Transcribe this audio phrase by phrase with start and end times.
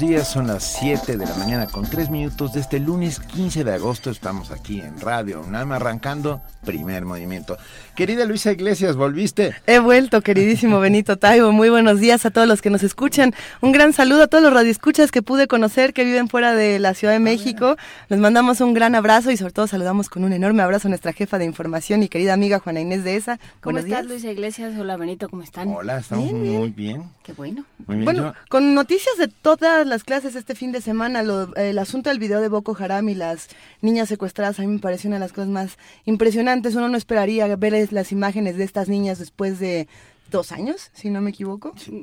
[0.00, 3.64] Buenos días, son las 7 de la mañana con 3 minutos de este lunes 15
[3.64, 4.10] de agosto.
[4.10, 7.56] Estamos aquí en Radio UNAM arrancando primer movimiento.
[7.96, 9.54] Querida Luisa Iglesias, ¿volviste?
[9.66, 11.50] He vuelto, queridísimo Benito Taibo.
[11.50, 13.34] Muy buenos días a todos los que nos escuchan.
[13.60, 16.94] Un gran saludo a todos los radioescuchas que pude conocer que viven fuera de la
[16.94, 17.76] Ciudad de México.
[18.08, 21.12] Les mandamos un gran abrazo y sobre todo saludamos con un enorme abrazo a nuestra
[21.12, 23.38] jefa de información y querida amiga Juana Inés de esa.
[23.60, 24.12] ¿Cómo Buenos estás, días.
[24.12, 24.74] Luisa Iglesias?
[24.78, 25.68] Hola, Benito, ¿cómo están?
[25.68, 26.58] Hola, estamos Bien, bien.
[26.58, 27.02] muy bien.
[27.24, 27.64] Qué bueno.
[27.86, 28.04] Muy bien.
[28.04, 32.10] Bueno, Yo- con noticias de todas las clases este fin de semana, lo- el asunto
[32.10, 33.48] del video de Boko Haram y las
[33.82, 36.74] niñas secuestradas a mí me pareció una de las cosas más impresionantes.
[36.74, 39.88] Uno no esperaría ver es- las imágenes de estas niñas después de
[40.30, 41.72] dos años, si no me equivoco.
[41.76, 42.02] sí,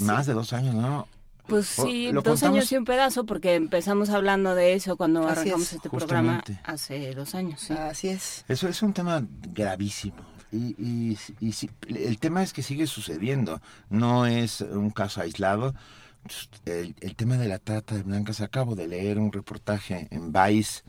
[0.00, 1.06] más de dos años, ¿no?
[1.46, 5.30] Pues sí, dos contamos- años y un pedazo, porque empezamos hablando de eso cuando Así
[5.40, 6.42] arrancamos es, este justamente.
[6.54, 7.60] programa hace dos años.
[7.60, 7.72] sí.
[7.72, 8.44] Así es.
[8.48, 9.24] Eso es un tema
[9.54, 10.16] gravísimo.
[10.52, 15.74] Y, y, y sí, el tema es que sigue sucediendo, no es un caso aislado.
[16.64, 20.82] El, el tema de la trata de blancas, acabo de leer un reportaje en Vice.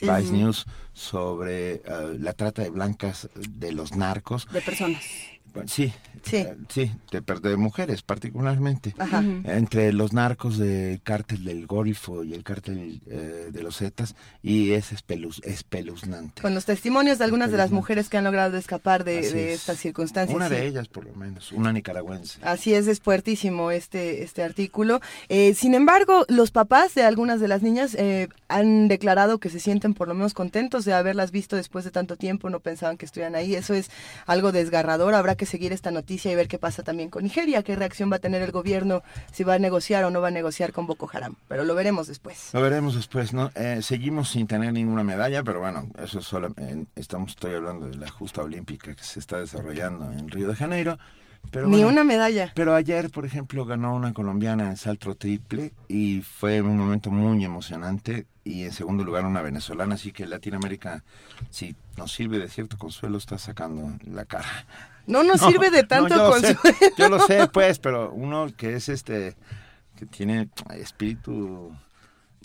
[0.00, 1.82] Vice News sobre eh,
[2.18, 4.46] la trata de blancas de los narcos.
[4.52, 5.02] De personas.
[5.58, 5.92] Bueno, sí,
[6.24, 6.36] Sí.
[6.38, 8.94] eh, sí, de, de mujeres particularmente.
[8.98, 9.22] Ajá.
[9.44, 14.72] Entre los narcos del cártel del Golfo y el cártel eh, de los Zetas, y
[14.72, 16.42] es espeluz- espeluznante.
[16.42, 19.52] Con los testimonios de algunas de las mujeres que han logrado escapar de, Así de
[19.52, 19.60] es.
[19.60, 20.34] estas circunstancias.
[20.34, 20.54] Una sí.
[20.54, 22.40] de ellas, por lo menos, una nicaragüense.
[22.42, 25.00] Así es, es fuertísimo este, este artículo.
[25.28, 29.60] Eh, sin embargo, los papás de algunas de las niñas eh, han declarado que se
[29.60, 33.06] sienten por lo menos contentos de haberlas visto después de tanto tiempo, no pensaban que
[33.06, 33.54] estuvieran ahí.
[33.54, 33.90] Eso es
[34.26, 35.14] algo desgarrador.
[35.14, 38.16] Habrá que seguir esta noticia y ver qué pasa también con Nigeria, qué reacción va
[38.16, 41.10] a tener el gobierno, si va a negociar o no va a negociar con Boko
[41.12, 41.34] Haram.
[41.48, 42.50] Pero lo veremos después.
[42.52, 43.50] Lo veremos después, ¿no?
[43.54, 47.88] Eh, seguimos sin tener ninguna medalla, pero bueno, eso es solo, eh, estamos, estoy hablando
[47.88, 50.98] de la justa olímpica que se está desarrollando en Río de Janeiro.
[51.50, 52.52] Pero Ni bueno, una medalla.
[52.54, 57.44] Pero ayer, por ejemplo, ganó una colombiana en salto triple y fue un momento muy
[57.44, 58.26] emocionante.
[58.44, 61.04] Y en segundo lugar una venezolana, así que Latinoamérica,
[61.50, 64.66] si nos sirve de cierto consuelo, está sacando la cara.
[65.08, 66.56] No nos sirve de tanto yo lo sé,
[66.96, 69.34] yo lo sé, pues, pero uno que es este,
[69.96, 71.72] que tiene espíritu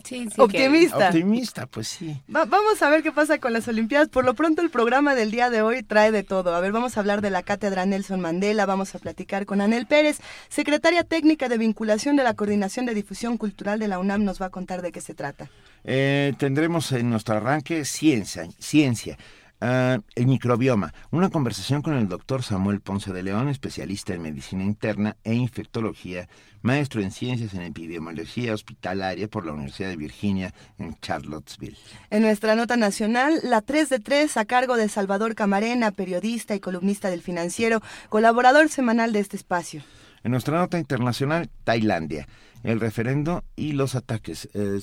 [0.03, 0.35] Sí, sí.
[0.35, 1.07] que- Optimista.
[1.07, 2.22] optimista, pues sí.
[2.35, 4.09] Va- vamos a ver qué pasa con las Olimpiadas.
[4.09, 6.53] Por lo pronto el programa del día de hoy trae de todo.
[6.56, 9.85] A ver, vamos a hablar de la cátedra Nelson Mandela, vamos a platicar con Anel
[9.85, 10.19] Pérez,
[10.50, 14.47] secretaria técnica de vinculación de la Coordinación de Difusión Cultural de la UNAM, nos va
[14.47, 15.50] a contar de qué se trata.
[15.85, 19.18] Eh, tendremos en nuestro arranque ciencia, ciencia.
[19.63, 24.63] Ah, el microbioma, una conversación con el doctor Samuel Ponce de León, especialista en medicina
[24.63, 26.28] interna e infectología,
[26.62, 31.78] maestro en ciencias en epidemiología hospitalaria por la Universidad de Virginia en Charlottesville.
[32.09, 36.59] En nuestra nota nacional, la 3 de 3 a cargo de Salvador Camarena, periodista y
[36.59, 39.81] columnista del financiero, colaborador semanal de este espacio.
[40.24, 42.28] En nuestra nota internacional, Tailandia.
[42.63, 44.47] El referendo y los ataques.
[44.53, 44.79] Eh,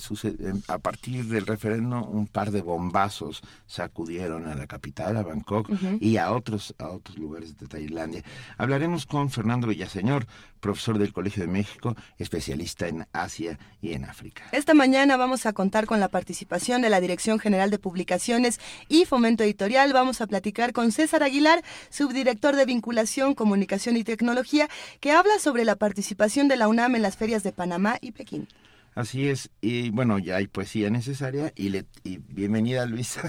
[0.67, 5.67] a partir del referendo, un par de bombazos sacudieron a la capital, a Bangkok,
[5.99, 8.23] y a otros, a otros lugares de Tailandia.
[8.57, 10.27] Hablaremos con Fernando Villaseñor,
[10.59, 14.43] profesor del Colegio de México, especialista en Asia y en África.
[14.51, 18.59] Esta mañana vamos a contar con la participación de la Dirección General de Publicaciones
[18.89, 19.91] y Fomento Editorial.
[19.91, 24.69] Vamos a platicar con César Aguilar, subdirector de Vinculación, Comunicación y Tecnología,
[24.99, 27.70] que habla sobre la participación de la UNAM en las ferias de Panamá
[28.01, 28.47] y Pekín.
[28.93, 33.21] Así es, y bueno, ya hay poesía necesaria, y, le, y bienvenida Luisa,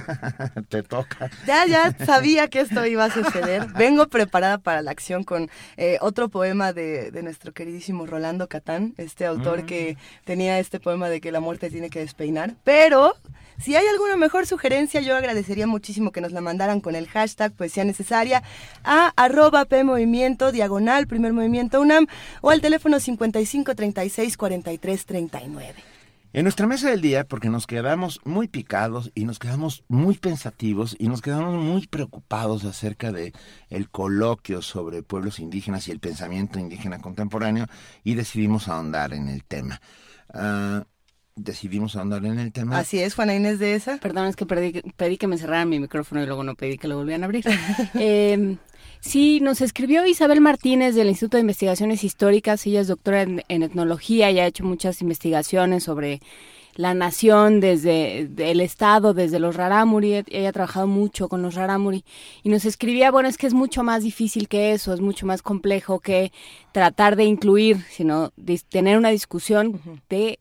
[0.69, 1.30] te toca.
[1.47, 3.69] Ya, ya sabía que esto iba a suceder.
[3.78, 8.94] Vengo preparada para la acción con eh, otro poema de, de nuestro queridísimo Rolando Catán,
[8.97, 12.56] este autor que tenía este poema de que la muerte tiene que despeinar.
[12.64, 13.14] Pero
[13.59, 17.53] si hay alguna mejor sugerencia, yo agradecería muchísimo que nos la mandaran con el hashtag
[17.53, 18.43] poesía necesaria
[18.84, 22.07] a arroba P Movimiento, diagonal, primer movimiento UNAM,
[22.41, 25.75] o al teléfono 55 36 43 39.
[26.34, 30.97] En nuestra mesa del día, porque nos quedamos muy picados y nos quedamos muy pensativos
[30.98, 33.34] y nos quedamos muy preocupados acerca de
[33.69, 37.66] el coloquio sobre pueblos indígenas y el pensamiento indígena contemporáneo
[38.03, 39.83] y decidimos ahondar en el tema.
[40.33, 40.87] Ah,
[41.37, 42.79] decidimos ahondar en el tema.
[42.79, 43.99] Así es, Juana Inés de esa.
[43.99, 46.89] Perdón, es que pedí, pedí que me cerraran mi micrófono y luego no pedí que
[46.89, 47.45] lo volvieran a abrir.
[47.95, 48.57] Eh,
[49.01, 52.67] sí, nos escribió Isabel Martínez del Instituto de Investigaciones Históricas.
[52.67, 56.21] Ella es doctora en, en etnología y ha hecho muchas investigaciones sobre
[56.75, 60.25] la nación desde de- el Estado, desde los Rarámuri.
[60.29, 62.05] Ella ha trabajado mucho con los Rarámuri.
[62.43, 65.43] Y nos escribía, bueno, es que es mucho más difícil que eso, es mucho más
[65.43, 66.33] complejo que
[66.73, 68.33] tratar de incluir, sino
[68.71, 70.39] tener una discusión de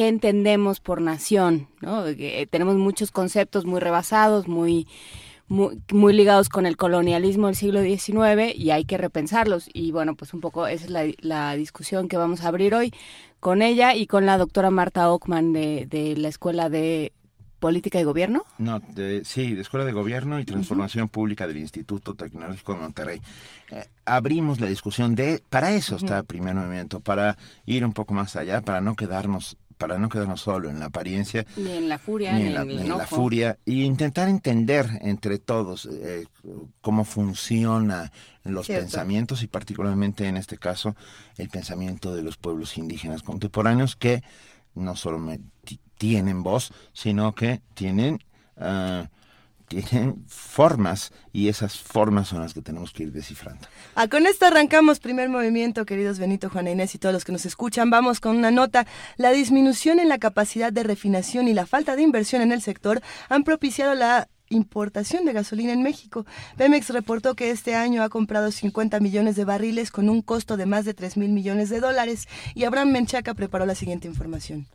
[0.00, 2.06] qué entendemos por nación, ¿no?
[2.06, 4.88] Eh, tenemos muchos conceptos muy rebasados, muy,
[5.46, 9.68] muy, ligados con el colonialismo del siglo XIX y hay que repensarlos.
[9.74, 12.94] Y bueno, pues un poco esa es la, la discusión que vamos a abrir hoy
[13.40, 17.12] con ella y con la doctora Marta Ockman de, de la Escuela de
[17.58, 18.44] Política y Gobierno?
[18.56, 23.20] No, de, sí, de Escuela de Gobierno y Transformación Pública del Instituto Tecnológico de Monterrey.
[23.70, 27.36] Eh, abrimos la discusión de, para eso está el primer movimiento, para
[27.66, 31.46] ir un poco más allá, para no quedarnos para no quedarnos solo en la apariencia
[31.56, 36.26] ni en la furia ni, en, la, furia y intentar entender entre todos eh,
[36.82, 38.12] cómo funcionan
[38.44, 40.94] los pensamientos y particularmente en este caso
[41.38, 44.22] el pensamiento de los pueblos indígenas contemporáneos que
[44.74, 45.18] no solo
[45.96, 48.20] tienen voz, sino que tienen,
[48.56, 49.04] uh,
[49.70, 53.66] tienen formas y esas formas son las que tenemos que ir descifrando.
[53.94, 57.46] Ah, con esto arrancamos primer movimiento, queridos Benito, Juana Inés y todos los que nos
[57.46, 57.88] escuchan.
[57.88, 58.86] Vamos con una nota.
[59.16, 63.00] La disminución en la capacidad de refinación y la falta de inversión en el sector
[63.28, 66.26] han propiciado la importación de gasolina en México.
[66.56, 70.66] Pemex reportó que este año ha comprado 50 millones de barriles con un costo de
[70.66, 74.66] más de 3 mil millones de dólares y Abraham Menchaca preparó la siguiente información.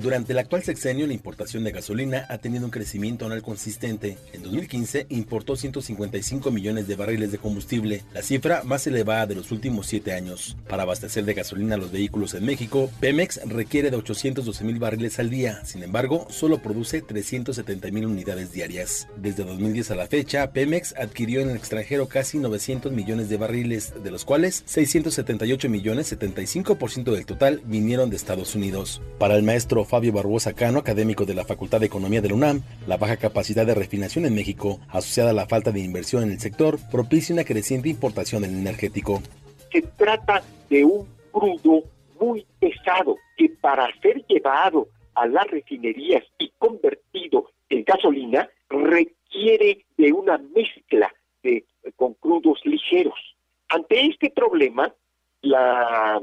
[0.00, 4.16] Durante el actual sexenio, la importación de gasolina ha tenido un crecimiento anual consistente.
[4.32, 9.52] En 2015 importó 155 millones de barriles de combustible, la cifra más elevada de los
[9.52, 10.56] últimos siete años.
[10.70, 15.28] Para abastecer de gasolina los vehículos en México, Pemex requiere de 812 mil barriles al
[15.28, 15.62] día.
[15.66, 19.06] Sin embargo, solo produce 370 mil unidades diarias.
[19.18, 23.92] Desde 2010 a la fecha, Pemex adquirió en el extranjero casi 900 millones de barriles,
[24.02, 29.02] de los cuales 678 millones, 75% del total, vinieron de Estados Unidos.
[29.18, 32.62] Para el maestro Fabio Barbosa Cano, académico de la Facultad de Economía de la UNAM,
[32.86, 36.38] la baja capacidad de refinación en México, asociada a la falta de inversión en el
[36.38, 39.20] sector, propicia una creciente importación del energético.
[39.72, 41.82] Se trata de un crudo
[42.20, 50.12] muy pesado que para ser llevado a las refinerías y convertido en gasolina requiere de
[50.12, 51.12] una mezcla
[51.42, 51.64] de,
[51.96, 53.18] con crudos ligeros.
[53.68, 54.94] Ante este problema,
[55.42, 56.22] la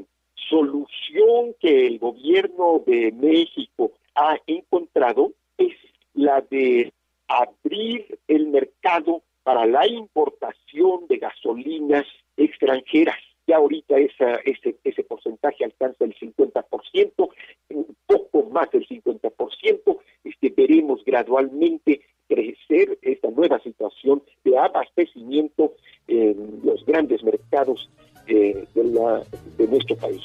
[0.49, 5.75] solución que el gobierno de México ha encontrado es
[6.13, 6.91] la de
[7.27, 12.05] abrir el mercado para la importación de gasolinas
[12.35, 13.17] extranjeras.
[13.45, 17.29] Ya ahorita esa, ese, ese porcentaje alcanza el 50%,
[17.69, 19.99] un poco más del 50%.
[20.23, 25.75] Este, veremos gradualmente crecer esta nueva situación de abastecimiento
[26.07, 27.89] en los grandes mercados
[28.27, 29.23] de, la,
[29.57, 30.21] de nuestro país.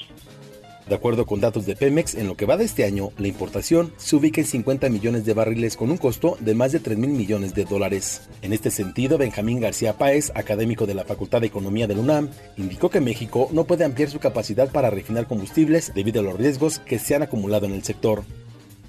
[0.89, 3.93] De acuerdo con datos de Pemex, en lo que va de este año, la importación
[3.97, 7.11] se ubica en 50 millones de barriles con un costo de más de 3 mil
[7.11, 8.29] millones de dólares.
[8.43, 12.31] En este sentido, Benjamín García Páez, académico de la Facultad de Economía de la UNAM,
[12.57, 16.81] indicó que México no puede ampliar su capacidad para refinar combustibles debido a los riesgos
[16.81, 18.25] que se han acumulado en el sector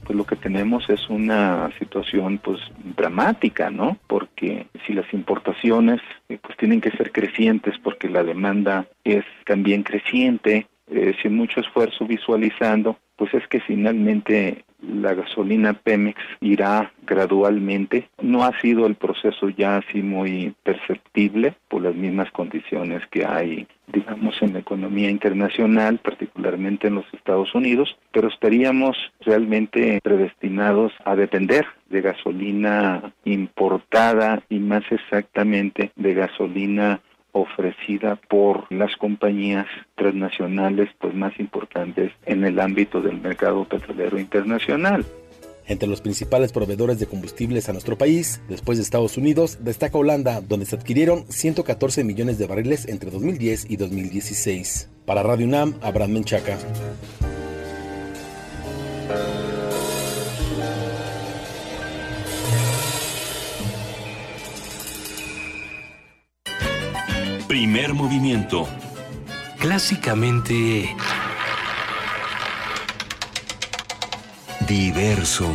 [0.04, 2.60] pues lo que tenemos es una situación pues
[2.96, 3.98] dramática, ¿no?
[4.08, 9.84] Porque si las importaciones eh, pues tienen que ser crecientes porque la demanda es también
[9.84, 18.10] creciente, eh, sin mucho esfuerzo visualizando, pues es que finalmente la gasolina Pemex irá gradualmente.
[18.22, 23.68] No ha sido el proceso ya así muy perceptible por las mismas condiciones que hay,
[23.88, 31.16] digamos, en la economía internacional, particularmente en los Estados Unidos, pero estaríamos realmente predestinados a
[31.16, 37.00] depender de gasolina importada y más exactamente de gasolina
[37.34, 45.06] ofrecida por las compañías transnacionales pues más importantes en el ámbito del mercado petrolero internacional.
[45.66, 50.42] Entre los principales proveedores de combustibles a nuestro país, después de Estados Unidos, destaca Holanda,
[50.42, 54.90] donde se adquirieron 114 millones de barriles entre 2010 y 2016.
[55.06, 56.58] Para Radio UNAM, Abraham Menchaca.
[67.84, 68.66] Primer movimiento.
[69.60, 70.96] Clásicamente...
[74.66, 75.54] Diverso.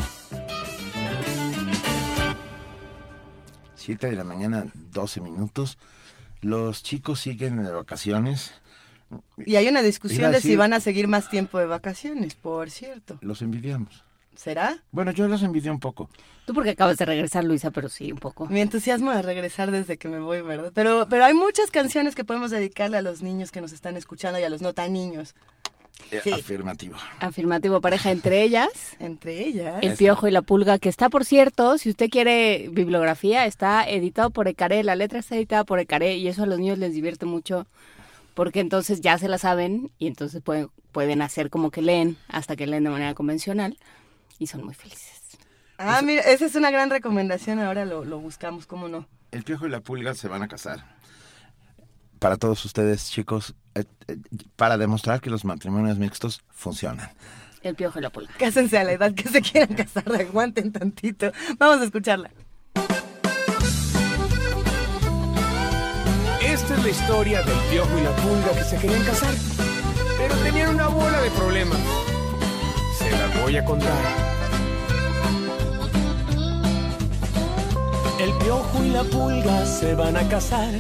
[3.75, 5.79] Siete de la mañana, 12 minutos.
[6.43, 8.53] Los chicos siguen de vacaciones.
[9.39, 13.17] Y hay una discusión de si van a seguir más tiempo de vacaciones, por cierto.
[13.23, 14.05] Los envidiamos.
[14.39, 14.79] ¿Será?
[14.93, 16.09] Bueno, yo los envidio un poco.
[16.47, 18.47] Tú porque acabas de regresar, Luisa, pero sí, un poco.
[18.47, 20.71] Mi entusiasmo de regresar desde que me voy, ¿verdad?
[20.73, 24.39] Pero, pero hay muchas canciones que podemos dedicarle a los niños que nos están escuchando
[24.39, 25.35] y a los no tan niños.
[26.13, 26.95] Eh, afirmativo.
[27.19, 28.69] Afirmativo, pareja entre ellas.
[29.01, 29.83] Entre ellas.
[29.83, 34.31] El Piojo y la Pulga, que está, por cierto, si usted quiere bibliografía, está editado
[34.31, 34.85] por Ecaré.
[34.85, 37.67] La letra está editada por Ecaré y eso a los niños les divierte mucho
[38.35, 42.55] porque entonces ya se la saben y entonces pueden, pueden hacer como que leen hasta
[42.55, 43.77] que leen de manera convencional
[44.39, 45.19] y son muy felices.
[45.79, 49.07] Ah, mira, esa es una gran recomendación, ahora lo, lo buscamos, ¿cómo no?
[49.31, 50.85] El piojo y la pulga se van a casar.
[52.19, 54.17] Para todos ustedes, chicos, eh, eh,
[54.57, 57.11] para demostrar que los matrimonios mixtos funcionan.
[57.63, 58.33] El piojo y la pulga.
[58.39, 61.31] Cásense a la edad que se quieran casar, aguanten tantito.
[61.59, 62.31] Vamos a escucharla.
[66.43, 69.35] Esta es la historia del piojo y la pulga que se querían casar,
[70.17, 71.79] pero tenían una bola de problemas.
[73.43, 74.29] Voy a contar.
[78.19, 80.73] El piojo y la pulga se van a casar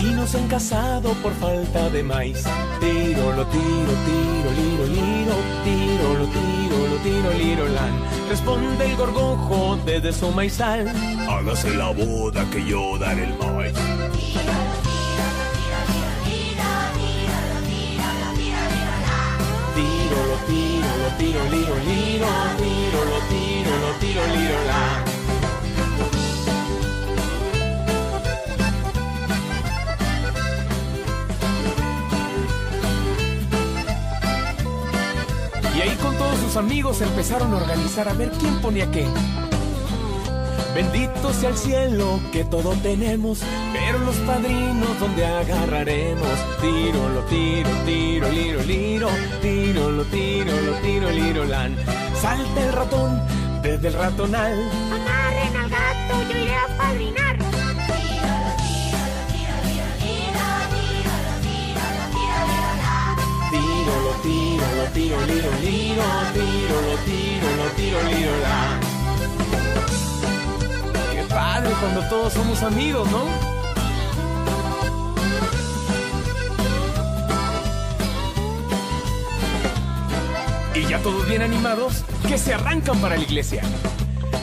[0.00, 2.44] y no se han casado por falta de maíz.
[2.80, 7.92] Tiro, lo tiro, tiro, liro, liro, tiro, lo tiro, lo tiro, liro, lan.
[8.28, 10.88] Responde el gorgojo desde su maizal.
[11.28, 13.74] Hágase la boda que yo daré el maíz.
[21.04, 25.04] Lo tiro, liro, liro, tiro, lo tiro, lo tiro, liro, la.
[35.76, 39.06] Y ahí con todos sus amigos empezaron a organizar a ver quién ponía qué.
[40.74, 43.40] Bendito sea el cielo que todo tenemos,
[43.72, 46.28] pero los padrinos donde agarraremos.
[46.60, 49.08] Tiro, lo tiro, tiro, liro, liro,
[49.40, 51.76] tiro, lo tiro, lo tiro, liro, lan.
[52.20, 53.22] Salta el ratón
[53.62, 54.68] desde el ratonal.
[54.92, 57.38] Amarren al gato, yo iré a padrinar.
[63.50, 66.04] Tiro, lo tiro, lo tiro, liro, liro,
[66.34, 68.93] tiro, lo tiro, lo tiro, liro, la.
[71.34, 73.24] Padre cuando todos somos amigos, ¿no?
[80.74, 83.62] Y ya todos bien animados, que se arrancan para la iglesia.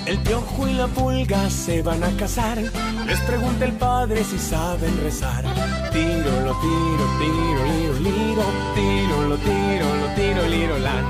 [0.06, 2.58] El piojo y la pulga se van a casar.
[3.06, 5.46] Les pregunta el padre si saben rezar.
[5.94, 8.44] Tiro, lo tiro, tiro, liro, liro.
[8.76, 11.06] Tiro, lo tiro, lo tiro, liro, lan.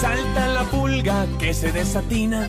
[0.00, 2.46] Salta la pulga que se desatina.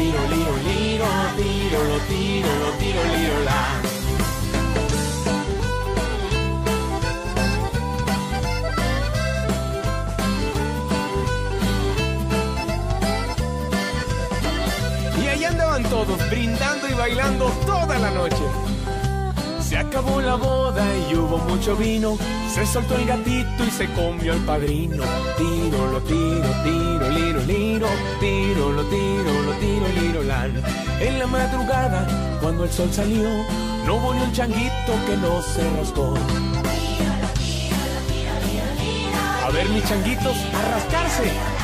[0.00, 1.06] Tiro, liro, liro.
[1.36, 3.60] Tiro, lo tiro, lo tiro, liro, la.
[15.22, 18.69] Y ahí andaban todos brindando y bailando toda la noche.
[19.90, 22.16] Acabó la boda y hubo mucho vino.
[22.48, 25.02] Se soltó el gatito y se comió al padrino.
[25.36, 27.88] Tiro, lo tiro, tiro, liro, liro.
[28.20, 30.62] Tiro, lo tiro, lo tiro, liro, lan.
[31.00, 32.06] En la madrugada,
[32.40, 33.28] cuando el sol salió,
[33.84, 36.14] no hubo ni un changuito que no se roscó.
[39.44, 41.59] A ver, mis changuitos, a rascarse.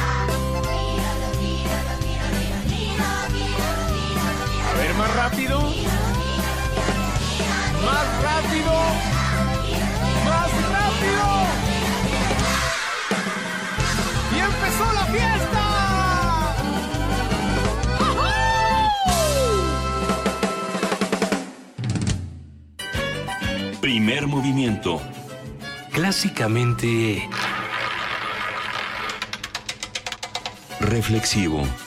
[15.17, 16.57] Fiesta.
[23.81, 25.01] Primer movimiento.
[25.93, 27.29] Clásicamente
[30.81, 31.86] Reflexivo.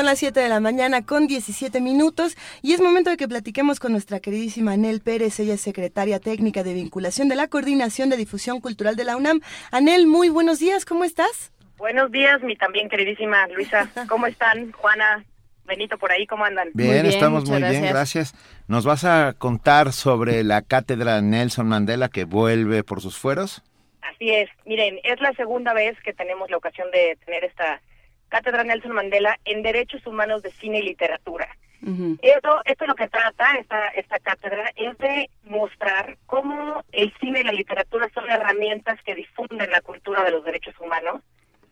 [0.00, 3.78] Son las 7 de la mañana con 17 minutos y es momento de que platiquemos
[3.78, 5.38] con nuestra queridísima Anel Pérez.
[5.40, 9.42] Ella es secretaria técnica de vinculación de la Coordinación de Difusión Cultural de la UNAM.
[9.70, 11.52] Anel, muy buenos días, ¿cómo estás?
[11.76, 13.90] Buenos días, mi también queridísima Luisa.
[14.08, 14.72] ¿Cómo están?
[14.72, 15.22] Juana,
[15.66, 16.70] Benito, por ahí, ¿cómo andan?
[16.72, 18.34] Bien, bien, estamos muy bien, gracias.
[18.68, 23.62] ¿Nos vas a contar sobre la cátedra Nelson Mandela que vuelve por sus fueros?
[24.00, 24.48] Así es.
[24.64, 27.82] Miren, es la segunda vez que tenemos la ocasión de tener esta
[28.30, 31.48] cátedra Nelson Mandela en Derechos Humanos de Cine y Literatura.
[31.82, 32.18] Ujú.
[32.22, 37.40] Esto, esto es lo que trata esta, esta cátedra, es de mostrar cómo el cine
[37.40, 41.22] y la literatura son herramientas que difunden la cultura de los derechos humanos,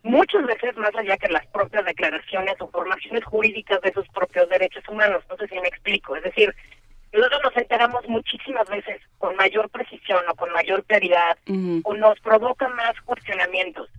[0.03, 4.87] muchas veces más allá que las propias declaraciones o formaciones jurídicas de esos propios derechos
[4.89, 5.23] humanos.
[5.29, 6.17] No sé si me explico.
[6.17, 6.55] Es decir,
[7.13, 11.37] nosotros nos enteramos muchísimas veces con mayor precisión o con mayor claridad
[11.85, 13.91] o nos provoca más cuestionamientos.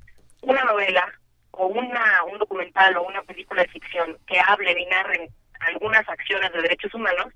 [0.41, 1.18] Una novela
[1.59, 6.51] o una un documental o una película de ficción que hable y narre algunas acciones
[6.53, 7.27] de derechos humanos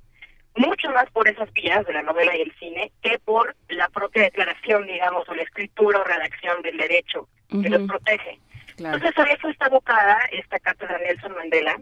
[0.56, 4.24] mucho más por esas vías de la novela y el cine que por la propia
[4.24, 8.40] declaración, digamos, o la escritura o redacción del derecho que los protege.
[8.78, 11.80] Entonces, a eso está abocada esta cátedra Nelson Mandela.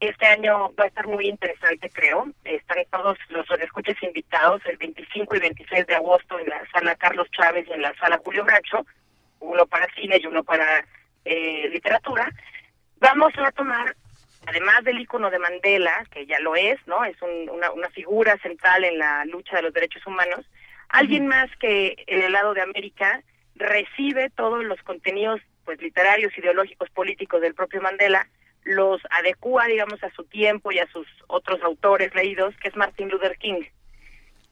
[0.00, 2.26] Este año va a estar muy interesante, creo.
[2.44, 7.28] Están todos los escuches invitados el 25 y 26 de agosto en la sala Carlos
[7.30, 8.86] Chávez y en la sala Julio Bracho,
[9.40, 10.84] uno para cine y uno para
[11.24, 12.30] eh, literatura.
[12.98, 13.94] Vamos a tomar
[14.46, 17.04] además del icono de Mandela, que ya lo es, ¿no?
[17.04, 20.44] Es una, una, figura central en la lucha de los derechos humanos,
[20.88, 23.22] alguien más que en el lado de América
[23.54, 28.28] recibe todos los contenidos pues literarios, ideológicos, políticos del propio Mandela,
[28.64, 33.08] los adecua, digamos, a su tiempo y a sus otros autores leídos, que es Martin
[33.08, 33.62] Luther King.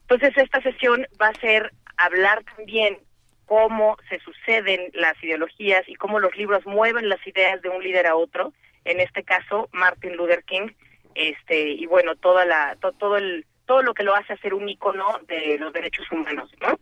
[0.01, 2.97] Entonces, esta sesión va a ser hablar también
[3.45, 8.07] cómo se suceden las ideologías y cómo los libros mueven las ideas de un líder
[8.07, 8.53] a otro,
[8.85, 10.69] en este caso Martin Luther King,
[11.15, 15.19] este y bueno, toda la todo el todo lo que lo hace hacer un icono
[15.27, 16.79] de los derechos humanos, ¿no?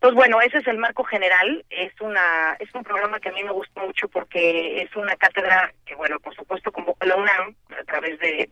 [0.00, 1.64] Pues bueno, ese es el marco general.
[1.68, 5.74] Es una es un programa que a mí me gusta mucho porque es una cátedra
[5.84, 8.50] que, bueno, por supuesto convoca la UNAM a través de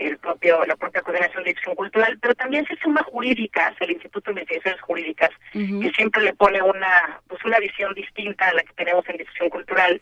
[0.00, 4.32] el propio la propia coordinación de difusión cultural, pero también se suma jurídicas, el Instituto
[4.32, 8.72] de Investigaciones Jurídicas, que siempre le pone una pues una visión distinta a la que
[8.74, 10.00] tenemos en difusión cultural.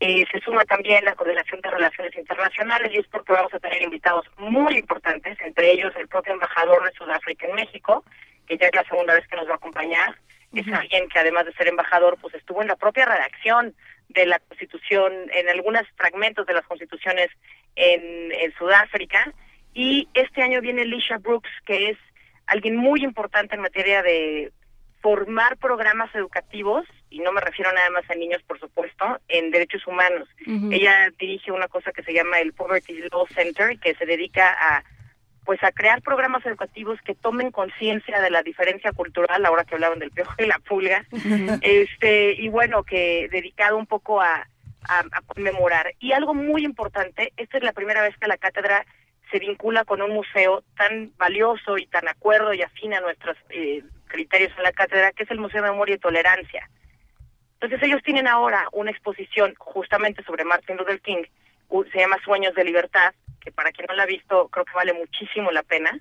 [0.00, 3.80] Eh, se suma también la Coordinación de Relaciones Internacionales y es porque vamos a tener
[3.80, 8.04] invitados muy importantes, entre ellos el propio embajador de Sudáfrica en México,
[8.46, 10.16] que ya es la segunda vez que nos va a acompañar,
[10.52, 13.74] es alguien que además de ser embajador, pues estuvo en la propia redacción
[14.08, 17.30] de la Constitución, en algunos fragmentos de las constituciones
[17.76, 19.32] en, Sudáfrica.
[19.72, 21.98] Y este año viene Lisha Brooks, que es
[22.46, 24.52] alguien muy importante en materia de
[25.00, 29.86] formar programas educativos, y no me refiero nada más a niños, por supuesto, en derechos
[29.86, 30.28] humanos.
[30.70, 34.84] Ella dirige una cosa que se llama el Poverty Law Center, que se dedica a
[35.44, 39.98] pues a crear programas educativos que tomen conciencia de la diferencia cultural, ahora que hablaban
[39.98, 41.04] del piojo y la pulga,
[41.60, 44.48] este y bueno, que dedicado un poco a,
[44.88, 45.94] a, conmemorar.
[45.98, 48.84] Y algo muy importante, esta es la primera vez que la cátedra
[49.30, 53.82] se vincula con un museo tan valioso y tan acuerdo y afín a nuestros eh,
[54.06, 56.68] criterios en la cátedra, que es el Museo de Memoria y Tolerancia.
[57.54, 61.24] Entonces ellos tienen ahora una exposición justamente sobre Martin Luther King,
[61.92, 64.92] se llama Sueños de Libertad, que para quien no la ha visto creo que vale
[64.92, 65.96] muchísimo la pena.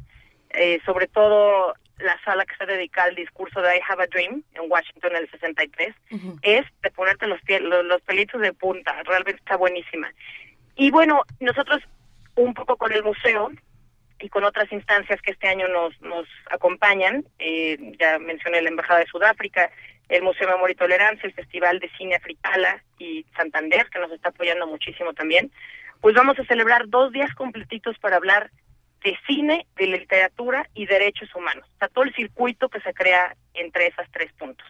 [0.50, 4.44] Eh, sobre todo la sala que está dedicada al discurso de I Have a Dream
[4.54, 5.96] en Washington en el 63,
[6.42, 7.40] es de ponerte los,
[7.86, 10.12] los, pelitos de punta, realmente está buenísima.
[10.76, 11.82] Y bueno, nosotros
[12.36, 13.52] un poco con el museo
[14.20, 19.00] y con otras instancias que este año nos, nos acompañan, eh, ya mencioné la Embajada
[19.00, 19.72] de Sudáfrica,
[20.10, 24.12] el Museo de Memoria y Tolerancia, el Festival de Cine Africala y Santander, que nos
[24.12, 25.52] está apoyando muchísimo también
[26.04, 28.52] pues vamos a celebrar dos días completitos para hablar
[29.04, 31.66] de cine, de literatura y derechos humanos.
[31.76, 34.66] O sea, todo el circuito que se crea entre esas tres puntos.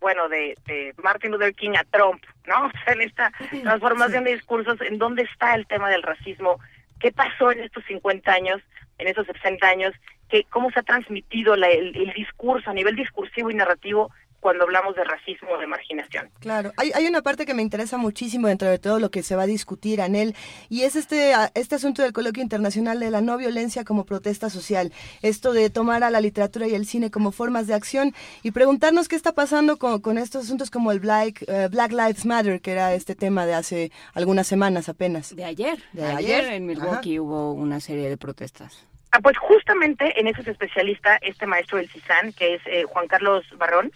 [0.00, 2.66] bueno, de, de Martin Luther King a Trump, ¿no?
[2.66, 6.58] O sea, en esta transformación de discursos, ¿en dónde está el tema del racismo?
[6.98, 8.60] ¿Qué pasó en estos 50 años,
[8.98, 9.94] en esos 60 años?
[10.28, 14.94] que ¿Cómo se ha transmitido el, el discurso a nivel discursivo y narrativo cuando hablamos
[14.94, 16.30] de racismo o de marginación.
[16.40, 19.36] Claro, hay, hay una parte que me interesa muchísimo dentro de todo lo que se
[19.36, 20.34] va a discutir, en él
[20.68, 24.92] y es este, este asunto del coloquio internacional de la no violencia como protesta social,
[25.22, 29.08] esto de tomar a la literatura y el cine como formas de acción y preguntarnos
[29.08, 32.72] qué está pasando con, con estos asuntos como el Black, eh, Black Lives Matter, que
[32.72, 35.34] era este tema de hace algunas semanas apenas.
[35.34, 38.86] De ayer, de, ayer, en Milwaukee hubo una serie de protestas.
[39.16, 43.06] Ah, pues justamente en eso es especialista este maestro del CISAN, que es eh, Juan
[43.06, 43.90] Carlos Barrón,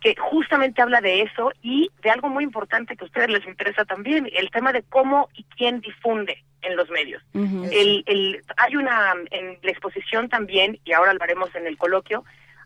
[0.00, 3.84] que justamente habla de eso y de algo muy importante que a ustedes les interesa
[3.84, 7.22] también, el tema de cómo y quién difunde en los medios.
[7.32, 12.24] el, el, hay una, en la exposición también, y ahora lo haremos en el coloquio,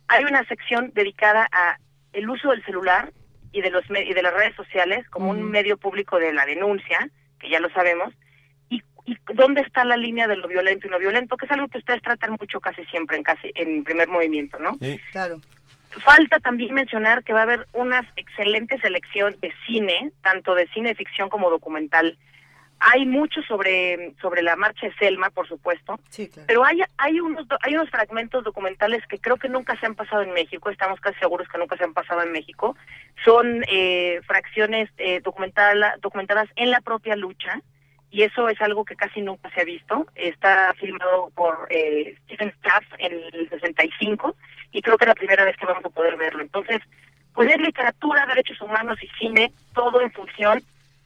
[0.08, 1.76] hay una sección dedicada a
[2.14, 3.12] el uso del celular
[3.52, 7.10] y de los y de las redes sociales como un medio público de la denuncia,
[7.38, 8.14] que ya lo sabemos,
[9.06, 11.78] y, dónde está la línea de lo violento y no violento, que es algo que
[11.78, 14.78] ustedes tratan mucho casi siempre en casi en primer movimiento, ¿no?
[15.12, 15.40] Claro.
[15.90, 20.88] Falta también mencionar que va a haber una excelente selección de cine, tanto de cine
[20.88, 22.18] de ficción como documental.
[22.80, 26.46] Hay mucho sobre sobre la marcha de Selma, por supuesto, Sí, claro.
[26.48, 29.94] pero hay hay unos do- hay unos fragmentos documentales que creo que nunca se han
[29.94, 30.68] pasado en México.
[30.68, 32.76] Estamos casi seguros que nunca se han pasado en México.
[33.24, 37.62] Son eh, fracciones eh, documental- documentadas en la propia lucha
[38.14, 40.06] y eso es algo que casi nunca se ha visto.
[40.14, 44.36] Está filmado por eh, Stephen Staff en el 65
[44.70, 46.40] y creo que es la primera vez que vamos a poder verlo.
[46.40, 46.78] Entonces,
[47.34, 50.62] pues es literatura, derechos humanos y cine, todo en función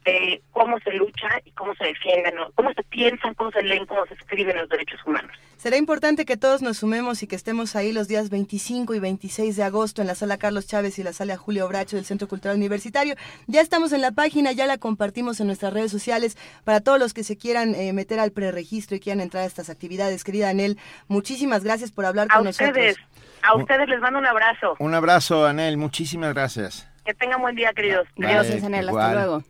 [0.09, 2.51] de cómo se lucha y cómo se defienden, ¿no?
[2.55, 5.31] cómo se piensan, cómo se leen, cómo se escriben los derechos humanos.
[5.57, 9.57] Será importante que todos nos sumemos y que estemos ahí los días 25 y 26
[9.57, 12.57] de agosto en la sala Carlos Chávez y la sala Julio Bracho del Centro Cultural
[12.57, 13.17] Universitario.
[13.47, 17.13] Ya estamos en la página, ya la compartimos en nuestras redes sociales para todos los
[17.13, 20.25] que se quieran eh, meter al preregistro y quieran entrar a estas actividades.
[20.25, 23.43] Querida Anel, muchísimas gracias por hablar A con ustedes, nosotros.
[23.43, 24.77] a ustedes les mando un abrazo.
[24.79, 26.89] Un abrazo, Anel, muchísimas gracias.
[27.05, 28.07] Que tengan buen día, queridos.
[28.17, 28.89] Vale, Gracias, Anel.
[28.91, 29.43] Hasta luego.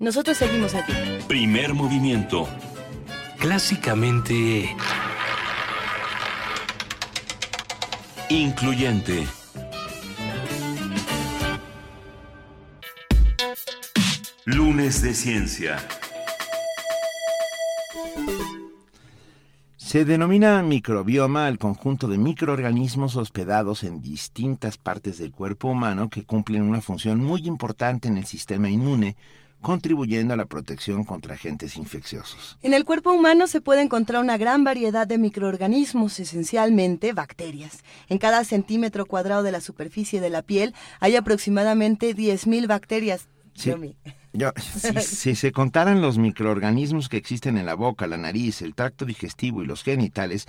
[0.00, 0.94] Nosotros seguimos aquí.
[1.28, 2.48] Primer movimiento.
[3.38, 4.74] Clásicamente...
[8.30, 9.26] Incluyente.
[14.46, 15.76] Lunes de Ciencia.
[19.76, 26.24] Se denomina microbioma al conjunto de microorganismos hospedados en distintas partes del cuerpo humano que
[26.24, 29.16] cumplen una función muy importante en el sistema inmune,
[29.60, 32.58] contribuyendo a la protección contra agentes infecciosos.
[32.62, 37.80] En el cuerpo humano se puede encontrar una gran variedad de microorganismos, esencialmente bacterias.
[38.08, 43.28] En cada centímetro cuadrado de la superficie de la piel hay aproximadamente 10.000 bacterias.
[43.54, 43.70] Sí.
[43.70, 43.96] Yomi.
[44.32, 48.74] Yo- si, si se contaran los microorganismos que existen en la boca, la nariz, el
[48.74, 50.46] tracto digestivo y los genitales,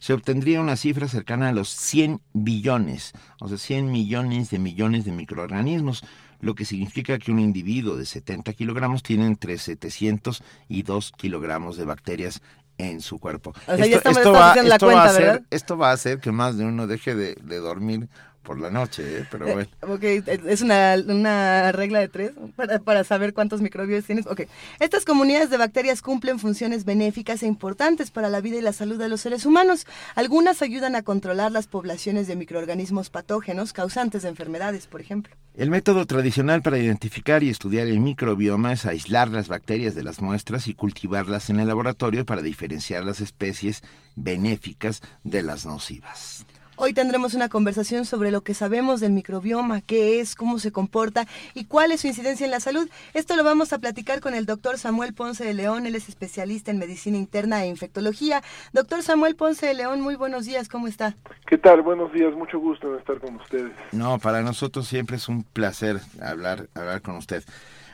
[0.00, 5.04] se obtendría una cifra cercana a los 100 billones, o sea, 100 millones de millones
[5.04, 6.04] de microorganismos,
[6.40, 11.76] lo que significa que un individuo de 70 kilogramos tiene entre 700 y 2 kilogramos
[11.76, 12.42] de bacterias
[12.78, 13.54] en su cuerpo.
[13.66, 15.42] O sea, ya esto va cuenta, a hacer, ¿verdad?
[15.50, 18.08] esto va a hacer que más de uno deje de, de dormir
[18.44, 19.26] por la noche, ¿eh?
[19.30, 19.68] pero bueno.
[19.80, 24.26] Ok, es una, una regla de tres para, para saber cuántos microbios tienes.
[24.26, 24.42] Ok,
[24.78, 28.98] estas comunidades de bacterias cumplen funciones benéficas e importantes para la vida y la salud
[28.98, 29.86] de los seres humanos.
[30.14, 35.34] Algunas ayudan a controlar las poblaciones de microorganismos patógenos causantes de enfermedades, por ejemplo.
[35.54, 40.20] El método tradicional para identificar y estudiar el microbioma es aislar las bacterias de las
[40.20, 43.82] muestras y cultivarlas en el laboratorio para diferenciar las especies
[44.16, 46.44] benéficas de las nocivas.
[46.76, 51.26] Hoy tendremos una conversación sobre lo que sabemos del microbioma, qué es, cómo se comporta
[51.54, 52.88] y cuál es su incidencia en la salud.
[53.14, 55.86] Esto lo vamos a platicar con el doctor Samuel Ponce de León.
[55.86, 58.42] Él es especialista en medicina interna e infectología.
[58.72, 61.14] Doctor Samuel Ponce de León, muy buenos días, ¿cómo está?
[61.46, 61.82] ¿Qué tal?
[61.82, 63.72] Buenos días, mucho gusto en estar con ustedes.
[63.92, 67.44] No, para nosotros siempre es un placer hablar, hablar con usted.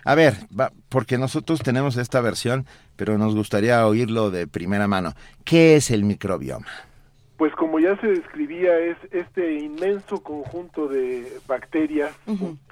[0.07, 2.64] A ver, va- porque nosotros tenemos esta versión,
[2.97, 5.12] pero nos gustaría oírlo de primera mano.
[5.45, 6.66] ¿Qué es el microbioma?
[7.40, 12.14] Pues como ya se describía, es este inmenso conjunto de bacterias,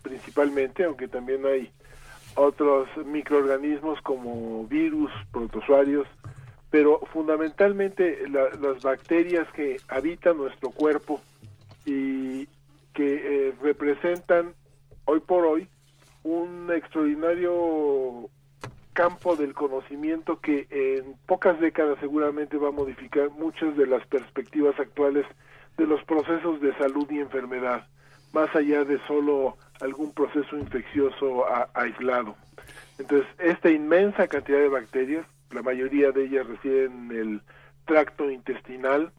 [0.02, 1.70] principalmente, aunque también hay
[2.35, 6.07] otros microorganismos como virus, protozoarios,
[6.68, 11.22] pero fundamentalmente la- las bacterias que habitan nuestro cuerpo
[11.87, 12.44] y
[12.92, 14.52] que eh, representan
[15.07, 15.66] hoy por hoy
[16.24, 18.28] un extraordinario
[18.98, 24.74] campo del conocimiento que en pocas décadas seguramente va a modificar muchas de las perspectivas
[24.80, 25.24] actuales
[25.76, 27.87] de los procesos de salud y enfermedad,
[28.32, 32.34] más allá de solo algún proceso infeccioso a- aislado.
[32.98, 37.40] Entonces, esta inmensa cantidad de bacterias, la mayoría de ellas residen en el
[37.87, 39.12] tracto intestinal,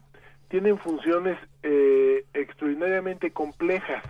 [0.50, 4.04] tienen funciones eh, extraordinariamente complejas.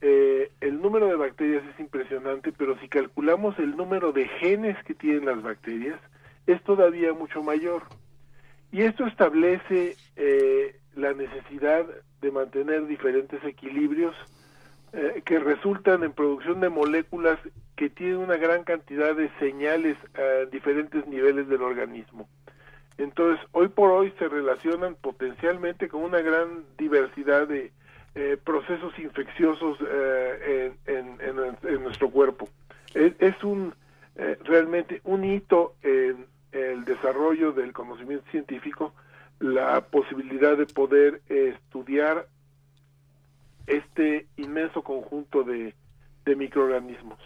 [0.00, 4.94] Eh, el número de bacterias es impresionante, pero si calculamos el número de genes que
[4.94, 5.98] tienen las bacterias,
[6.46, 7.82] es todavía mucho mayor.
[8.72, 11.86] Y esto establece eh, la necesidad
[12.20, 14.14] de mantener diferentes equilibrios
[14.92, 17.38] eh, que resultan en producción de moléculas
[17.76, 22.28] que tienen una gran cantidad de señales a diferentes niveles del organismo.
[22.98, 27.72] Entonces, hoy por hoy se relacionan potencialmente con una gran diversidad de
[28.16, 32.48] eh, procesos infecciosos eh, en, en- en- en nuestro cuerpo.
[32.94, 33.74] Es, es un
[34.16, 38.94] eh, realmente un hito en el desarrollo del conocimiento científico,
[39.38, 42.26] la posibilidad de poder estudiar
[43.66, 45.74] este inmenso conjunto de,
[46.24, 47.18] de microorganismos.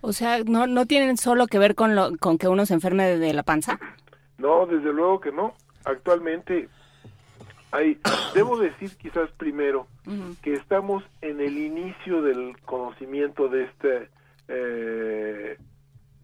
[0.00, 3.18] O sea, ¿no, ¿no tienen solo que ver con, lo, con que uno se enferme
[3.18, 3.78] de la panza?
[4.38, 5.54] No, desde luego que no.
[5.84, 6.68] Actualmente
[7.72, 7.98] hay,
[8.34, 9.86] debo decir quizás primero
[10.42, 14.08] que estamos en el inicio del conocimiento de este
[14.48, 15.56] eh,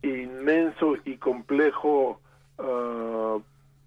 [0.02, 2.20] inmenso y complejo,
[2.58, 3.38] ah,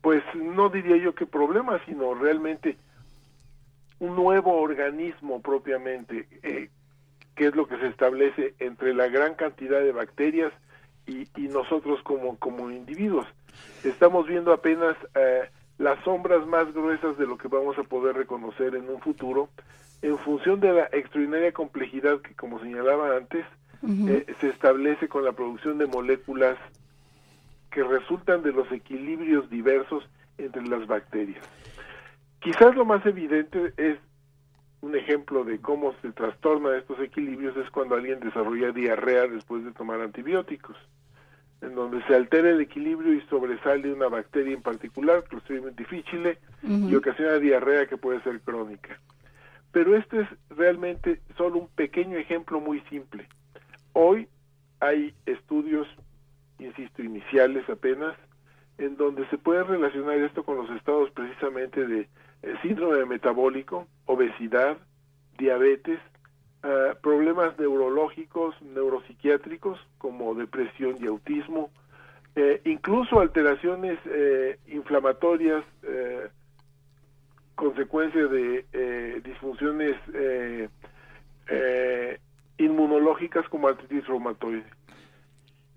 [0.02, 2.78] pues no diría yo que problema, sino realmente
[4.00, 6.70] un nuevo organismo propiamente, eh,
[7.36, 10.54] que es lo que se establece entre la gran cantidad de bacterias
[11.06, 13.28] y, y nosotros como, como individuos.
[13.84, 18.76] Estamos viendo apenas eh, las sombras más gruesas de lo que vamos a poder reconocer
[18.76, 19.50] en un futuro,
[20.02, 23.46] en función de la extraordinaria complejidad que, como señalaba antes,
[23.88, 26.58] eh, se establece con la producción de moléculas
[27.72, 30.04] que resultan de los equilibrios diversos
[30.38, 31.48] entre las bacterias.
[32.42, 33.98] Quizás lo más evidente es
[34.82, 39.72] un ejemplo de cómo se trastornan estos equilibrios es cuando alguien desarrolla diarrea después de
[39.72, 40.76] tomar antibióticos,
[41.62, 46.96] en donde se altera el equilibrio y sobresale una bacteria en particular, Clostridium difficile, y
[46.96, 49.00] ocasiona diarrea que puede ser crónica.
[49.72, 53.28] Pero este es realmente solo un pequeño ejemplo muy simple.
[53.94, 54.28] Hoy
[54.80, 55.88] hay estudios,
[56.60, 58.16] insisto, iniciales apenas,
[58.78, 62.08] en donde se puede relacionar esto con los estados precisamente de
[62.42, 64.78] eh, síndrome metabólico, obesidad,
[65.38, 66.00] diabetes,
[66.64, 71.72] eh, problemas neurológicos, neuropsiquiátricos como depresión y autismo,
[72.36, 73.98] eh, incluso alteraciones
[74.68, 75.64] inflamatorias,
[77.56, 79.96] consecuencia de disfunciones
[82.58, 84.66] inmunológicas como artritis reumatoide.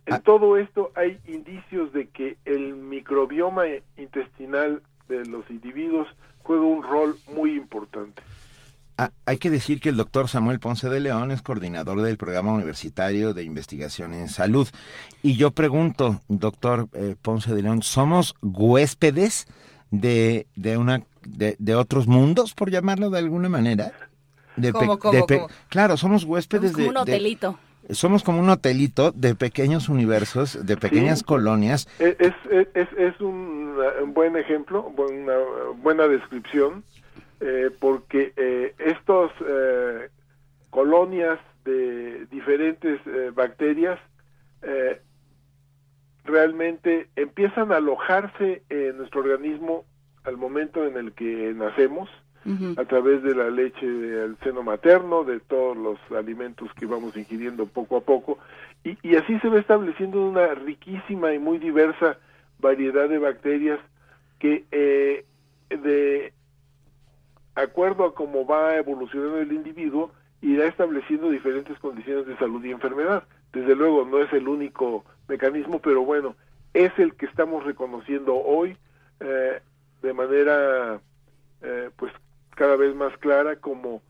[0.07, 3.65] En todo esto hay indicios de que el microbioma
[3.97, 6.09] intestinal de los individuos
[6.43, 8.23] juega un rol muy importante.
[8.99, 12.53] Ah, hay que decir que el doctor Samuel Ponce de León es coordinador del programa
[12.53, 14.69] universitario de investigación en salud.
[15.23, 19.47] Y yo pregunto, doctor eh, Ponce de León, ¿somos huéspedes
[19.91, 23.93] de, de, una, de, de otros mundos, por llamarlo de alguna manera?
[24.57, 25.49] De ¿Cómo, cómo, de cómo?
[25.69, 26.89] Claro, somos huéspedes Como de...
[26.91, 27.59] un de- hotelito.
[27.91, 31.25] somos como un hotelito de pequeños universos, de pequeñas Sí.
[31.25, 31.89] colonias.
[31.99, 32.35] Es, es,
[32.75, 35.33] es, es un, un buen ejemplo, una
[35.83, 36.85] buena descripción,
[37.43, 40.09] eh, porque eh, estos eh,
[40.71, 43.99] colonias de diferentes eh, bacterias
[44.63, 45.01] eh,
[46.25, 49.85] realmente empiezan a alojarse en nuestro organismo
[50.25, 52.09] al momento en el que nacemos,
[52.77, 57.67] a través de la leche del seno materno, de todos los alimentos que vamos ingiriendo
[57.67, 58.39] poco a poco,
[58.83, 62.19] y, y así se va estableciendo una riquísima y muy diversa
[62.59, 63.79] variedad de bacterias
[64.41, 65.25] que eh,
[65.71, 66.33] de
[67.55, 73.25] acuerdo a cómo va evolucionando el individuo irá estableciendo diferentes condiciones de salud y enfermedad.
[73.53, 76.35] Desde luego no es el único mecanismo, pero bueno,
[76.75, 78.77] es el que estamos reconociendo hoy
[79.21, 79.61] eh,
[80.03, 81.01] de manera
[81.63, 82.13] eh, pues
[82.51, 84.03] cada vez más clara como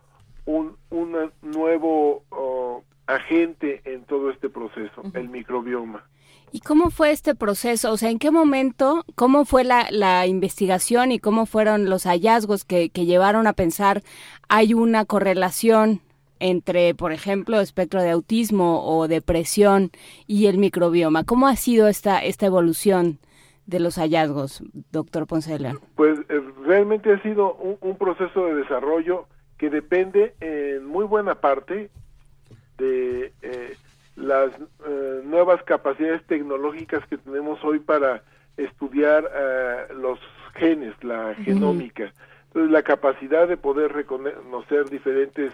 [0.46, 6.04] un, un nuevo oh, agente en todo este proceso, el microbioma.
[6.54, 7.90] ¿Y cómo fue este proceso?
[7.92, 12.64] O sea, ¿en qué momento, cómo fue la, la investigación y cómo fueron los hallazgos
[12.64, 14.02] que, llevaron a pensar
[14.50, 16.00] hay una correlación
[16.40, 19.90] entre, por ejemplo, espectro de autismo o depresión
[20.26, 21.24] y el microbioma?
[21.24, 23.18] ¿Cómo ha sido esta, esta evolución
[23.64, 25.56] de los hallazgos, doctor Ponce?
[25.94, 31.36] Pues eh, realmente ha sido un, un proceso de desarrollo que depende en muy buena
[31.36, 31.88] parte
[32.76, 33.76] de eh,
[34.16, 34.52] las
[34.86, 38.22] eh, nuevas capacidades tecnológicas que tenemos hoy para
[38.56, 40.18] estudiar eh, los
[40.54, 42.12] genes, la genómica.
[42.48, 45.52] Entonces, la capacidad de poder reconocer diferentes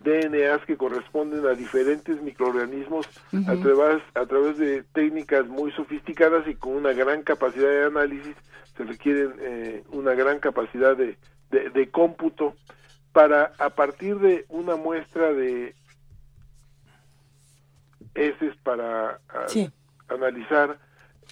[0.00, 3.06] DNAs que corresponden a diferentes microorganismos
[3.46, 8.34] a, través, a través de técnicas muy sofisticadas y con una gran capacidad de análisis,
[8.76, 11.16] se requieren eh, una gran capacidad de,
[11.50, 12.54] de, de cómputo
[13.12, 15.74] para a partir de una muestra de
[18.14, 19.70] heces para a- Sí.
[20.08, 20.78] analizar,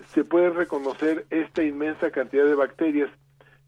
[0.06, 3.10] se puede reconocer esta inmensa cantidad de bacterias,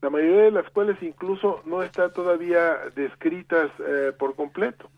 [0.02, 4.88] la mayoría de las cuales incluso no está todavía descritas eh, por completo,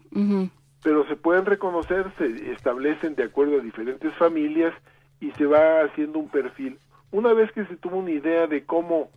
[0.82, 4.74] pero se pueden reconocer, se establecen de acuerdo a diferentes familias
[5.20, 6.78] y se va haciendo un perfil.
[7.10, 9.10] Una vez que se tuvo una idea de cómo,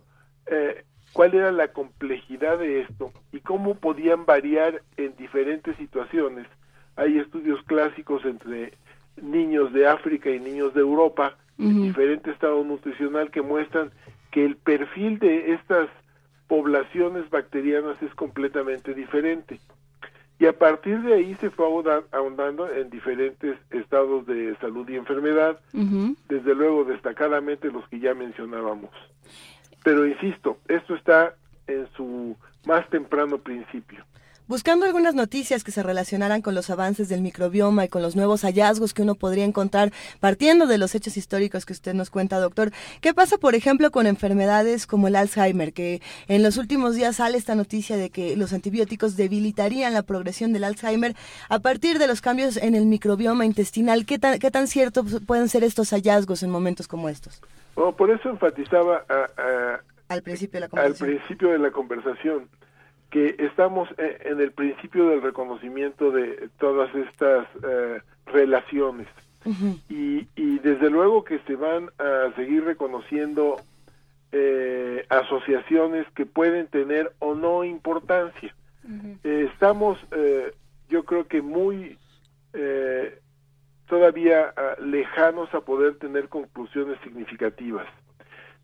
[0.46, 6.46] eh, cuál era la complejidad de esto y cómo podían variar en diferentes situaciones,
[6.96, 8.72] hay estudios clásicos entre
[9.20, 13.90] niños de África y niños de Europa, en diferente estado nutricional, que muestran
[14.30, 15.88] que el perfil de estas
[16.48, 19.58] poblaciones bacterianas es completamente diferente.
[20.38, 21.66] Y a partir de ahí se fue
[22.12, 25.58] ahondando en diferentes estados de salud y enfermedad,
[26.28, 28.90] desde luego destacadamente los que ya mencionábamos.
[29.82, 31.34] Pero insisto, esto está
[31.66, 34.04] en su más temprano principio
[34.48, 38.42] buscando algunas noticias que se relacionaran con los avances del microbioma y con los nuevos
[38.42, 42.70] hallazgos que uno podría encontrar partiendo de los hechos históricos que usted nos cuenta, doctor.
[43.00, 47.38] ¿Qué pasa, por ejemplo, con enfermedades como el Alzheimer, que en los últimos días sale
[47.38, 51.14] esta noticia de que los antibióticos debilitarían la progresión del Alzheimer
[51.48, 54.06] a partir de los cambios en el microbioma intestinal?
[54.06, 57.40] ¿Qué tan, qué tan ciertos pueden ser estos hallazgos en momentos como estos?
[57.98, 59.04] por eso enfatizaba
[60.08, 62.48] al principio de la Al principio de la conversación
[63.16, 69.08] que estamos eh, en el principio del reconocimiento de todas estas eh, relaciones
[69.88, 73.56] y, y, desde luego que se van a seguir reconociendo
[74.32, 78.54] eh, asociaciones que pueden tener o no importancia.
[79.22, 79.98] estamos,
[80.90, 81.96] yo creo que muy
[83.86, 87.86] todavía ah, lejanos a poder tener conclusiones significativas.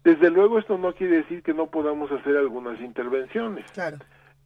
[0.05, 3.65] Desde luego esto no quiere decir que no podamos hacer algunas intervenciones.
[3.73, 3.97] Claro.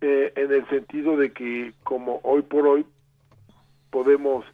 [0.02, 2.84] Eh, en el sentido de que como hoy por hoy
[3.90, 4.44] podemos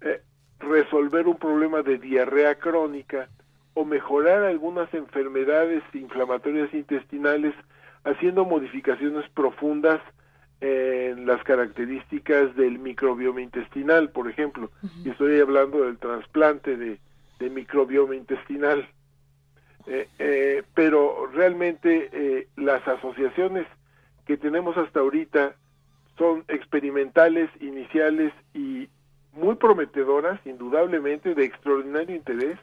[0.00, 0.22] eh,
[0.60, 3.28] resolver un problema de diarrea crónica
[3.74, 7.52] o mejorar algunas enfermedades inflamatorias intestinales
[8.04, 10.00] haciendo modificaciones profundas
[10.60, 14.70] en las características del microbioma intestinal, por ejemplo.
[15.04, 17.00] Y estoy hablando del trasplante de,
[17.50, 18.88] microbioma intestinal.
[19.88, 23.66] Eh, pero realmente las asociaciones
[24.26, 25.54] que tenemos hasta ahorita
[26.18, 28.88] son experimentales, iniciales y
[29.32, 32.58] muy prometedoras, indudablemente, de extraordinario interés,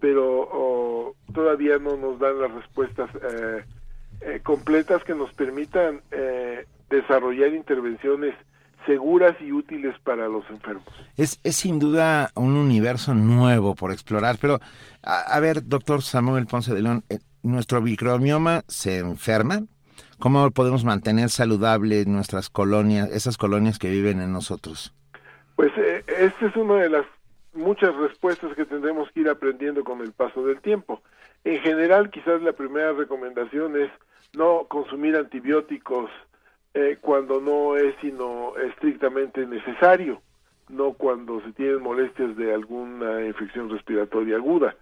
[0.00, 3.64] pero todavía no nos dan las respuestas eh,
[4.20, 8.34] eh, completas que nos permitan eh, desarrollar intervenciones
[8.86, 10.84] seguras y útiles para los enfermos.
[11.16, 14.60] Es, sin duda un universo nuevo por explorar, pero
[15.02, 17.02] a, ver, doctor Samuel Ponce de León,
[17.42, 19.62] ¿nuestro microbioma se enferma?
[20.18, 24.94] ¿Cómo podemos mantener saludable nuestras colonias, esas colonias que viven en nosotros?
[25.56, 27.06] Pues eh, esta es una de las
[27.52, 31.02] muchas respuestas que tendremos que ir aprendiendo con el paso del tiempo.
[31.44, 33.90] En general, quizás la primera recomendación es
[34.32, 36.10] no consumir antibióticos
[36.74, 40.20] eh, cuando no es sino estrictamente necesario
[40.68, 44.74] no cuando se tienen molestias de alguna infección respiratoria aguda.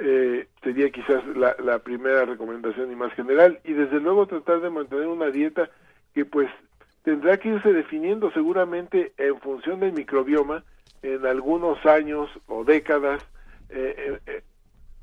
[0.00, 3.58] Eh, sería quizás la, la, primera recomendación y más general.
[3.64, 5.68] Y desde luego tratar de mantener una dieta
[6.14, 6.48] que pues
[7.02, 10.62] tendrá que irse definiendo seguramente en función del microbioma
[11.02, 13.22] en algunos años o décadas.
[13.70, 14.42] Eh, eh, eh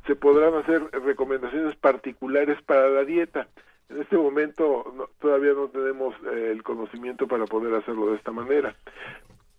[0.08, 3.48] se podrán hacer recomendaciones particulares para la dieta.
[3.90, 8.76] En este momento todavía no tenemos el conocimiento para poder hacerlo de esta manera.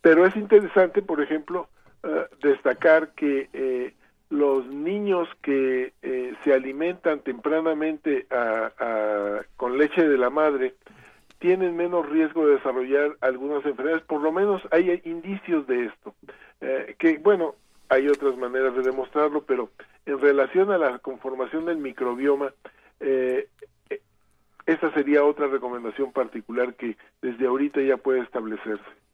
[0.03, 1.69] Pero es interesante, por ejemplo,
[2.41, 3.97] destacar que
[4.29, 8.27] los niños que eh, se alimentan tempranamente
[9.57, 10.75] con leche de la madre
[11.39, 16.15] tienen menos riesgo de desarrollar algunas enfermedades, por lo menos hay indicios de esto,
[16.99, 17.55] que bueno,
[17.89, 19.71] hay otras maneras de demostrarlo, pero
[20.07, 22.53] en relación a la conformación del microbioma,
[24.67, 29.06] esa sería otra recomendación particular que desde ahorita ya puede establecerse.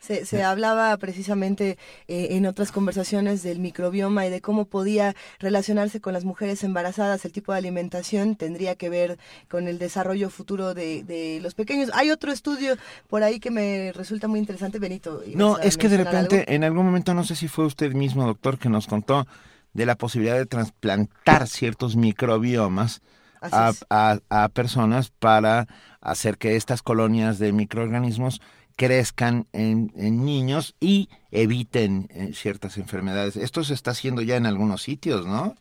[0.00, 6.00] Se, se hablaba precisamente eh, en otras conversaciones del microbioma y de cómo podía relacionarse
[6.00, 7.24] con las mujeres embarazadas.
[7.24, 11.90] El tipo de alimentación tendría que ver con el desarrollo futuro de, de los pequeños.
[11.94, 12.76] Hay otro estudio
[13.08, 15.22] por ahí que me resulta muy interesante, Benito.
[15.34, 18.58] No, es que de repente, en algún momento, no sé si fue usted mismo, doctor,
[18.58, 19.26] que nos contó
[19.72, 23.00] de la posibilidad de trasplantar ciertos microbiomas
[23.40, 25.68] a, a, a personas para
[26.00, 28.40] hacer que estas colonias de microorganismos
[28.78, 29.90] crezcan en,
[30.24, 33.36] niños y eviten eh, ciertas enfermedades.
[33.36, 35.56] Esto se está haciendo ya en algunos sitios, ¿no?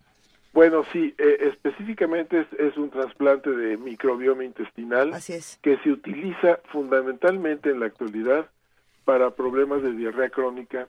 [0.53, 5.11] Bueno, sí, eh, específicamente es, un trasplante de microbioma intestinal
[5.61, 8.49] que se utiliza fundamentalmente en la actualidad
[9.03, 10.87] para problemas de diarrea crónica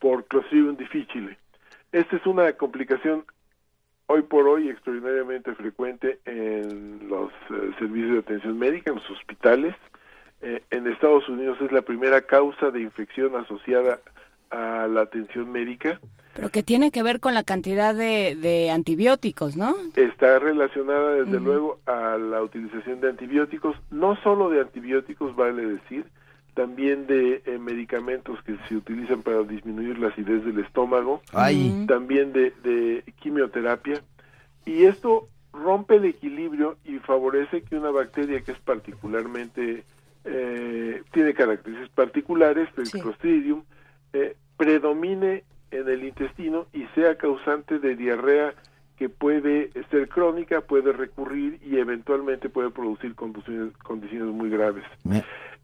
[0.00, 1.38] por Clostridium difficile.
[1.90, 3.24] Esta es una complicación
[4.06, 9.74] hoy por hoy extraordinariamente frecuente en los eh, servicios de atención médica, en los hospitales,
[10.44, 14.00] eh, en Estados Unidos es la primera causa de infección asociada
[14.50, 15.98] a la atención médica.
[16.34, 19.74] Pero que tiene que ver con la cantidad de, antibióticos, ¿no?
[19.96, 26.04] Está relacionada desde luego a la utilización de antibióticos, no solo de antibióticos, vale decir,
[26.52, 32.52] también de eh, medicamentos que se utilizan para disminuir la acidez del estómago, también de,
[32.62, 34.02] de quimioterapia.
[34.66, 39.84] Y esto rompe el equilibrio y favorece que una bacteria que es particularmente
[40.24, 43.62] eh, tiene características particulares del Clostridium,
[44.12, 48.54] eh, predomine en el intestino y sea causante de diarrea
[48.96, 54.84] que puede ser crónica, puede recurrir y eventualmente puede producir condiciones, condiciones muy graves.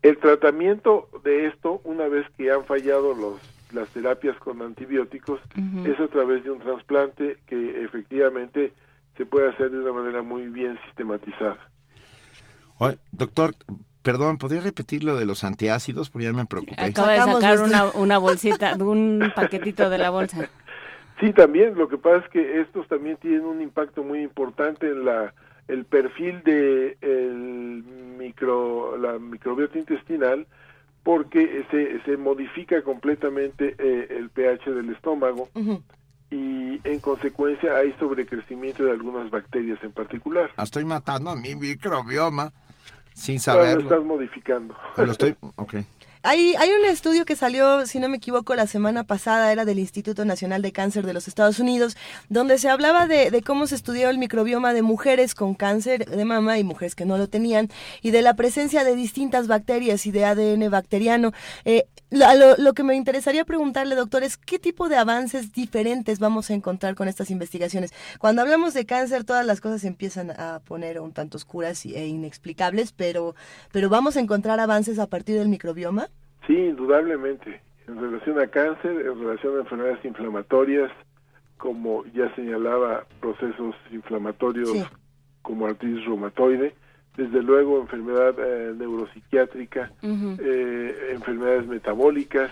[0.03, 3.41] El tratamiento de esto, una vez que han fallado los,
[3.73, 5.41] las terapias con antibióticos,
[5.85, 8.73] es a través de un trasplante que efectivamente
[9.17, 11.59] se puede hacer de una manera muy bien sistematizada.
[13.13, 13.55] doctor,
[14.03, 16.11] perdón, ¿podría repetir lo de los antiácidos?
[16.11, 16.81] Porque ya me preocupé.
[16.83, 20.49] Acaba de sacar una, una bolsita, un paquetito de la bolsa.
[21.21, 21.77] Sí, también.
[21.77, 25.35] Lo que pasa es que estos también tienen un impacto muy importante en la
[25.69, 27.85] el perfil de el
[28.19, 30.47] micro la microbiota intestinal
[31.05, 35.49] porque se, se modifica completamente eh, el pH del estómago
[36.31, 40.51] y en consecuencia hay sobrecrecimiento de algunas bacterias en particular.
[40.57, 42.53] Ah, estoy matando a mi microbioma
[43.21, 43.83] sin saberlo.
[43.83, 44.75] lo estás modificando.
[44.97, 45.85] Lo estoy, okay.
[46.23, 49.79] Hay, hay un estudio que salió, si no me equivoco, la semana pasada, era del
[49.79, 51.97] Instituto Nacional de Cáncer de los Estados Unidos,
[52.29, 56.59] donde se hablaba de, cómo se estudió el microbioma de mujeres con cáncer de mama
[56.59, 57.69] y mujeres que no lo tenían,
[58.03, 61.33] y de la presencia de distintas bacterias y de ADN bacteriano.
[61.65, 66.51] Eh, lo, lo, que me interesaría preguntarle, doctor, es qué tipo de avances diferentes vamos
[66.51, 67.93] a encontrar con estas investigaciones.
[68.19, 72.93] Cuando hablamos de cáncer, todas las cosas empiezan a poner un tanto oscuras e inexplicables,
[72.93, 73.35] pero,
[73.73, 76.09] pero vamos a encontrar avances a partir del microbioma.
[76.47, 77.61] Sí, indudablemente.
[77.87, 80.91] En relación a cáncer, en relación a enfermedades inflamatorias,
[81.59, 84.71] como ya señalaba, procesos inflamatorios
[85.43, 86.75] como artritis reumatoide,
[87.21, 92.51] desde luego enfermedad eh, neuropsiquiátrica, eh, enfermedades metabólicas,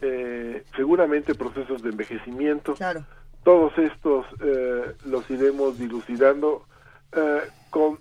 [0.00, 2.74] eh, seguramente procesos de envejecimiento.
[3.44, 4.26] Todos estos
[5.04, 6.64] los iremos dilucidando
[7.70, 7.98] con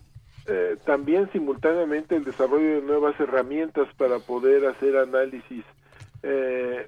[0.48, 5.64] eh, también simultáneamente el desarrollo de nuevas herramientas para poder hacer análisis
[6.24, 6.88] eh,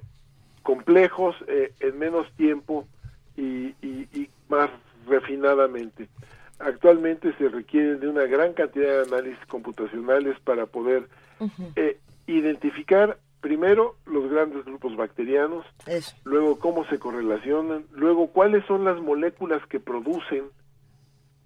[0.62, 2.86] complejos eh, en menos tiempo
[3.36, 3.74] y,
[4.48, 4.70] más
[5.06, 6.08] refinadamente.
[6.58, 11.08] Actualmente se requieren de una gran cantidad de análisis computacionales para poder
[12.26, 15.66] identificar primero los grandes grupos bacterianos,
[16.24, 20.44] luego cómo se correlacionan, luego cuáles son las moléculas que producen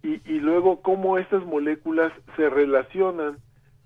[0.02, 3.38] y, y luego cómo estas moléculas se relacionan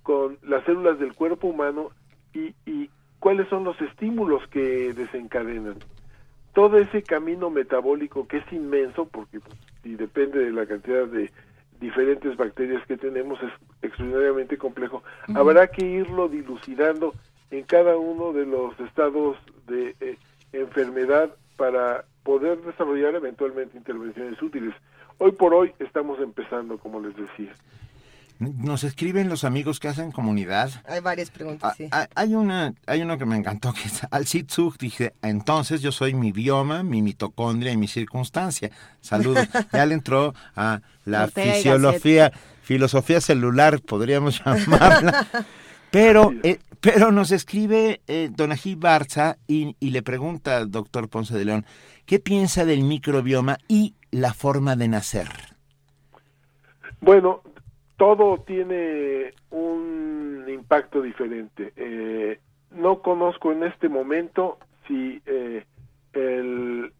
[0.02, 1.90] con las células del cuerpo humano
[2.34, 5.76] y, y cuáles son los estímulos que desencadenan.
[6.52, 11.30] Todo ese camino metabólico que es inmenso, porque pues, y depende de la cantidad de
[11.80, 13.50] diferentes bacterias que tenemos, es
[13.82, 15.02] extraordinariamente complejo,
[15.34, 17.12] habrá que irlo dilucidando
[17.50, 20.16] en cada uno de los estados de eh,
[20.52, 24.74] enfermedad para poder desarrollar eventualmente intervenciones útiles.
[25.18, 27.52] Hoy por hoy estamos empezando, como les decía.
[28.38, 30.70] Nos escriben los amigos que hacen comunidad.
[30.86, 31.88] Hay varias preguntas, ah, sí.
[31.92, 35.92] Ah, hay, una, hay uno que me encantó, que es al Sitzug, dije, entonces yo
[35.92, 38.70] soy mi bioma, mi mitocondria y mi circunstancia.
[39.00, 39.48] Saludos.
[39.72, 45.26] ya le entró a la fisiología, filosofía celular, podríamos llamarla.
[45.90, 51.36] Pero, eh, pero nos escribe eh, Donají Barza y, y le pregunta al doctor Ponce
[51.36, 51.66] de León,
[52.06, 55.28] ¿qué piensa del microbioma y la forma de nacer?
[57.00, 57.42] Bueno,
[57.96, 61.72] todo tiene un impacto diferente.
[61.76, 62.38] Eh,
[62.70, 65.64] no conozco en este momento si eh,
[66.12, 66.92] el,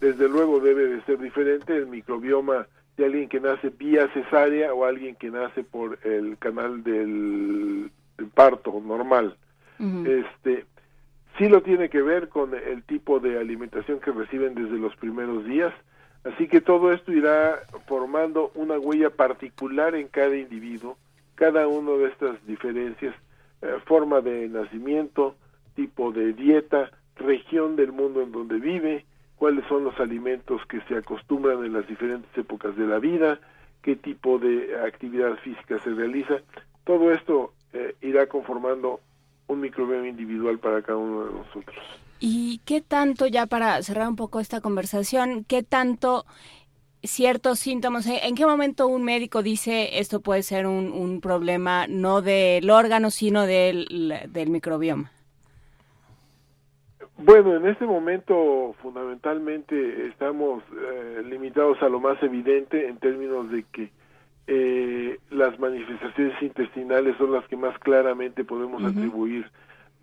[0.00, 4.84] desde luego debe de ser diferente el microbioma de alguien que nace vía cesárea o
[4.84, 7.90] alguien que nace por el canal del,
[8.34, 9.36] parto normal.
[9.78, 10.64] Este
[11.36, 15.44] sí lo tiene que ver con el tipo de alimentación que reciben desde los primeros
[15.44, 15.72] días
[16.26, 20.96] Así que todo esto irá formando una huella particular en cada individuo,
[21.36, 23.14] cada una de estas diferencias,
[23.62, 25.36] eh, forma de nacimiento,
[25.76, 29.04] tipo de dieta, región del mundo en donde vive,
[29.36, 33.38] cuáles son los alimentos que se acostumbran en las diferentes épocas de la vida,
[33.82, 36.38] qué tipo de actividad física se realiza.
[36.82, 39.00] Todo esto eh, irá conformando
[39.46, 42.05] un microbioma individual para cada uno de nosotros.
[42.18, 46.24] ¿Y qué tanto, ya para cerrar un poco esta conversación, qué tanto
[47.02, 52.68] ciertos síntomas, en qué momento un médico dice esto puede ser un, problema no del
[52.70, 55.12] órgano, sino del, del microbioma?
[57.18, 63.64] Bueno, en este momento fundamentalmente estamos eh, limitados a lo más evidente en términos de
[63.72, 63.90] que
[64.48, 69.50] eh, las manifestaciones intestinales son las que más claramente podemos atribuir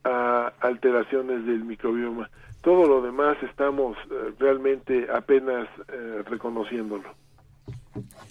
[0.03, 2.29] a alteraciones del microbioma.
[2.61, 7.09] Todo lo demás estamos eh, realmente apenas eh, reconociéndolo.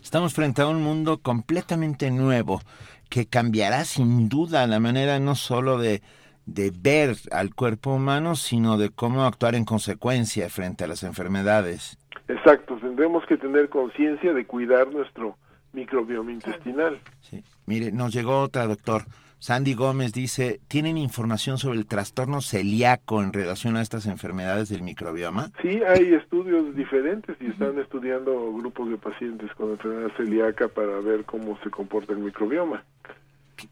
[0.02, 2.60] Estamos frente a un mundo completamente nuevo
[3.08, 6.02] que cambiará sin duda la manera no solo de,
[6.46, 11.98] de ver al cuerpo humano, sino de cómo actuar en consecuencia frente a las enfermedades.
[12.28, 15.36] Exacto, tendremos que tener conciencia de cuidar nuestro
[15.72, 17.00] microbioma intestinal.
[17.20, 17.44] Sí.
[17.66, 19.04] Mire, nos llegó otra, doctor.
[19.42, 24.82] Sandy Gómez dice, ¿tienen información sobre el trastorno celíaco en relación a estas enfermedades del
[24.82, 25.50] microbioma?
[25.60, 31.24] Sí, hay estudios diferentes y están estudiando grupos de pacientes con enfermedad celíaca para ver
[31.24, 32.84] cómo se comporta el microbioma.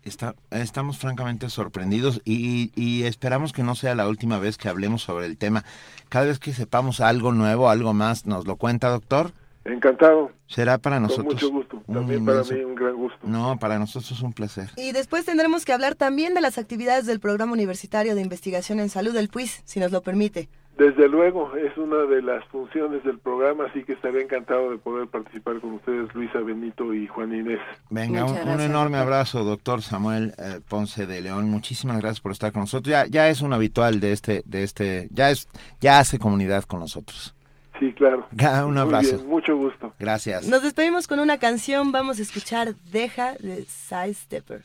[0.02, 5.02] Está, estamos francamente sorprendidos y, y, esperamos que no sea la última vez que hablemos
[5.02, 5.64] sobre el tema.
[6.08, 9.30] Cada vez que sepamos algo nuevo, algo más, ¿nos lo cuenta, doctor?
[9.64, 10.30] Encantado.
[10.46, 11.26] Será para nosotros.
[11.26, 11.82] Con mucho gusto.
[11.92, 13.18] También para mí un gran gusto.
[13.22, 14.70] No, para nosotros es un placer.
[14.76, 18.88] Y después tendremos que hablar también de las actividades del Programa Universitario de Investigación en
[18.88, 20.48] Salud, el PUIS, si nos lo permite.
[20.78, 25.08] Desde luego, es una de las funciones del programa, así que estaré encantado de poder
[25.08, 27.60] participar con ustedes, Luisa, Benito y Juan Inés.
[27.90, 31.50] Venga, un, un, enorme abrazo, doctor Samuel eh, Ponce de León.
[31.50, 32.90] Muchísimas gracias por estar con nosotros.
[32.90, 35.48] Ya, ya es un habitual de este, de este, ya es,
[35.82, 37.34] ya hace comunidad con nosotros.
[37.80, 38.28] Sí, claro.
[38.66, 39.16] Un abrazo.
[39.16, 39.94] Bien, mucho gusto.
[39.98, 40.46] Gracias.
[40.46, 41.90] Nos despedimos con una canción.
[41.90, 44.62] Vamos a escuchar Deja de Side Stepper.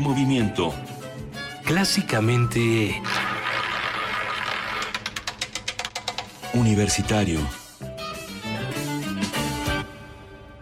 [0.00, 0.74] Primer movimiento.
[1.64, 3.02] Clásicamente...
[6.54, 7.38] Universitario.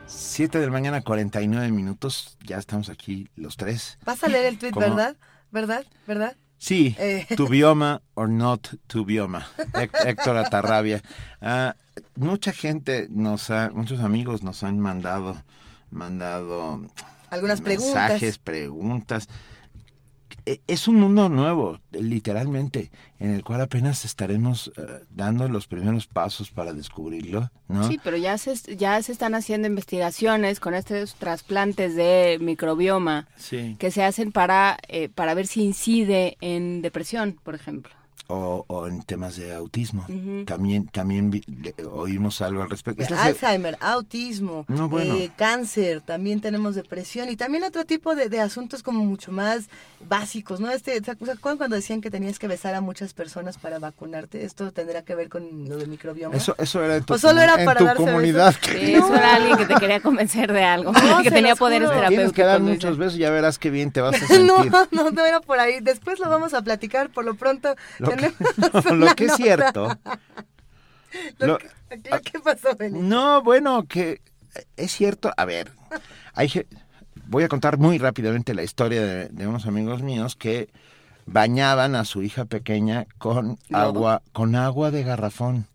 [0.06, 2.36] 7 de la mañana, 49 minutos.
[2.44, 3.98] Ya estamos aquí los tres.
[4.04, 4.86] Vas a leer el tweet, ¿Cómo?
[4.86, 5.16] ¿verdad?
[5.52, 5.84] ¿Verdad?
[6.08, 6.36] ¿Verdad?
[6.56, 7.26] Sí, Eh.
[7.36, 9.46] tu bioma or not tu bioma.
[10.04, 11.00] Héctor Atarrabia.
[11.40, 11.76] Ah,
[12.16, 15.40] mucha gente nos ha, muchos amigos nos han mandado,
[15.90, 16.82] mandado
[17.30, 19.26] Algunas mensajes, preguntas.
[19.26, 19.28] preguntas.
[20.46, 26.06] E- Es un mundo nuevo, literalmente, en el cual apenas estaremos eh, dando los primeros
[26.06, 27.86] pasos para descubrirlo, ¿no?
[27.88, 33.76] Sí, pero ya se, ya se están haciendo investigaciones con estos trasplantes de microbioma Sí.
[33.78, 37.92] que se hacen para, eh, para ver si incide en depresión, por ejemplo.
[38.30, 40.04] O, o en temas de autismo.
[40.46, 43.02] También, también vi- le- oímos algo al respecto.
[43.16, 45.14] Alzheimer, autismo, No, bueno.
[45.14, 49.70] eh, cáncer, también tenemos depresión y también otro tipo de, de asuntos como mucho más
[50.06, 50.70] básicos, ¿no?
[50.70, 54.44] Este, ¿se acuerdan cuando decían que tenías que besar a muchas personas para vacunarte?
[54.44, 56.36] ¿Esto tendrá que ver con lo del microbioma?
[56.36, 58.54] Eso, eso era en tu, ¿O solo era en para tu darse comunidad.
[58.62, 62.08] Sí, eso era alguien que te quería convencer de algo, No, que tenía poderes juro.
[62.08, 62.84] Tienes que dar terapéuticos.
[62.90, 64.44] muchos besos y ya verás qué bien te vas a sentir.
[64.46, 65.78] No, no, no era por ahí.
[65.80, 67.08] Después lo vamos a platicar.
[67.08, 68.17] Por lo pronto, Lo
[68.94, 69.98] lo que es cierto.
[71.38, 71.68] Lo lo- que-
[72.24, 73.02] ¿Qué pasó, Benito?
[73.04, 74.20] No, bueno, que
[74.76, 75.32] es cierto.
[75.36, 75.72] A ver,
[76.34, 76.50] hay,
[77.26, 80.68] voy a contar muy rápidamente la historia de, de unos amigos míos que
[81.24, 85.66] bañaban a su hija pequeña con agua, con agua de garrafón.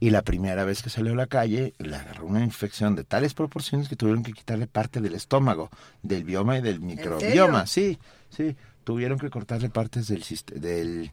[0.00, 3.32] Y la primera vez que salió a la calle, le agarró una infección de tales
[3.32, 5.70] proporciones que tuvieron que quitarle parte del estómago,
[6.02, 7.66] del bioma y del microbioma.
[7.66, 10.22] Sí, sí, tuvieron que cortarle partes del,
[10.60, 11.12] del,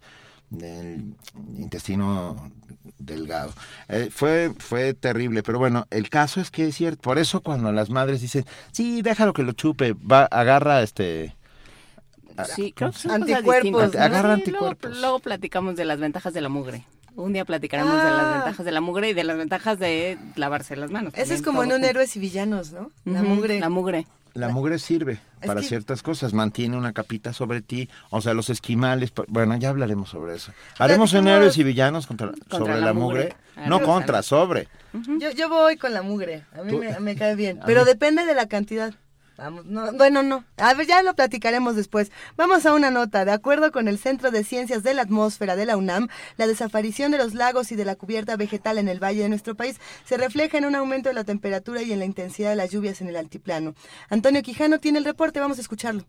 [0.52, 1.16] del
[1.58, 2.52] intestino
[3.00, 3.52] delgado.
[3.88, 7.02] Eh, fue, fue terrible, pero bueno, el caso es que es cierto.
[7.02, 11.36] Por eso cuando las madres dicen, sí, déjalo que lo chupe, va, agarra este...
[12.56, 13.94] Sí, creo que son Anticuerpos, cosas distintas.
[13.94, 14.00] ¿no?
[14.06, 14.98] Agarra Sí, anticuerpos.
[15.00, 16.86] Luego, platicamos de las ventajas de la mugre.
[17.16, 18.34] Un día platicaremos de las Ah.
[18.38, 21.14] ventajas de la mugre y de las ventajas de lavarse las manos.
[21.16, 21.88] Ese es como en un junto.
[21.88, 22.90] héroes y villanos, ¿no?
[23.06, 23.60] La mugre.
[23.60, 24.08] La mugre.
[24.34, 28.34] La mugre sirve Es para que- ciertas cosas, mantiene una capita sobre ti, o sea,
[28.34, 30.54] los esquimales, bueno, ya hablaremos sobre eso.
[30.80, 33.36] Haremos en héroes y villanos contra, Contra sobre la la, mugre.
[33.56, 34.68] mugre, no contra, sobre.
[35.20, 36.44] Yo, yo voy con la mugre.
[36.58, 37.60] A mí me, me cae bien.
[37.66, 38.94] Pero depende de la cantidad.
[39.50, 40.44] Bueno, no.
[40.58, 42.12] A ver, ya lo platicaremos después.
[42.38, 43.26] Vamos a una nota.
[43.26, 47.12] De acuerdo con el Centro de Ciencias de la Atmósfera de la UNAM, la desaparición
[47.12, 50.18] de los lagos y de la cubierta vegetal en el valle de nuestro país se
[50.18, 53.08] refleja en un aumento de la temperatura y en la intensidad de las lluvias en
[53.08, 53.74] el altiplano.
[54.10, 55.40] Antonio Quijano tiene el reporte.
[55.40, 56.06] Vamos a escucharlo.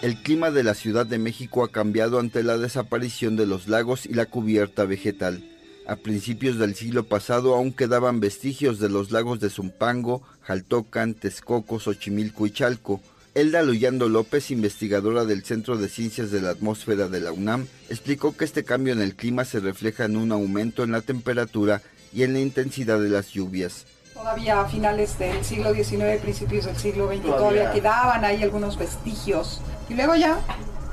[0.00, 4.04] El clima de la Ciudad de México ha cambiado ante la desaparición de los lagos
[4.04, 5.42] y la cubierta vegetal.
[5.86, 11.78] A principios del siglo pasado aún quedaban vestigios de los lagos de Zumpango, Jaltocan, Texcoco,
[11.78, 13.02] Xochimilco y Chalco.
[13.34, 18.34] Elda Luyando López, investigadora del Centro de Ciencias de la Atmósfera de la UNAM, explicó
[18.34, 21.82] que este cambio en el clima se refleja en un aumento en la temperatura
[22.14, 23.84] y en la intensidad de las lluvias.
[24.14, 29.60] Todavía a finales del siglo XIX, principios del siglo XX, todavía quedaban ahí algunos vestigios.
[29.90, 30.38] Y luego ya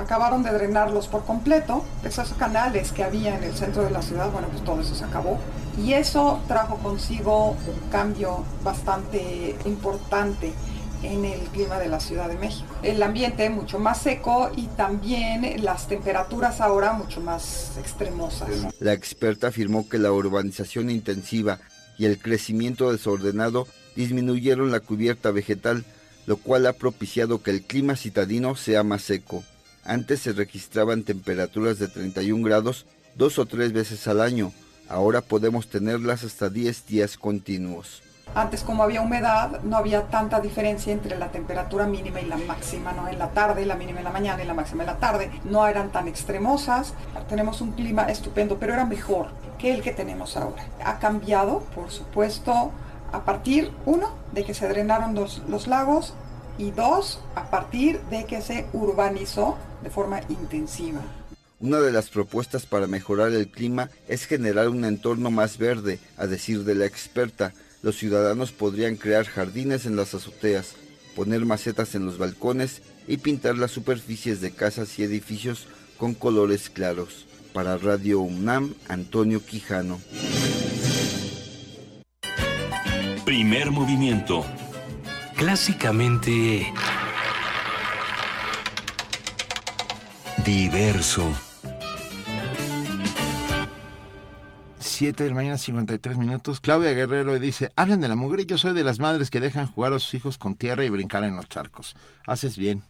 [0.02, 1.84] acabaron de drenarlos por completo.
[2.04, 5.04] Esos canales que había en el centro de la ciudad, bueno, pues todo eso se
[5.04, 5.40] acabó.
[5.78, 10.54] Y eso trajo consigo un cambio bastante importante
[11.04, 12.68] en el clima de la Ciudad de México.
[12.84, 18.50] El ambiente mucho más seco y también las temperaturas ahora mucho más extremosas.
[18.80, 21.60] La experta afirmó que la urbanización intensiva
[21.98, 25.86] y el crecimiento desordenado disminuyeron la cubierta vegetal,
[26.26, 29.44] lo cual ha propiciado que el clima citadino sea más seco.
[29.84, 34.52] Antes se registraban temperaturas de 31 grados dos o tres veces al año,
[34.88, 38.04] ahora podemos tenerlas hasta 10 días continuos.
[38.34, 42.94] Antes como había humedad, no había tanta diferencia entre la temperatura mínima y la máxima,
[42.94, 43.10] ¿no?
[43.10, 45.68] En la tarde, la mínima en la mañana y la máxima en la tarde, no
[45.68, 46.94] eran tan extremosas.
[47.28, 49.28] Tenemos un clima estupendo, pero era mejor
[49.58, 50.64] que el que tenemos ahora.
[50.86, 52.72] Ha cambiado, por supuesto,
[53.12, 56.14] a partir, uno, de que se drenaron los, los lagos
[56.58, 61.02] y dos, a partir de que se urbanizó de forma intensiva.
[61.60, 66.26] Una de las propuestas para mejorar el clima es generar un entorno más verde, a
[66.26, 67.54] decir de la experta.
[67.84, 70.74] Los ciudadanos podrían crear jardines en las azoteas,
[71.16, 75.68] poner macetas en los balcones y pintar las superficies de casas y edificios
[75.98, 77.28] con colores claros.
[77.54, 80.00] Para Radio UNAM, Antonio Quijano.
[83.24, 84.46] Primer movimiento.
[85.36, 86.74] Clásicamente...
[90.52, 91.32] Diverso.
[94.80, 96.60] 7 de la mañana, 53 minutos.
[96.60, 99.94] Claudia Guerrero dice, hablan de la mugre, yo soy de las madres que dejan jugar
[99.94, 101.96] a sus hijos con tierra y brincar en los charcos.
[102.28, 102.84] Haces bien.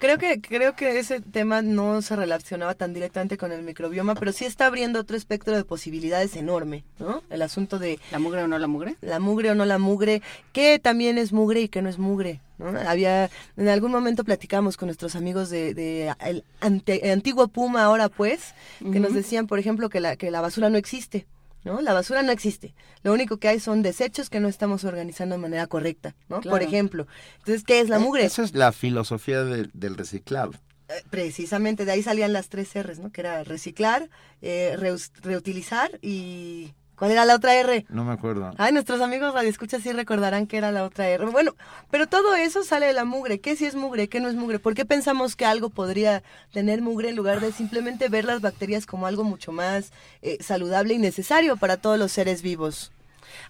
[0.00, 4.32] Creo que, creo que ese tema no se relacionaba tan directamente con el microbioma, pero
[4.32, 7.22] sí está abriendo otro espectro de posibilidades enorme, ¿no?
[7.28, 7.98] El asunto de...
[8.10, 8.96] ¿La mugre o no la mugre?
[9.02, 10.22] La mugre o no la mugre,
[10.54, 12.68] que también es mugre y que no es mugre, ¿no?
[12.88, 13.28] Había,
[13.58, 18.08] en algún momento platicamos con nuestros amigos de, de el, ante- el antiguo Puma, ahora
[18.08, 21.26] pues, que nos decían, por ejemplo, que la, que la basura no existe,
[21.64, 21.80] ¿no?
[21.80, 22.74] La basura no existe.
[23.02, 26.40] Lo único que hay son desechos que no estamos organizando de manera correcta, ¿no?
[26.40, 27.06] Por ejemplo.
[27.38, 28.24] Entonces, ¿qué es la mugre?
[28.24, 30.52] Esa es la filosofía del- del reciclado.
[30.88, 33.10] Eh, Precisamente de ahí salían las tres R's, ¿no?
[33.12, 34.10] Que era reciclar,
[34.42, 34.76] eh,
[35.22, 36.72] reutilizar y...
[37.00, 37.86] ¿Cuál era la otra R?
[37.88, 38.52] No me acuerdo.
[38.58, 41.24] Ay, nuestros amigos radioescuchas sí recordarán que era la otra R.
[41.30, 41.56] Bueno,
[41.90, 43.40] pero todo eso sale de la mugre.
[43.40, 44.08] ¿Qué si es mugre?
[44.10, 44.58] ¿Qué no es mugre?
[44.58, 46.22] ¿Por qué pensamos que algo podría
[46.52, 50.92] tener mugre en lugar de simplemente ver las bacterias como algo mucho más eh, saludable
[50.92, 52.92] y necesario para todos los seres vivos?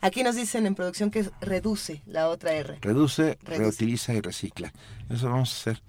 [0.01, 2.79] Aquí nos dicen en producción que reduce la otra R.
[2.81, 3.59] Reduce, Reduce.
[3.59, 4.73] reutiliza y recicla.
[5.09, 5.83] Eso vamos a hacer.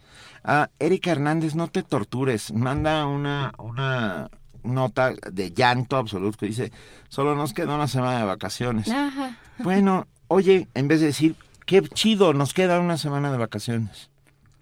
[0.43, 2.51] Ah, Erika Hernández, no te tortures.
[2.53, 4.31] Manda una, una
[4.63, 6.71] nota de llanto absoluto que dice,
[7.09, 8.89] solo nos queda una semana de vacaciones.
[8.89, 9.37] Ajá.
[9.59, 11.35] Bueno, oye, en vez de decir,
[11.65, 14.09] qué chido, nos queda una semana de vacaciones,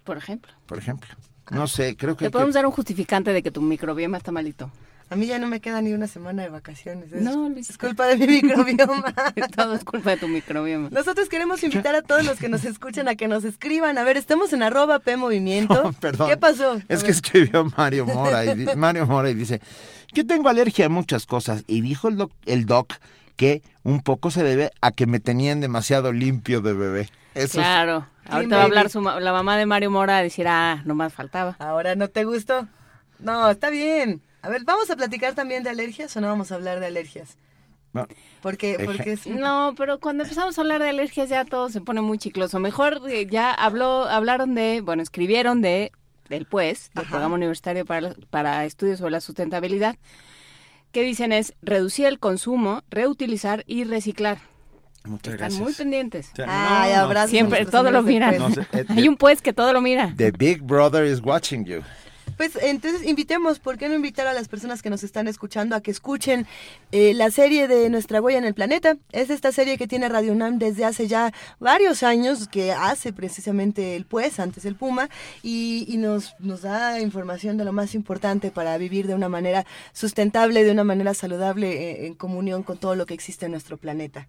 [0.04, 0.52] Por ejemplo.
[0.66, 1.08] por ejemplo.
[1.50, 2.26] No sé, creo que...
[2.26, 4.70] Te podemos dar un justificante de que tu microbioma está malito.
[5.10, 7.12] A mí ya no me queda ni una semana de vacaciones.
[7.12, 9.12] Es, No, es culpa de mi microbioma.
[9.56, 10.88] Todo es culpa de tu microbioma.
[10.90, 13.98] Nosotros queremos invitar a todos los que nos escuchan a que nos escriban.
[13.98, 15.82] A ver, estamos en arroba P Movimiento.
[15.82, 16.28] No, perdón.
[16.28, 16.72] ¿Qué pasó?
[16.74, 17.10] A Es que ver.
[17.10, 19.60] escribió Mario Mora y, Mario Mora y dice,
[20.12, 22.92] yo tengo alergia a muchas cosas y dijo el doc, el doc
[23.34, 27.00] que un poco se debe a que me tenían demasiado limpio de bebé.
[27.34, 28.06] Eso es- claro.
[28.22, 30.82] Clean Ahorita va a hablar su ma- la mamá de Mario Mora a decir, ah,
[30.84, 31.56] nomás faltaba.
[31.58, 32.68] Ahora no te gustó.
[33.18, 34.20] No, está bien.
[34.42, 37.36] A ver, ¿vamos a platicar también de alergias o no vamos a hablar de alergias?
[37.92, 38.06] No.
[38.40, 39.26] Porque, porque es...
[39.26, 42.58] No, pero cuando empezamos a hablar de alergias ya todo se pone muy chicloso.
[42.60, 45.92] Mejor eh, ya habló, hablaron de, bueno, escribieron de
[46.28, 47.10] del PUES, del Ajá.
[47.10, 49.96] Programa Universitario para, para Estudios sobre la Sustentabilidad,
[50.92, 54.38] que dicen es reducir el consumo, reutilizar y reciclar.
[55.04, 55.60] Muchas Están gracias.
[55.62, 56.30] muy pendientes.
[56.46, 58.36] Ay, no, Siempre, todo lo miran.
[58.36, 58.40] PUES.
[58.40, 60.14] No sé, eh, Hay un PUES que todo lo mira.
[60.16, 61.82] The Big Brother is watching you.
[62.40, 65.82] Pues entonces invitemos, ¿por qué no invitar a las personas que nos están escuchando a
[65.82, 66.46] que escuchen
[66.90, 68.96] eh, la serie de Nuestra Huella en el Planeta?
[69.12, 73.94] Es esta serie que tiene Radio UNAM desde hace ya varios años, que hace precisamente
[73.94, 75.10] el Pues, antes el Puma,
[75.42, 79.66] y, y nos, nos da información de lo más importante para vivir de una manera
[79.92, 83.76] sustentable, de una manera saludable, eh, en comunión con todo lo que existe en nuestro
[83.76, 84.28] planeta.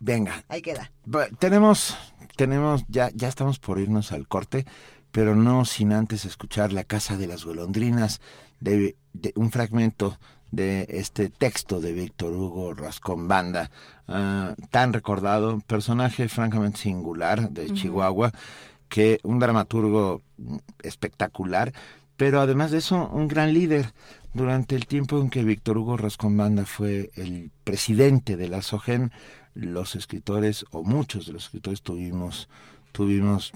[0.00, 0.90] Venga, Ahí queda.
[1.38, 1.96] Tenemos,
[2.36, 4.66] tenemos, ya, ya estamos por irnos al corte,
[5.14, 8.20] pero no sin antes escuchar La Casa de las Golondrinas,
[8.58, 10.18] de, de un fragmento
[10.50, 13.70] de este texto de Víctor Hugo Rascón Banda,
[14.08, 17.72] ah, tan recordado, personaje francamente singular de.
[17.72, 18.32] Chihuahua,
[18.88, 20.20] que un dramaturgo
[20.82, 21.72] espectacular,
[22.16, 23.94] pero además de eso, un gran líder.
[24.32, 29.12] Durante el tiempo en que Víctor Hugo Rascón Banda fue el presidente de la SOGEN,
[29.54, 32.48] los escritores, o muchos de los escritores, tuvimos
[32.94, 33.50] tuvimos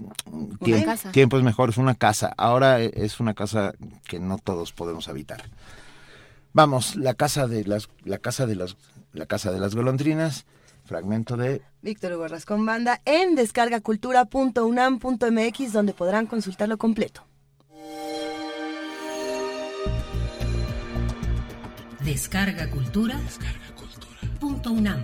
[0.61, 1.13] tiemp- casa.
[1.13, 2.35] tiempos mejores, una casa.
[2.37, 3.73] Ahora e- es una casa
[4.09, 5.45] que no todos podemos habitar.
[6.53, 8.77] Vamos, la casa de las, la casa de las,
[9.13, 10.45] la casa de las golondrinas,
[10.85, 17.23] fragmento de Víctor Hugo Rascón Banda en descargacultura.unam.mx donde podrán consultarlo completo.
[22.05, 23.21] Descarga Cultura.
[24.41, 25.03] Punto UNAM.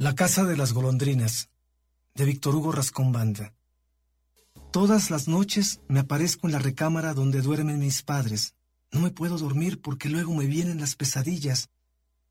[0.00, 1.50] La casa de las golondrinas,
[2.14, 3.52] de Víctor Hugo Rascón Banda.
[4.70, 8.54] Todas las noches me aparezco en la recámara donde duermen mis padres.
[8.92, 11.70] No me puedo dormir porque luego me vienen las pesadillas.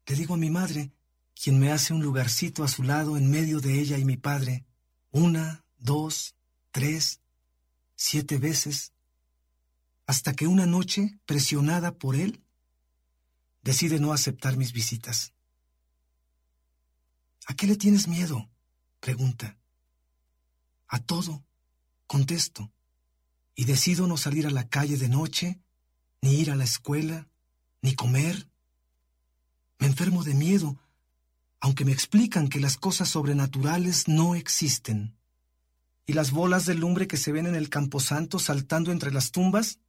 [0.05, 0.93] Le digo a mi madre,
[1.35, 4.65] quien me hace un lugarcito a su lado en medio de ella y mi padre.
[5.11, 6.35] Una, dos,
[6.71, 7.19] tres,
[7.97, 8.93] siete veces.
[10.05, 12.41] Hasta que una noche, presionada por él,
[13.61, 15.33] decide no aceptar mis visitas.
[17.47, 18.49] ¿A qué le tienes miedo?
[18.99, 19.57] pregunta.
[20.89, 21.45] A todo,
[22.05, 22.71] contesto,
[23.55, 25.59] y decido no salir a la calle de noche,
[26.21, 27.29] ni ir a la escuela,
[27.81, 28.49] ni comer.
[29.79, 30.77] Me enfermo de miedo,
[31.61, 35.15] aunque me explican que las cosas sobrenaturales no existen.
[36.05, 39.79] ¿Y las bolas de lumbre que se ven en el camposanto saltando entre las tumbas?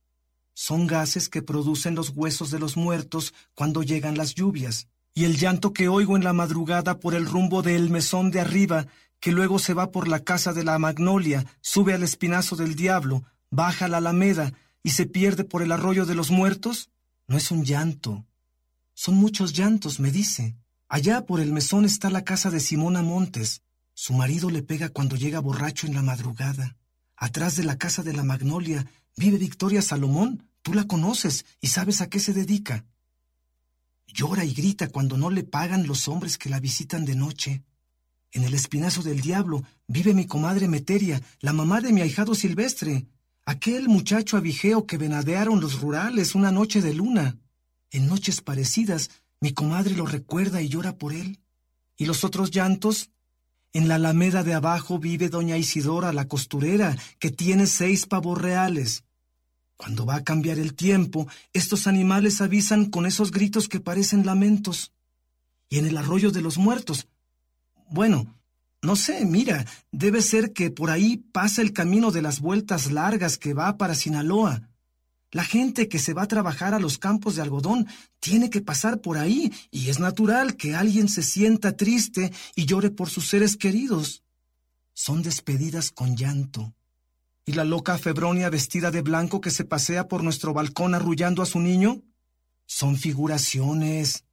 [0.54, 4.88] Son gases que producen los huesos de los muertos cuando llegan las lluvias.
[5.18, 8.86] Y el llanto que oigo en la madrugada por el rumbo del mesón de arriba,
[9.18, 13.24] que luego se va por la casa de la magnolia, sube al espinazo del diablo,
[13.50, 16.90] baja la alameda y se pierde por el arroyo de los muertos,
[17.26, 18.26] no es un llanto.
[18.94, 20.54] Son muchos llantos, me dice.
[20.88, 23.62] Allá por el mesón está la casa de Simona Montes.
[23.94, 26.76] Su marido le pega cuando llega borracho en la madrugada.
[27.16, 30.44] Atrás de la casa de la Magnolia vive Victoria Salomón.
[30.62, 32.84] Tú la conoces y sabes a qué se dedica.
[34.08, 37.62] Llora y grita cuando no le pagan los hombres que la visitan de noche.
[38.32, 43.06] En el espinazo del diablo vive mi comadre Meteria, la mamá de mi ahijado Silvestre,
[43.44, 47.38] aquel muchacho avijeo que venadearon los rurales una noche de luna.
[47.90, 51.40] En noches parecidas, mi comadre lo recuerda y llora por él.
[51.96, 53.10] ¿Y los otros llantos?
[53.72, 59.04] En la alameda de abajo vive doña Isidora, la costurera, que tiene seis pavos reales.
[59.78, 64.92] Cuando va a cambiar el tiempo, estos animales avisan con esos gritos que parecen lamentos.
[65.70, 67.06] Y en el arroyo de los muertos.
[67.88, 68.34] Bueno,
[68.82, 73.38] no sé, mira, debe ser que por ahí pasa el camino de las vueltas largas
[73.38, 74.68] que va para Sinaloa.
[75.30, 77.86] La gente que se va a trabajar a los campos de algodón
[78.18, 82.90] tiene que pasar por ahí y es natural que alguien se sienta triste y llore
[82.90, 84.24] por sus seres queridos.
[84.92, 86.74] Son despedidas con llanto
[87.48, 91.46] ¿Y la loca Febronia vestida de blanco que se pasea por nuestro balcón arrullando a
[91.46, 92.02] su niño?
[92.66, 94.26] Son figuraciones.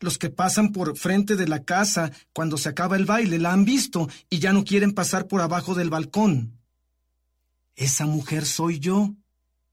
[0.00, 3.66] Los que pasan por frente de la casa cuando se acaba el baile la han
[3.66, 6.58] visto y ya no quieren pasar por abajo del balcón.
[7.76, 9.14] Esa mujer soy yo.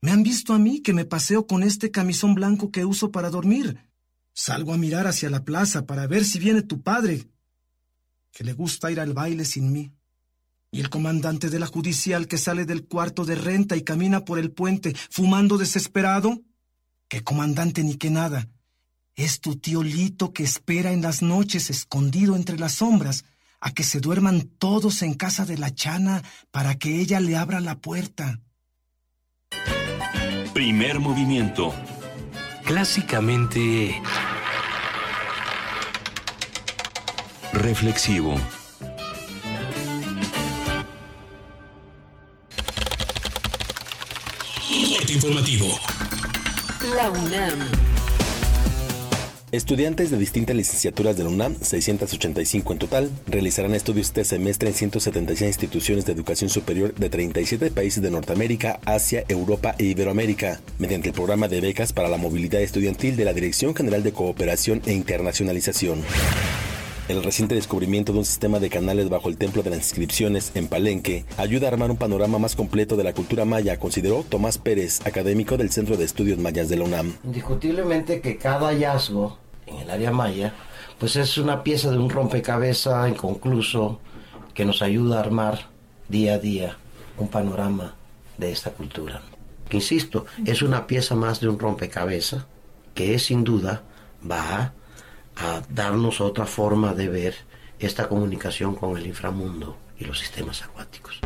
[0.02, 3.30] Me han visto a mí que me paseo con este camisón blanco que uso para
[3.30, 3.80] dormir.
[4.34, 7.30] Salgo a mirar hacia la plaza para ver si viene tu padre,
[8.34, 9.93] que le gusta ir al baile sin mí.
[10.72, 14.39] Y el comandante de la judicial que sale del cuarto de renta y camina por
[14.39, 16.41] el puente fumando desesperado.
[17.09, 18.47] ¿Qué comandante ni qué nada?
[19.15, 23.26] Es tu tío Lito que espera en las noches escondido entre las sombras
[23.59, 27.59] a que se duerman todos en casa de la chana para que ella le abra
[27.59, 28.39] la puerta.
[30.53, 31.74] Primer movimiento.
[32.65, 34.01] Clásicamente...
[37.53, 38.39] Reflexivo.
[45.14, 45.68] Informativo.
[46.95, 47.59] La UNAM.
[49.51, 54.76] Estudiantes de distintas licenciaturas de la UNAM, 685 en total, realizarán estudios este semestre en
[54.76, 61.09] 176 instituciones de educación superior de 37 países de Norteamérica, Asia, Europa e Iberoamérica, mediante
[61.09, 64.93] el programa de becas para la movilidad estudiantil de la Dirección General de Cooperación e
[64.93, 66.01] Internacionalización.
[67.12, 70.70] El reciente descubrimiento de un sistema de canales bajo el Templo de las Inscripciones en
[70.70, 75.05] Palenque ayuda a armar un panorama más completo de la cultura maya, consideró Tomás Pérez,
[75.05, 77.18] académico del Centro de Estudios Mayas de la UNAM.
[77.26, 79.38] Indiscutiblemente que cada hallazgo
[79.68, 80.53] en el área maya,
[80.99, 83.99] pues es una pieza de un rompecabezas inconcluso
[84.53, 85.68] que nos ayuda a armar
[86.07, 86.78] día a día
[87.18, 87.93] un panorama
[88.38, 89.22] de esta cultura.
[89.70, 92.45] Insisto, es una pieza más de un rompecabezas
[92.93, 93.84] que sin duda
[94.26, 94.74] va a
[95.41, 97.35] a darnos otra forma de ver
[97.79, 101.19] esta comunicación con el inframundo y los sistemas acuáticos.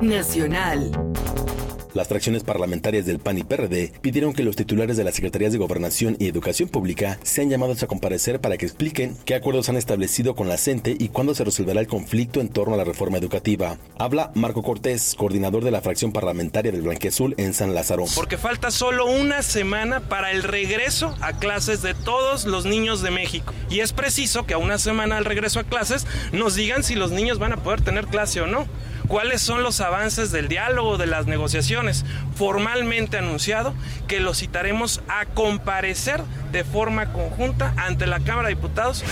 [0.00, 0.90] Nacional.
[1.92, 5.58] Las fracciones parlamentarias del PAN y PRD pidieron que los titulares de las Secretarías de
[5.58, 10.36] Gobernación y Educación Pública sean llamados a comparecer para que expliquen qué acuerdos han establecido
[10.36, 13.76] con la CENTE y cuándo se resolverá el conflicto en torno a la reforma educativa.
[13.98, 18.04] Habla Marco Cortés, coordinador de la fracción parlamentaria del Blanquiazul en San Lázaro.
[18.14, 23.10] Porque falta solo una semana para el regreso a clases de todos los niños de
[23.10, 23.52] México.
[23.68, 27.10] Y es preciso que a una semana al regreso a clases nos digan si los
[27.10, 28.68] niños van a poder tener clase o no
[29.10, 32.06] cuáles son los avances del diálogo, de las negociaciones.
[32.36, 33.74] Formalmente anunciado
[34.06, 39.04] que los citaremos a comparecer de forma conjunta ante la Cámara de Diputados.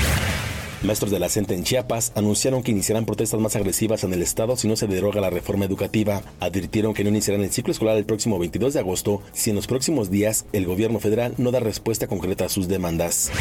[0.83, 4.57] Maestros de la CENTE en Chiapas anunciaron que iniciarán protestas más agresivas en el estado
[4.57, 6.23] si no se deroga la reforma educativa.
[6.39, 9.67] Advirtieron que no iniciarán el ciclo escolar el próximo 22 de agosto si en los
[9.67, 13.33] próximos días el gobierno federal no da respuesta concreta a sus demandas.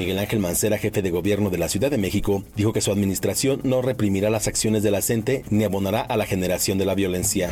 [0.00, 3.60] Miguel Ángel Mancera, jefe de gobierno de la Ciudad de México, dijo que su administración
[3.64, 7.50] no reprimirá las acciones de la CENTE ni abonará a la generación de la violencia.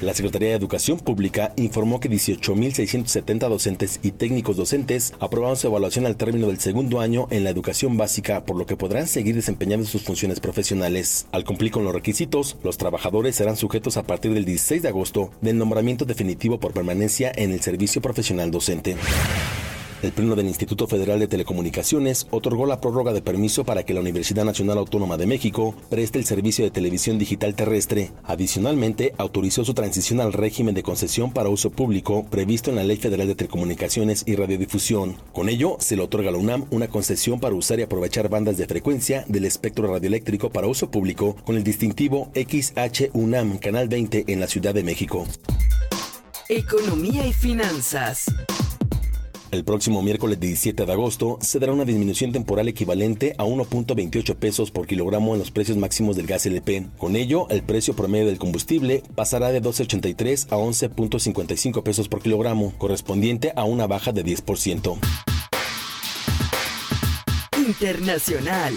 [0.00, 6.04] La Secretaría de Educación Pública informó que 18.670 docentes y técnicos docentes aprobaron su evaluación
[6.06, 9.86] al término del segundo año en la educación básica, por lo que podrán seguir desempeñando
[9.86, 11.28] sus funciones profesionales.
[11.30, 15.30] Al cumplir con los requisitos, los trabajadores serán sujetos a partir del 16 de agosto
[15.42, 18.96] del nombramiento definitivo por permanencia en el servicio profesional docente.
[20.02, 24.00] El Pleno del Instituto Federal de Telecomunicaciones otorgó la prórroga de permiso para que la
[24.00, 28.12] Universidad Nacional Autónoma de México preste el servicio de televisión digital terrestre.
[28.24, 32.98] Adicionalmente, autorizó su transición al régimen de concesión para uso público previsto en la Ley
[32.98, 35.16] Federal de Telecomunicaciones y Radiodifusión.
[35.32, 38.58] Con ello, se le otorga a la UNAM una concesión para usar y aprovechar bandas
[38.58, 44.24] de frecuencia del espectro radioeléctrico para uso público con el distintivo XH UNAM Canal 20
[44.28, 45.26] en la Ciudad de México.
[46.48, 48.26] Economía y finanzas.
[49.52, 54.72] El próximo miércoles 17 de agosto se dará una disminución temporal equivalente a 1.28 pesos
[54.72, 56.88] por kilogramo en los precios máximos del gas LP.
[56.98, 62.72] Con ello, el precio promedio del combustible pasará de 12.83 a 11.55 pesos por kilogramo,
[62.76, 64.98] correspondiente a una baja de 10%.
[67.56, 68.74] Internacional.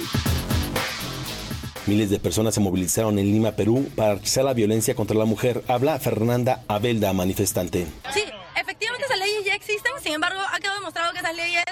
[1.88, 5.64] Miles de personas se movilizaron en Lima, Perú, para rechazar la violencia contra la mujer.
[5.68, 7.88] Habla Fernanda Abelda, manifestante.
[8.14, 8.22] Sí,
[8.60, 11.66] efectivamente esas leyes ya existen, sin embargo ha quedado demostrado que esas leyes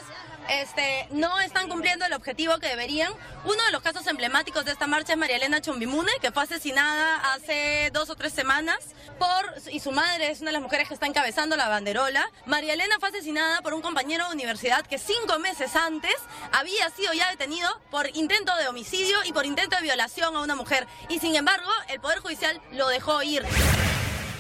[0.50, 3.12] este, no están cumpliendo el objetivo que deberían.
[3.44, 7.34] Uno de los casos emblemáticos de esta marcha es María Elena Chombimune, que fue asesinada
[7.34, 8.78] hace dos o tres semanas
[9.20, 12.30] por, y su madre es una de las mujeres que está encabezando la banderola.
[12.46, 16.16] María Elena fue asesinada por un compañero de universidad que cinco meses antes
[16.52, 20.56] había sido ya detenido por intento de homicidio y por intento de violación a una
[20.56, 20.88] mujer.
[21.10, 23.46] Y sin embargo, el Poder Judicial lo dejó ir.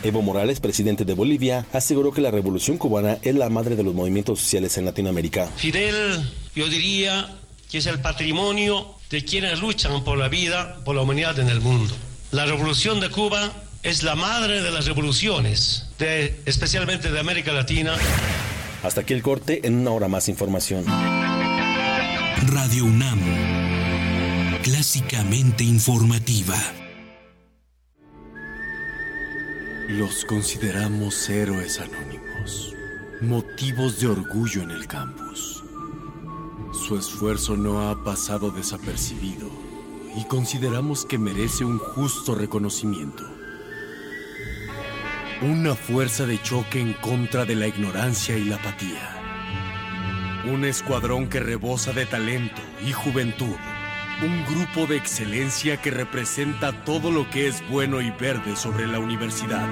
[0.03, 3.93] Evo Morales, presidente de Bolivia, aseguró que la revolución cubana es la madre de los
[3.93, 5.47] movimientos sociales en Latinoamérica.
[5.57, 6.23] Fidel,
[6.55, 7.35] yo diría
[7.69, 11.61] que es el patrimonio de quienes luchan por la vida, por la humanidad en el
[11.61, 11.93] mundo.
[12.31, 13.51] La revolución de Cuba
[13.83, 17.95] es la madre de las revoluciones, de, especialmente de América Latina.
[18.83, 20.85] Hasta aquí el corte, en una hora más información.
[22.45, 23.19] Radio UNAM,
[24.61, 26.57] clásicamente informativa.
[29.87, 32.75] Los consideramos héroes anónimos,
[33.21, 35.63] motivos de orgullo en el campus.
[36.73, 39.49] Su esfuerzo no ha pasado desapercibido
[40.17, 43.23] y consideramos que merece un justo reconocimiento.
[45.41, 50.43] Una fuerza de choque en contra de la ignorancia y la apatía.
[50.51, 53.55] Un escuadrón que rebosa de talento y juventud.
[54.19, 58.97] Un grupo de excelencia que representa todo lo que es bueno y verde sobre la
[58.97, 59.67] universidad.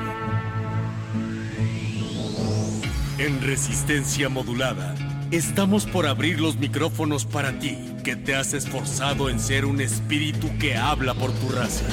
[3.17, 4.93] En resistencia modulada,
[5.31, 10.55] estamos por abrir los micrófonos para ti, que te has esforzado en ser un espíritu
[10.59, 11.85] que habla por tu raza.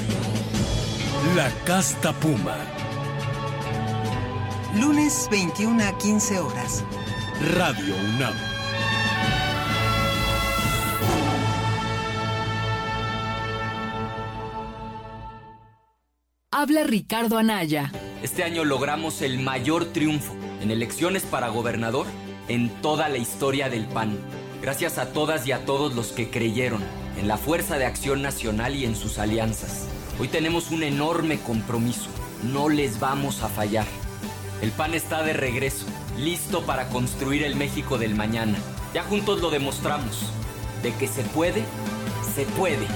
[1.34, 2.56] La casta puma.
[4.78, 6.84] Lunes 21 a 15 horas.
[7.54, 8.51] Radio UNAM.
[16.62, 17.90] Habla Ricardo Anaya.
[18.22, 22.06] Este año logramos el mayor triunfo en elecciones para gobernador
[22.46, 24.16] en toda la historia del PAN.
[24.62, 26.80] Gracias a todas y a todos los que creyeron
[27.18, 29.88] en la Fuerza de Acción Nacional y en sus alianzas.
[30.20, 32.08] Hoy tenemos un enorme compromiso.
[32.44, 33.86] No les vamos a fallar.
[34.60, 35.86] El PAN está de regreso,
[36.16, 38.56] listo para construir el México del mañana.
[38.94, 40.30] Ya juntos lo demostramos.
[40.84, 41.64] De que se puede,
[42.36, 42.86] se puede.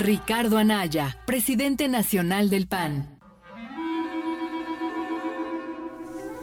[0.00, 3.18] Ricardo Anaya, presidente nacional del PAN.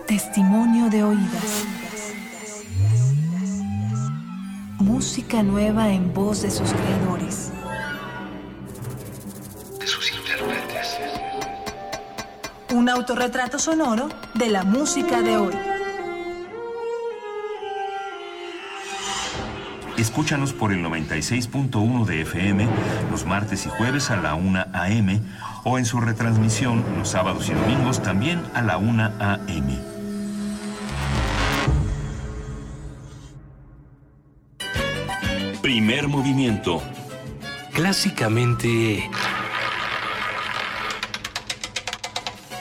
[0.05, 1.65] Testimonio de oídas.
[4.77, 7.51] Música nueva en voz de sus creadores.
[9.79, 10.99] De sus intérpretes.
[12.75, 15.76] Un autorretrato sonoro de la música de hoy.
[19.97, 22.67] Escúchanos por el 96.1 de FM
[23.09, 25.19] los martes y jueves a la 1 a.m.
[25.63, 29.79] o en su retransmisión los sábados y domingos también a la 1 a.m.
[35.63, 36.83] Primer movimiento.
[37.73, 39.09] Clásicamente...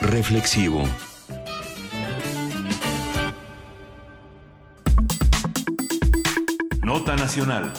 [0.01, 0.83] Reflexivo.
[6.97, 7.71] Nota Nacional.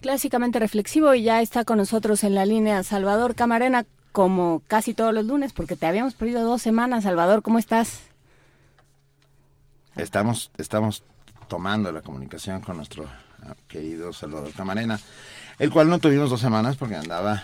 [0.00, 5.12] Clásicamente reflexivo y ya está con nosotros en la línea Salvador Camarena como casi todos
[5.12, 7.02] los lunes porque te habíamos perdido dos semanas.
[7.02, 7.98] Salvador, ¿cómo estás?
[9.96, 11.02] Estamos, estamos
[11.48, 13.04] tomando la comunicación con nuestro
[13.42, 15.00] ah, querido Salvador Camarena,
[15.58, 17.42] el cual no tuvimos dos semanas porque andaba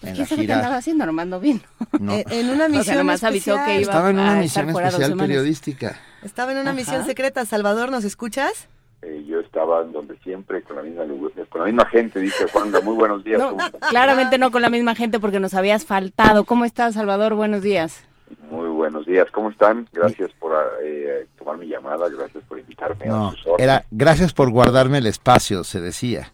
[0.00, 0.78] en ¿Quién la sabe qué andaba gira.
[0.78, 1.62] haciendo Armando bien?
[2.00, 2.14] No.
[2.14, 3.66] Eh, en una O sea, misión nomás avisó especial.
[3.66, 5.18] que iba Estaba en una a misión especial semanas.
[5.26, 6.00] periodística.
[6.24, 6.76] Estaba en una Ajá.
[6.78, 7.44] misión secreta.
[7.44, 8.68] Salvador, ¿nos escuchas?
[9.02, 11.02] Eh, yo estaba donde siempre con la misma
[11.50, 13.42] con la misma gente dice Juanda muy buenos días
[13.90, 16.44] claramente no con la misma gente porque nos habías faltado.
[16.44, 17.34] ¿Cómo estás, Salvador?
[17.34, 18.02] Buenos días.
[18.50, 19.86] muy buenos días, ¿cómo están?
[19.92, 20.52] Gracias por
[20.82, 23.44] eh, tomar mi llamada, gracias por invitarme a No, órdenes.
[23.58, 26.32] era gracias por guardarme el espacio, se decía.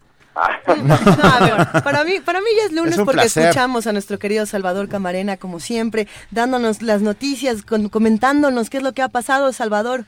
[0.85, 3.45] No, a ver, para mí, para mí ya es lunes Es un porque placer.
[3.45, 8.83] escuchamos a nuestro querido Salvador Camarena, como siempre, dándonos las noticias, con- comentándonos qué es
[8.83, 10.05] lo que ha pasado, Salvador.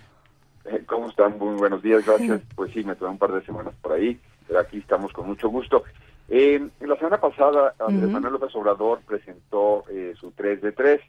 [0.64, 1.38] Eh, ¿Cómo están?
[1.38, 2.40] Muy buenos días, gracias.
[2.54, 5.48] Pues sí, me tomé un par de semanas por ahí, pero aquí estamos con mucho
[5.48, 5.84] gusto.
[6.28, 8.08] Eh, la semana pasada, Andrés.
[8.10, 11.00] Manuel López Obrador presentó eh, su 3 de 3.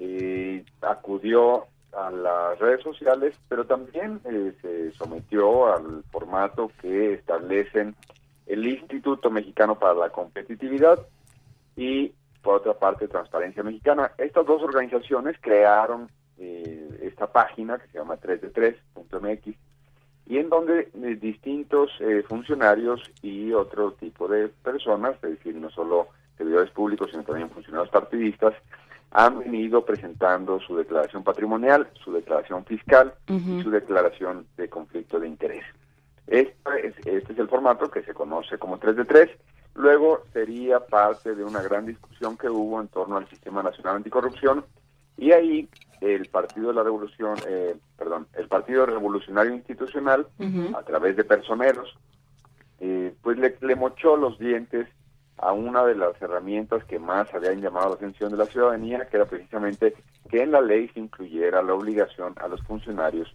[0.00, 7.94] Eh, acudió a las redes sociales, pero también eh, se sometió al formato que establecen
[8.48, 10.98] el Instituto Mexicano para la Competitividad
[11.76, 14.12] y, por otra parte, Transparencia Mexicana.
[14.18, 19.54] Estas dos organizaciones crearon eh, esta página que se llama 3de3.mx
[20.26, 25.70] y en donde eh, distintos eh, funcionarios y otro tipo de personas, es decir, no
[25.70, 28.54] solo servidores públicos, sino también funcionarios partidistas,
[29.10, 35.28] han venido presentando su declaración patrimonial, su declaración fiscal y su declaración de conflicto de
[35.28, 35.64] interés.
[36.28, 36.54] Este
[36.84, 39.30] es, este es el formato que se conoce como 3 de 3.
[39.74, 44.64] Luego sería parte de una gran discusión que hubo en torno al Sistema Nacional Anticorrupción
[45.16, 45.68] y ahí
[46.00, 50.28] el Partido de la Revolución, eh, perdón, el Partido Revolucionario Institucional,
[50.74, 51.96] a través de personeros,
[52.80, 54.88] eh, pues le, le mochó los dientes
[55.38, 59.16] a una de las herramientas que más habían llamado la atención de la ciudadanía, que
[59.16, 59.94] era precisamente
[60.28, 63.34] que en la ley se incluyera la obligación a los funcionarios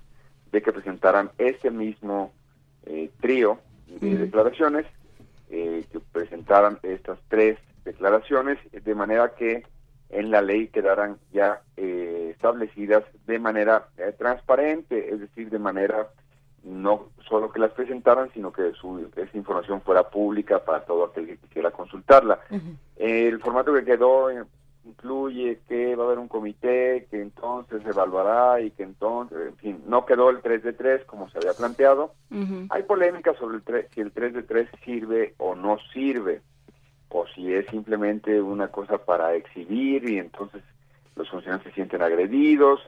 [0.52, 2.32] de que presentaran ese mismo
[2.86, 4.86] eh, trío de declaraciones,
[5.50, 9.64] eh, que presentaran estas tres declaraciones, de manera que
[10.10, 16.08] en la ley quedaran ya eh, establecidas de manera eh, transparente, es decir, de manera
[16.64, 21.28] no solo que las presentaran, sino que su, esa información fuera pública para todo aquel
[21.28, 22.40] que quisiera consultarla.
[22.96, 24.30] El formato que quedó
[24.86, 29.84] incluye que va a haber un comité que entonces evaluará y que entonces, en fin,
[29.88, 32.14] no quedó el 3 de 3 como se había planteado.
[32.70, 36.42] Hay polémica sobre el tre- si el 3 de 3 sirve o no sirve,
[37.10, 40.64] o si es simplemente una cosa para exhibir y entonces
[41.16, 42.82] los funcionarios se sienten agredidos.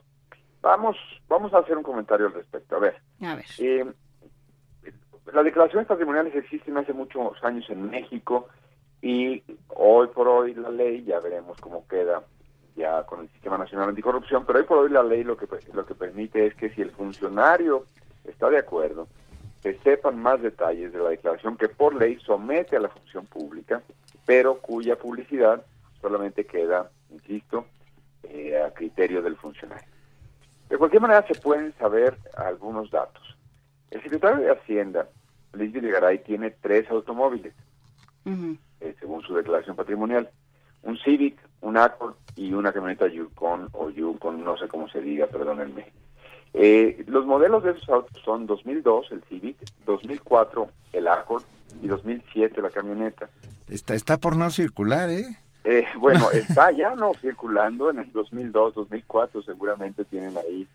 [0.61, 0.97] Vamos,
[1.29, 2.75] vamos a hacer un comentario al respecto.
[2.75, 3.45] A ver, A ver.
[3.59, 3.85] eh,
[5.33, 8.47] las declaraciones patrimoniales existen hace muchos años en México
[9.05, 12.23] y hoy por hoy la ley, ya veremos cómo queda
[12.75, 15.85] ya con el Sistema Nacional Anticorrupción, pero hoy por hoy la ley lo que, lo
[15.85, 17.85] que permite es que si el funcionario
[18.23, 19.07] está de acuerdo,
[19.61, 23.83] se sepan más detalles de la declaración que por ley somete a la función pública,
[24.25, 25.63] pero cuya publicidad
[26.01, 27.67] solamente queda, insisto,
[28.23, 29.87] eh, a criterio del funcionario.
[30.67, 33.37] De cualquier manera se pueden saber algunos datos.
[33.91, 35.07] El secretario de Hacienda,
[35.53, 37.53] Luis Videgaray, tiene tres automóviles,
[38.86, 40.29] eh, según su declaración patrimonial.
[40.83, 45.25] Un Civic, un Accord y una camioneta Yukon o Yukon, no sé cómo se diga,
[45.27, 45.91] perdónenme.
[46.53, 51.43] Eh, los modelos de esos autos son 2002 el Civic, 2004 el Accord
[51.81, 53.29] y 2007 la camioneta.
[53.67, 55.25] Está, está por no circular, ¿eh?
[55.63, 60.67] Eh, bueno, está ya no circulando en el 2002, 2004, seguramente tienen ahí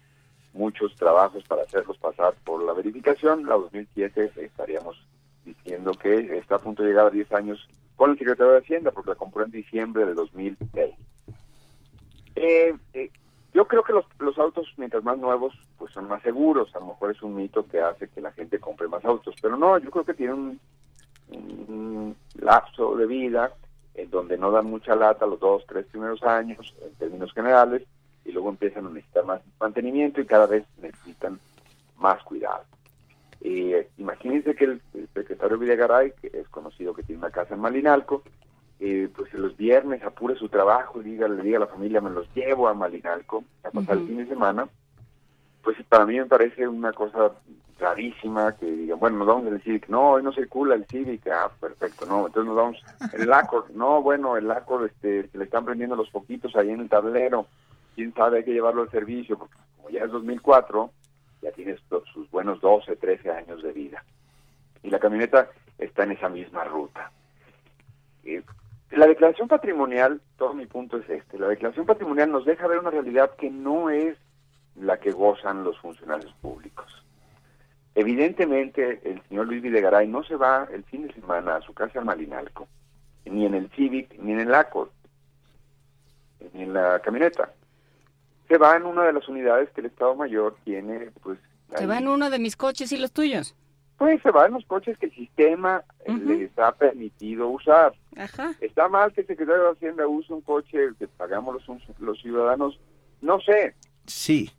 [0.53, 3.47] muchos trabajos para hacerlos pasar por la verificación.
[3.47, 5.01] La 2007 estaríamos
[5.45, 7.69] diciendo que está a punto de llegar a 10 años
[8.01, 10.94] con el secretario de Hacienda, porque la compró en diciembre de 2006.
[12.35, 13.10] Eh, eh,
[13.52, 16.74] yo creo que los, autos, mientras más nuevos, pues son más seguros.
[16.74, 19.59] A lo mejor es un mito que hace que la gente compre más autos, pero
[19.59, 20.60] no, yo creo que tienen un,
[21.68, 23.52] un lapso de vida
[23.93, 27.82] en donde no dan mucha lata los dos, tres primeros años, en términos generales,
[28.24, 31.39] y luego empiezan a necesitar más mantenimiento y cada vez necesitan
[31.98, 32.64] más cuidado.
[33.43, 37.61] Eh, imagínense que el, el secretario Videgaray, que es conocido que tiene una casa en
[37.61, 38.23] Malinalco,
[38.83, 42.09] eh, pues los viernes apure su trabajo y diga, le diga a la familia, me
[42.09, 44.69] los llevo a Malinalco a pasar el fin de semana,
[45.62, 47.33] pues para mí me parece una cosa
[47.79, 51.27] rarísima que digan, bueno, nos vamos en el Civic, no, hoy no circula el Civic,
[51.29, 55.37] ah, perfecto, no, entonces nos vamos en el Accord, no, bueno, el Accord, este, se
[55.37, 57.47] le están prendiendo los poquitos ahí en el tablero,
[57.95, 60.91] quién sabe, hay que llevarlo al servicio, porque como ya es 2004,
[61.43, 61.77] ya tiene
[62.12, 64.05] sus buenos 12, 13 años de vida.
[64.83, 65.49] Y la camioneta
[65.79, 67.11] está en esa misma ruta.
[68.25, 68.43] Eh,
[68.91, 72.91] la declaración patrimonial, todo mi punto es este, la declaración patrimonial nos deja ver una
[72.91, 74.17] realidad que no es
[74.75, 77.05] la que gozan los funcionarios públicos.
[77.95, 81.99] Evidentemente, el señor Luis Videgaray no se va el fin de semana a su casa
[81.99, 82.69] en Malinalco,
[83.25, 84.91] ni en el Civic, ni en el Accord,
[86.53, 87.53] ni en la camioneta.
[88.51, 91.86] Se va en una de las unidades que el Estado Mayor tiene, pues, Se ahí.
[91.86, 93.55] va en uno de mis coches y los tuyos.
[93.97, 97.94] Pues se va en los coches que el sistema eh, les ha permitido usar.
[98.16, 98.55] Ajá.
[98.60, 102.81] Está mal que el secretario de Hacienda use un coche que pagamos los, los ciudadanos
[103.20, 103.77] No sé.
[104.06, 104.51] Sí.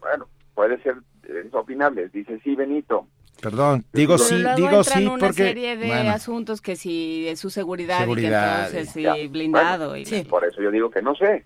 [0.00, 2.08] Bueno, puede ser es opinable.
[2.10, 3.08] Dice sí, Benito.
[3.40, 7.24] Perdón, digo Pero sí, luego digo sí una porque serie de bueno, asuntos que si
[7.24, 10.90] de su seguridad, Seguridad, y que entonces Ya, sí, blindado y Por eso yo digo
[10.90, 11.44] que no sé.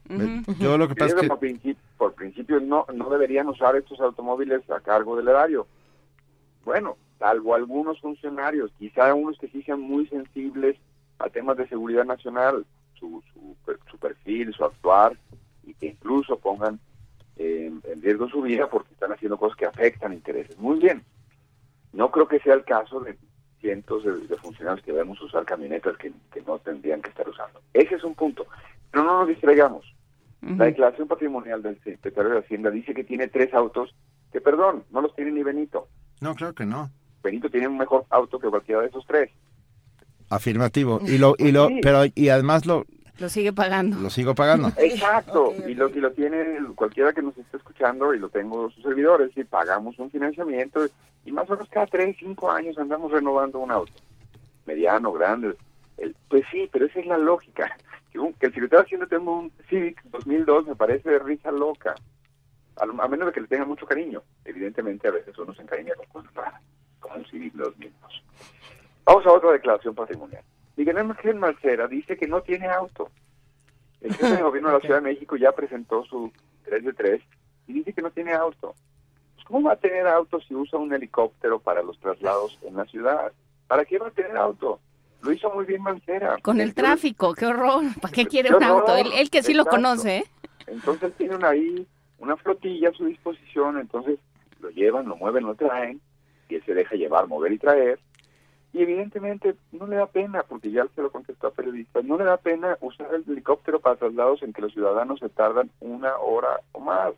[0.58, 4.00] yo lo que pasa es que por, principio, por principio no, no deberían usar estos
[4.00, 5.66] automóviles a cargo del erario.
[6.64, 10.76] Bueno, salvo algunos funcionarios, quizá unos que sí sean muy sensibles
[11.18, 12.64] a temas de seguridad nacional,
[12.98, 13.56] su, su,
[13.90, 15.16] su perfil, su actuar,
[15.66, 16.80] y que incluso pongan
[17.36, 20.58] eh, en riesgo su vida porque están haciendo cosas que afectan intereses.
[20.58, 21.02] Muy bien.
[21.94, 23.16] No creo que sea el caso de
[23.60, 27.60] cientos de, de funcionarios que vemos usar camionetas que, que no tendrían que estar usando.
[27.72, 28.46] Ese es un punto.
[28.90, 29.84] Pero no nos distraigamos.
[30.42, 33.94] La declaración patrimonial del secretario de Hacienda dice que tiene tres autos
[34.30, 35.88] que, perdón, no los tiene ni Benito.
[36.20, 36.90] no, claro que no.
[37.22, 39.30] Benito tiene un mejor auto que cualquiera de esos tres.
[40.28, 41.00] Afirmativo.
[41.06, 41.80] Y lo y lo Sí.
[41.82, 42.84] pero y además lo
[43.18, 43.96] lo sigue pagando.
[44.00, 44.72] lo sigo pagando.
[44.76, 48.82] Exacto, y lo, y lo tiene cualquiera que nos esté escuchando y lo tengo sus
[48.82, 50.80] servidores, y pagamos un financiamiento
[51.24, 53.92] y más o menos cada tres, cinco años andamos renovando un auto,
[54.66, 55.54] mediano, grande.
[55.96, 57.76] El, pues sí, pero esa es la lógica.
[58.14, 61.50] Que, un- que el secretario de Hacienda tenga un Civic 2002 me parece de risa
[61.50, 61.96] loca,
[62.76, 64.22] a, lo- a menos de que le tenga mucho cariño.
[64.44, 66.62] Evidentemente a veces uno se encariña con cosas raras,
[67.00, 68.22] como un Civic 2002.
[69.04, 70.44] Vamos a otra declaración patrimonial.
[70.76, 73.10] Miguel Ángel Malcera dice que no tiene auto.
[74.01, 76.32] El jefe de gobierno de la Ciudad de México ya presentó su
[76.64, 77.22] 3 de 3
[77.68, 78.74] y dice que no tiene auto.
[79.34, 82.84] Pues, ¿Cómo va a tener auto si usa un helicóptero para los traslados en la
[82.86, 83.32] ciudad?
[83.66, 84.80] ¿Para qué va a tener auto?
[85.22, 86.36] Lo hizo muy bien Mancera.
[86.42, 87.84] Con el tráfico, qué horror.
[88.01, 88.94] ¿Para qué quiere Qué un auto?
[88.94, 90.24] Él, él que sí lo conoce, ¿eh?
[90.66, 91.86] Entonces tienen ahí
[92.18, 94.18] una flotilla a su disposición, entonces
[94.60, 96.01] lo llevan, lo mueven, lo traen,
[96.48, 97.98] y él se deja llevar, mover y traer.
[98.74, 102.24] Y evidentemente no le da pena, porque ya se lo contestó a periodistas, no le
[102.24, 106.60] da pena usar el helicóptero para traslados en que los ciudadanos se tardan una hora
[106.72, 107.14] o más.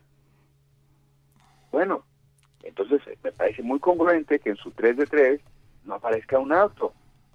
[1.72, 2.04] Bueno,
[2.62, 5.40] entonces eh, me parece muy congruente que en su 3 de 3
[5.84, 6.92] no aparezca un auto.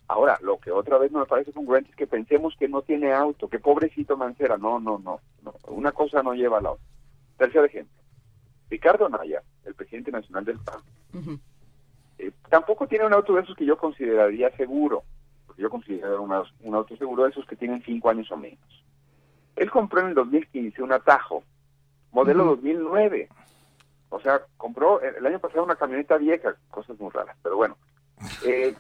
[0.08, 3.12] Ahora, lo que otra vez no me parece congruente es que pensemos que no tiene
[3.14, 4.56] auto, que pobrecito Mancera.
[4.56, 5.20] No, no, no.
[5.68, 6.86] Una cosa no lleva a la otra.
[7.38, 7.98] Tercer ejemplo.
[8.70, 10.82] Ricardo Naya, el presidente nacional del PAN,
[12.28, 15.04] eh, tampoco tiene un auto de esos que yo consideraría seguro,
[15.46, 18.60] porque yo considero una- un auto seguro de esos que tienen cinco años o menos.
[19.56, 21.44] Él compró en el 2015 un Atajo,
[22.12, 23.28] modelo 2009.
[24.10, 27.78] O sea, compró el año pasado una camioneta vieja, cosas muy raras, pero bueno.
[28.46, 28.76] Eh,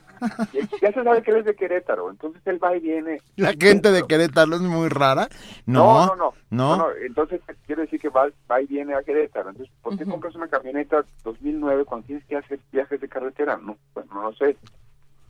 [0.81, 3.22] ya se sabe que él es de Querétaro, entonces él va y viene.
[3.38, 5.27] La gente de Querétaro es muy rara.
[5.65, 6.34] No, No, no, no.
[6.51, 6.77] no.
[6.77, 9.49] No, no, Entonces quiere decir que va, va y viene a Querétaro.
[9.49, 13.57] Entonces, ¿por qué compras una camioneta 2009 cuando tienes que hacer viajes de carretera?
[13.57, 14.55] No, pues no lo sé.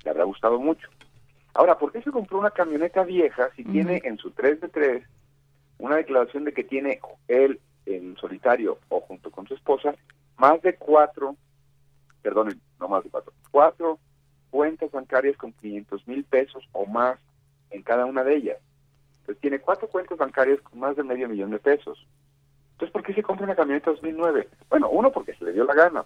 [0.03, 0.87] Le habrá gustado mucho.
[1.53, 5.03] Ahora, ¿por qué se compró una camioneta vieja si tiene en su 3 de 3
[5.79, 9.95] una declaración de que tiene él en solitario o junto con su esposa
[10.37, 11.35] más de cuatro,
[12.21, 13.99] perdón, no más de cuatro, cuatro
[14.49, 17.19] cuentas bancarias con 500 mil pesos o más
[17.69, 18.57] en cada una de ellas?
[19.21, 22.05] Entonces tiene cuatro cuentas bancarias con más de medio millón de pesos.
[22.73, 24.49] Entonces, ¿por qué se compra una camioneta 2009?
[24.69, 26.03] Bueno, uno, porque se le dio la gana.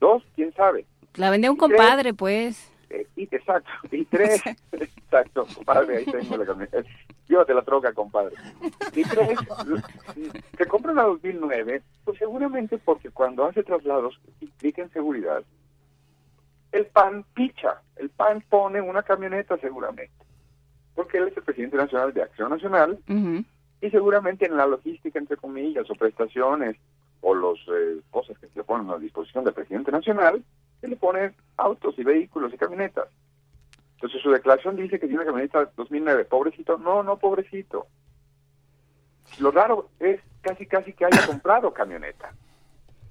[0.00, 0.84] Dos, quién sabe.
[1.14, 2.70] La vendió un tres, compadre, pues.
[2.94, 3.70] Eh, y, exacto.
[3.90, 4.42] Y tres,
[4.72, 6.82] exacto, compadre, ahí tengo la camioneta.
[7.28, 8.36] Llévate la troca, compadre.
[8.94, 9.38] Y tres,
[10.58, 15.42] se compra la 2009, pues seguramente porque cuando hace traslados implica en seguridad,
[16.72, 20.24] el PAN picha, el PAN pone una camioneta seguramente,
[20.94, 22.98] porque él es el presidente nacional de Acción Nacional
[23.80, 26.76] y seguramente en la logística, entre comillas, o prestaciones,
[27.20, 27.58] o las
[28.10, 30.44] cosas que se le ponen a disposición del presidente nacional,
[30.88, 33.08] le pone autos y vehículos y camionetas.
[33.94, 36.24] Entonces su declaración dice que tiene una camioneta 2009.
[36.26, 37.86] Pobrecito, no, no pobrecito.
[39.38, 42.34] Lo raro es casi casi que haya comprado camioneta.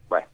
[0.07, 0.27] Bueno,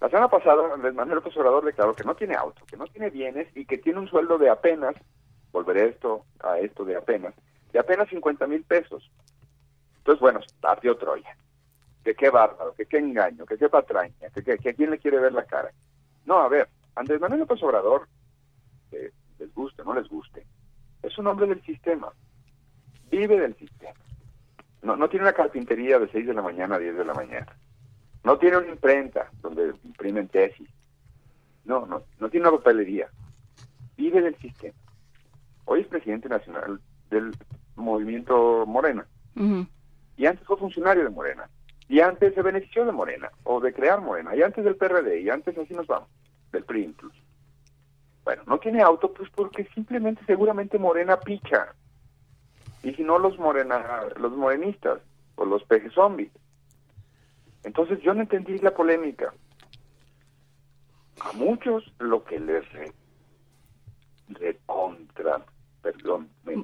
[0.00, 3.48] la semana pasada Manuel López Obrador declaró que no tiene auto, que no tiene bienes
[3.56, 4.94] y que tiene un sueldo de apenas,
[5.50, 7.34] volveré esto a esto de apenas,
[7.72, 9.10] de apenas 50 mil pesos.
[9.98, 11.36] Entonces, bueno, partió Troya.
[12.04, 14.98] Que qué bárbaro, que qué engaño, que qué patraña, que, que, que a quién le
[14.98, 15.72] quiere ver la cara.
[16.28, 18.06] No, a ver, Andrés Manuel López Obrador,
[18.90, 20.44] que les guste, no les guste,
[21.02, 22.12] es un hombre del sistema,
[23.10, 23.98] vive del sistema.
[24.82, 27.56] No, no tiene una carpintería de 6 de la mañana a 10 de la mañana.
[28.24, 30.68] No tiene una imprenta donde imprimen tesis.
[31.64, 33.08] No, no, no tiene una papelería.
[33.96, 34.76] Vive del sistema.
[35.64, 36.78] Hoy es presidente nacional
[37.08, 37.34] del
[37.74, 39.06] movimiento Morena.
[40.18, 41.48] Y antes fue funcionario de Morena.
[41.88, 44.36] Y antes se benefició de Morena, o de crear Morena.
[44.36, 46.08] Y antes del PRD, y antes así nos vamos.
[46.52, 47.18] Del PRI incluso.
[48.24, 51.74] Bueno, no tiene auto, pues porque simplemente seguramente Morena picha.
[52.82, 55.00] Y si no los morena, los morenistas,
[55.36, 56.30] o los pejes zombies.
[57.64, 59.32] Entonces yo no entendí la polémica.
[61.20, 62.92] A muchos lo que les re,
[64.28, 65.44] recontra,
[65.82, 66.54] perdón, me,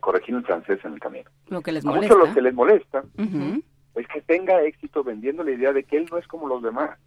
[0.00, 1.30] corregí en francés en el camino.
[1.48, 2.14] Lo que les A molesta.
[2.14, 3.62] muchos lo que les molesta Ujú.
[3.94, 6.98] Es que tenga éxito vendiendo la idea de que él no es como los demás,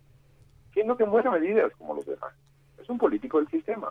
[0.73, 2.33] siendo que en buena medida es como los demás.
[2.81, 3.89] Es un político del sistema.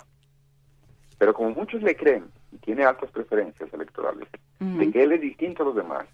[1.18, 4.28] Pero como muchos le creen y tiene altas preferencias electorales,
[4.59, 6.06] de que él es distinto a los demás,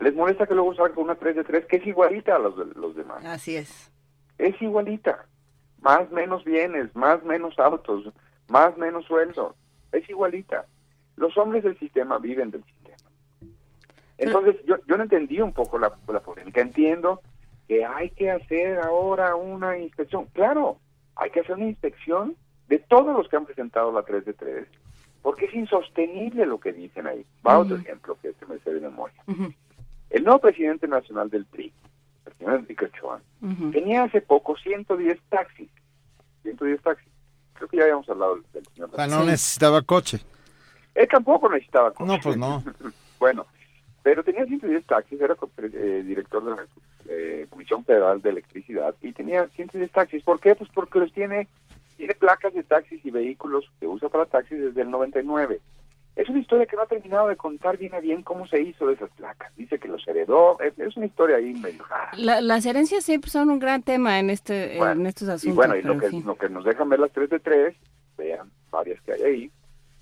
[0.00, 2.56] les molesta que luego salga con una 3 de 3 que es igualita a los,
[2.56, 3.24] de- los demás.
[3.24, 3.90] Así es.
[4.38, 5.26] Es igualita.
[5.80, 8.12] Más menos bienes, más menos autos,
[8.48, 9.54] más menos sueldo.
[9.92, 10.66] Es igualita.
[11.16, 12.77] Los hombres del sistema viven del sistema.
[14.18, 16.60] Entonces, yo, yo no entendí un poco la, la polémica.
[16.60, 17.22] Entiendo
[17.68, 20.26] que hay que hacer ahora una inspección.
[20.32, 20.78] Claro,
[21.16, 22.36] hay que hacer una inspección
[22.68, 24.66] de todos los que han presentado la 3 de 3,
[25.22, 27.24] porque es insostenible lo que dicen ahí.
[27.46, 29.22] Va otro ejemplo que se me sé de memoria.
[30.10, 31.72] El nuevo presidente nacional del PRI,
[32.26, 33.20] el señor Enrique Ochoa,
[33.72, 35.68] tenía hace poco 110 taxis.
[36.42, 37.08] 110 taxis.
[37.54, 38.90] Creo que ya habíamos hablado del, del señor.
[38.92, 40.20] O sea, no necesitaba coche.
[40.94, 42.06] Él tampoco necesitaba coche.
[42.10, 42.62] No, pues no.
[43.18, 43.46] bueno,
[44.02, 46.66] pero tenía 110 taxis, era eh, director de la
[47.08, 50.22] eh, Comisión Federal de Electricidad y tenía 110 taxis.
[50.22, 50.54] ¿Por qué?
[50.54, 51.48] Pues porque los tiene,
[51.96, 55.60] tiene placas de taxis y vehículos que usa para taxis desde el 99.
[56.16, 58.88] Es una historia que no ha terminado de contar bien a bien cómo se hizo
[58.88, 59.54] de esas placas.
[59.56, 60.58] Dice que los heredó.
[60.60, 62.10] Es, es una historia ahí medio rara.
[62.16, 65.44] La- las herencias siempre son un gran tema en este en estos asuntos.
[65.44, 66.20] Y bueno, y lo que, sí.
[66.26, 67.76] lo que nos dejan ver las 3 de 3,
[68.16, 69.50] vean varias que hay ahí,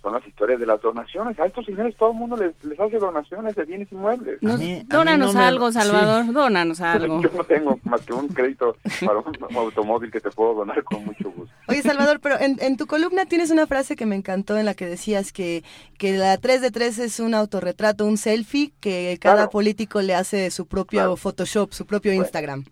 [0.06, 1.36] son las historias de las donaciones.
[1.40, 4.40] A estos señores todo el mundo les, les hace donaciones de bienes inmuebles.
[4.40, 7.20] Nos- dónanos algo, Salvador, dónanos algo.
[7.20, 10.84] Yo no tengo más que un crédito para un, un automóvil que te puedo donar
[10.84, 11.52] con mucho gusto.
[11.66, 14.74] Oye, Salvador, pero en, en tu columna tienes una frase que me encantó en la
[14.74, 15.64] que decías que,
[15.98, 19.50] que la 3 de 3 es un autorretrato, un selfie, que cada Claro.
[19.50, 22.64] político le hace su propio Photoshop, su propio Instagram.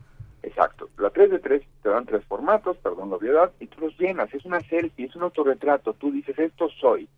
[0.45, 0.89] Exacto.
[0.99, 4.33] La 3 de 3 te dan tres formatos, perdón la obviedad, y tú los llenas.
[4.35, 5.95] Es una selfie, es un autorretrato.
[5.95, 7.09] Tú dices, esto soy.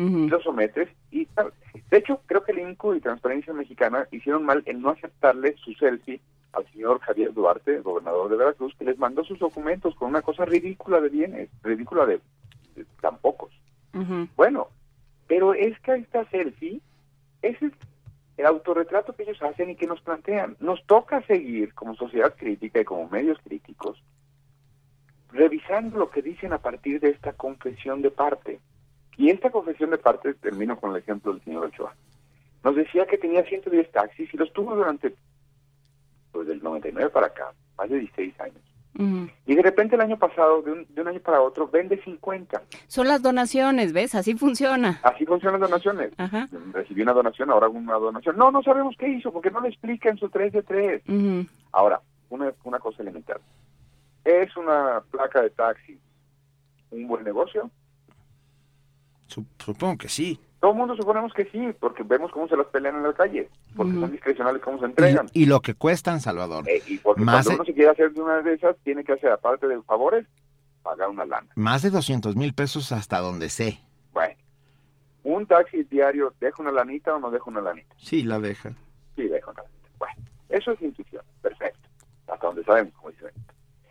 [0.00, 0.88] Y lo sometes.
[1.10, 1.52] y tal.
[1.90, 5.74] De hecho, creo que el INCO y Transparencia Mexicana hicieron mal en no aceptarle su
[5.74, 6.20] selfie
[6.52, 10.44] al señor Javier Duarte, gobernador de Veracruz, que les mandó sus documentos con una cosa
[10.44, 12.20] ridícula de bienes, ridícula de,
[12.74, 13.52] de tan pocos.
[14.36, 14.68] Bueno,
[15.26, 16.80] pero es que esta selfie
[17.42, 17.56] es
[18.36, 20.56] el autorretrato que ellos hacen y que nos plantean.
[20.60, 24.02] Nos toca seguir como sociedad crítica y como medios críticos,
[25.30, 28.60] revisando lo que dicen a partir de esta confesión de parte.
[29.20, 31.94] Y esta confesión de parte, termino con el ejemplo del señor Ochoa,
[32.64, 35.14] nos decía que tenía 110 taxis y los tuvo durante,
[36.32, 38.56] pues del 99 para acá, más de 16 años.
[39.46, 42.62] Y de repente el año pasado, de un, de un año para otro, vende 50.
[42.86, 44.14] Son las donaciones, ¿ves?
[44.14, 45.00] Así funciona.
[45.02, 46.12] Así funcionan las donaciones.
[46.16, 46.48] Ajá.
[46.72, 48.38] Recibió una donación, ahora una donación.
[48.38, 51.02] No, no sabemos qué hizo, porque no lo explica en su 3 de 3.
[51.06, 51.46] Ujú.
[51.72, 53.40] Ahora, una, una cosa elemental.
[54.24, 55.98] ¿Es una placa de taxi
[56.90, 57.70] un buen negocio?
[59.30, 60.40] Sup- Supongo que sí.
[60.60, 63.48] Todo el mundo suponemos que sí, porque vemos cómo se las pelean en la calle,
[63.76, 65.26] porque son discrecionales cómo se entregan.
[65.32, 66.68] Y, y lo que cuestan, Salvador.
[66.68, 69.02] Eh, y porque más, cuando de, uno se quiere hacer de una de esas, tiene
[69.02, 70.26] que hacer, aparte de favores,
[70.82, 71.48] pagar una lana.
[71.54, 73.80] más de 200 mil pesos hasta donde sé.
[74.12, 74.34] Bueno,
[75.24, 77.94] un taxi diario, ¿deja una lanita o no deja una lanita?
[77.96, 78.70] Sí, la deja.
[79.16, 79.88] Sí, deja una lanita.
[79.98, 80.14] Bueno,
[80.50, 81.88] eso es intuición, perfecto.
[82.28, 83.26] Hasta donde sabemos, como dice.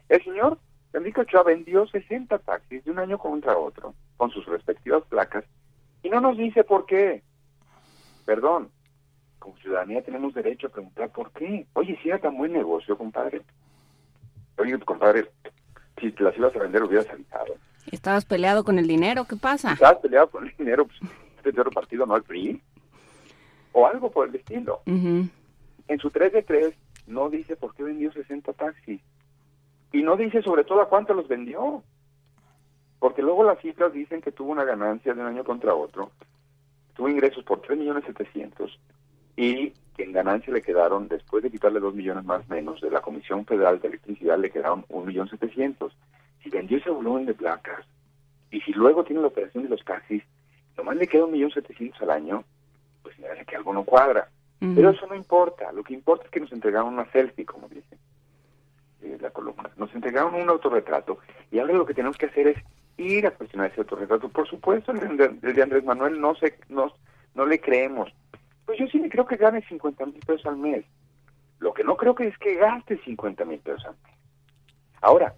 [0.07, 0.59] El señor
[0.93, 5.45] Enrique Ochoa vendió 60 taxis de un año contra otro, con sus respectivas placas,
[6.01, 7.23] y no nos dice por qué.
[8.25, 8.69] Perdón,
[9.37, 11.65] como ciudadanía tenemos derecho a preguntar por qué.
[11.73, 13.41] Oye, si era tan buen negocio, compadre.
[14.57, 15.29] Oye, compadre,
[15.99, 17.55] si te las ibas a vender, hubieras avisado.
[17.91, 19.73] Estabas peleado con el dinero, ¿qué pasa?
[19.73, 20.99] Estabas peleado con el dinero, pues,
[21.37, 22.61] este es otro partido, no al PRI.
[23.71, 24.81] O algo por el estilo.
[24.85, 25.27] Ujú.
[25.87, 26.75] En su 3 de 3
[27.07, 29.01] no dice por qué vendió 60 taxis.
[29.91, 31.83] Y no dice sobre todo a cuánto los vendió.
[32.99, 36.11] Porque luego las cifras dicen que tuvo una ganancia de un año contra otro.
[36.93, 38.77] Tuvo ingresos por 3 millones 700
[39.37, 43.01] y que en ganancia le quedaron, después de quitarle 2 millones más menos de la
[43.01, 45.93] Comisión Federal de Electricidad, le quedaron 1 millón 700.
[46.43, 47.85] Si vendió ese volumen de placas
[48.51, 50.23] y si luego tiene la operación de los taxis,
[50.77, 52.43] nomás le queda 1 millón 700 al año,
[53.01, 54.27] pues me parece que algo no cuadra.
[54.59, 57.97] Pero eso no importa, lo que importa es que nos entregaron una selfie, como dice
[59.01, 59.69] eh, la columna.
[59.77, 61.19] Nos entregaron un autorretrato
[61.51, 62.57] y ahora lo que tenemos que hacer es
[62.97, 64.29] ir a cuestionar ese autorretrato.
[64.29, 66.91] Por supuesto, el de, el de Andrés Manuel no, se, no,
[67.35, 68.11] no le creemos.
[68.65, 70.85] Pues yo sí me creo que gane 50 mil pesos al mes.
[71.59, 74.13] Lo que no creo que es que gaste 50 mil pesos al mes.
[75.01, 75.33] Ahora,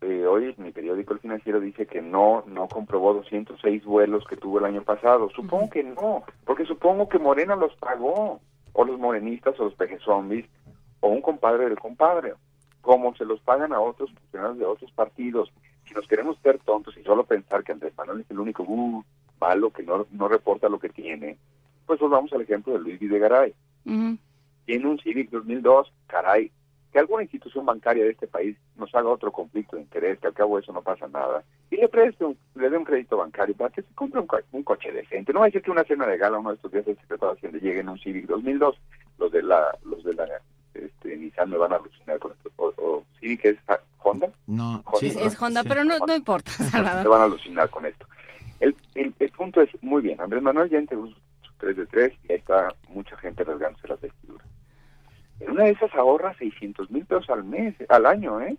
[0.00, 4.58] eh, hoy mi periódico El Financiero dice que no no comprobó 206 vuelos que tuvo
[4.58, 5.28] el año pasado.
[5.30, 8.40] Supongo que no, porque supongo que Morena los pagó,
[8.72, 10.46] o los morenistas, o los peje zombies,
[11.00, 12.34] o un compadre del compadre,
[12.80, 15.52] como se los pagan a otros funcionarios de otros partidos.
[15.86, 19.02] Si nos queremos ser tontos y solo pensar que Andrés Manuel es el único uh,
[19.40, 21.36] malo que no, no reporta lo que tiene,
[21.86, 23.54] pues volvamos al ejemplo de Luis Videgaray.
[24.66, 26.50] Tiene un Civic 2002, caray,
[26.92, 30.34] que alguna institución bancaria de este país nos haga otro conflicto de interés, que al
[30.34, 33.54] cabo de eso no pasa nada, y le preste un, le dé un crédito bancario
[33.54, 35.32] para que se compre un, co- un coche decente.
[35.32, 37.32] No va a decir que una cena de gala uno de estos días el secretario
[37.32, 38.76] de Hacienda llegue en un Civic 2002.
[39.18, 40.26] Los de la, los de la
[40.86, 42.50] este, Nissan me van a alucinar con esto.
[42.56, 43.58] O, o Civic es
[44.02, 44.28] Honda.
[44.46, 45.20] No, Honda, Es, ¿no?
[45.22, 47.08] es Honda, pero no, no importa, Se Salvador.
[47.08, 48.06] van a alucinar con esto.
[48.60, 51.14] El, el, el punto es, muy bien, Andrés Manuel ya entregó su
[51.58, 54.46] 3 de 3 y ahí está mucha gente rasgándose las vestiduras.
[55.40, 58.56] En una de esas ahorra 600 mil pesos al mes, al año, ¿eh?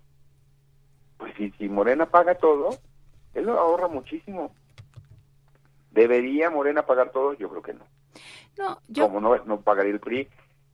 [1.18, 2.70] Pues si, si Morena paga todo,
[3.34, 4.54] él lo ahorra muchísimo.
[5.92, 7.34] ¿Debería Morena pagar todo?
[7.34, 7.86] Yo creo que no.
[8.58, 10.28] No, yo, Como no, no pagaría el PRI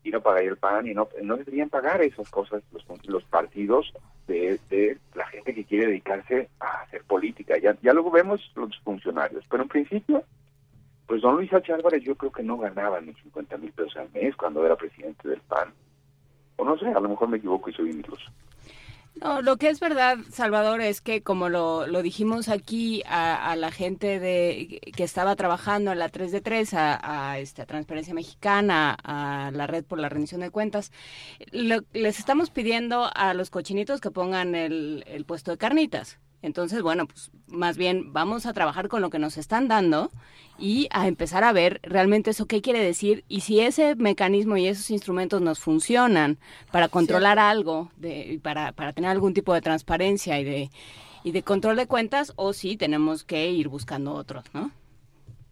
[0.06, 3.92] y no pagaría el PAN y no, no deberían pagar esas cosas los, los partidos
[4.28, 7.58] de, de la gente que quiere dedicarse a hacer política.
[7.58, 10.24] Ya, ya luego vemos los funcionarios, pero en principio,
[11.08, 11.74] pues don Luis H.
[11.74, 15.28] Álvarez yo creo que no ganaba ni 50 mil pesos al mes cuando era presidente
[15.28, 15.74] del PAN.
[16.58, 18.32] O no sé, a lo mejor me equivoco y soy iluso.
[19.22, 23.56] No, lo que es verdad, Salvador, es que como lo, lo dijimos aquí a, a
[23.56, 27.66] la gente de que estaba trabajando en la 3 de 3, a, a, este, a
[27.66, 30.92] Transparencia Mexicana, a la Red por la Rendición de Cuentas,
[31.52, 36.20] lo- les estamos pidiendo a los cochinitos que pongan el, el puesto de carnitas.
[36.42, 40.12] Entonces, bueno, pues más bien vamos a trabajar con lo que nos están dando
[40.58, 44.68] y a empezar a ver realmente eso qué quiere decir y si ese mecanismo y
[44.68, 46.38] esos instrumentos nos funcionan
[46.72, 50.70] para controlar algo, de, y para, para tener algún tipo de transparencia y de,
[51.24, 54.72] y de control de cuentas o si tenemos que ir buscando otros, ¿no?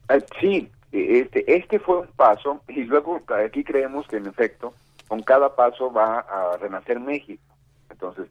[0.08, 4.74] Ah, Sí, este, este fue un paso y luego aquí creemos que en efecto
[5.08, 7.44] con cada paso va a renacer México.
[7.90, 8.28] Entonces,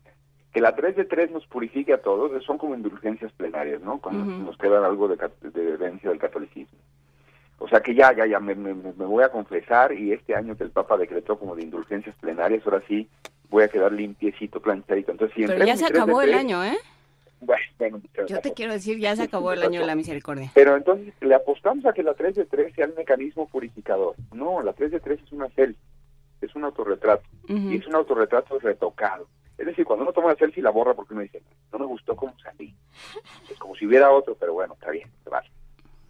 [0.53, 3.99] que la 3 de 3 nos purifique a todos, son como indulgencias plenarias, ¿no?
[4.01, 4.43] Cuando Ujú.
[4.45, 6.79] nos queda algo de, de herencia del catolicismo.
[7.59, 10.57] O sea que ya, ya, ya, me, me, me voy a confesar y este año
[10.57, 13.09] que el Papa decretó como de indulgencias plenarias, ahora sí
[13.49, 15.13] voy a quedar limpiecito, planchadito.
[15.13, 16.77] Entonces, si Pero ya se 3 de acabó el 3, año, ¿eh?
[17.41, 20.51] Bueno, Yo te quiero decir, ya se acabó el año de la misericordia.
[20.55, 24.15] pero entonces le apostamos a que la 3 de 3 sea el mecanismo purificador.
[24.33, 25.83] No, la 3 de 3 es una selfie,
[26.41, 27.25] es un autorretrato.
[27.49, 29.27] Y es un autorretrato retocado.
[29.59, 31.43] Es decir, cuando uno toma la selfie la borra porque uno dice,
[31.73, 32.75] no me gustó cómo salí.
[33.51, 35.51] Es como si hubiera otro, pero bueno, está bien, se vale.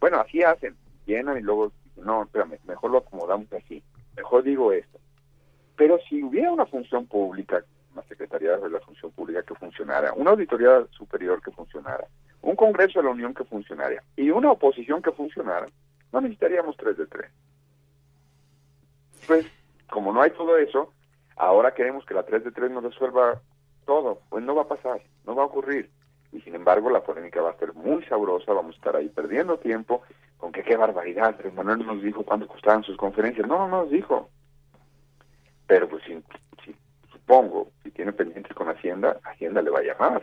[0.01, 3.83] Bueno, así hacen, llenan y luego, no, espérame, mejor lo acomodamos así.
[4.17, 4.99] Mejor digo esto.
[5.77, 10.31] Pero si hubiera una función pública, una Secretaría de la Función Pública que funcionara, una
[10.31, 12.07] Auditoría Superior que funcionara,
[12.41, 15.67] un Congreso de la Unión que funcionara y una oposición que funcionara,
[16.13, 17.31] no necesitaríamos tres de tres.
[19.27, 19.47] Pues,
[19.89, 20.93] como no hay todo eso,
[21.37, 23.41] ahora queremos que la 3 de 3 nos resuelva
[23.87, 24.21] todo.
[24.29, 25.91] Pues no va a pasar, no va a ocurrir.
[26.33, 29.59] Y sin embargo, la polémica va a ser muy sabrosa, vamos a estar ahí perdiendo
[29.59, 30.03] tiempo
[30.39, 31.27] con que qué barbaridad.
[31.29, 33.47] Andrés Manuel no nos dijo cuánto costaban sus conferencias.
[33.47, 34.31] No, no nos dijo.
[35.67, 36.15] Pero pues si,
[36.65, 36.77] si-
[37.13, 40.23] supongo, si tiene pendientes con Hacienda, Hacienda le va a llamar.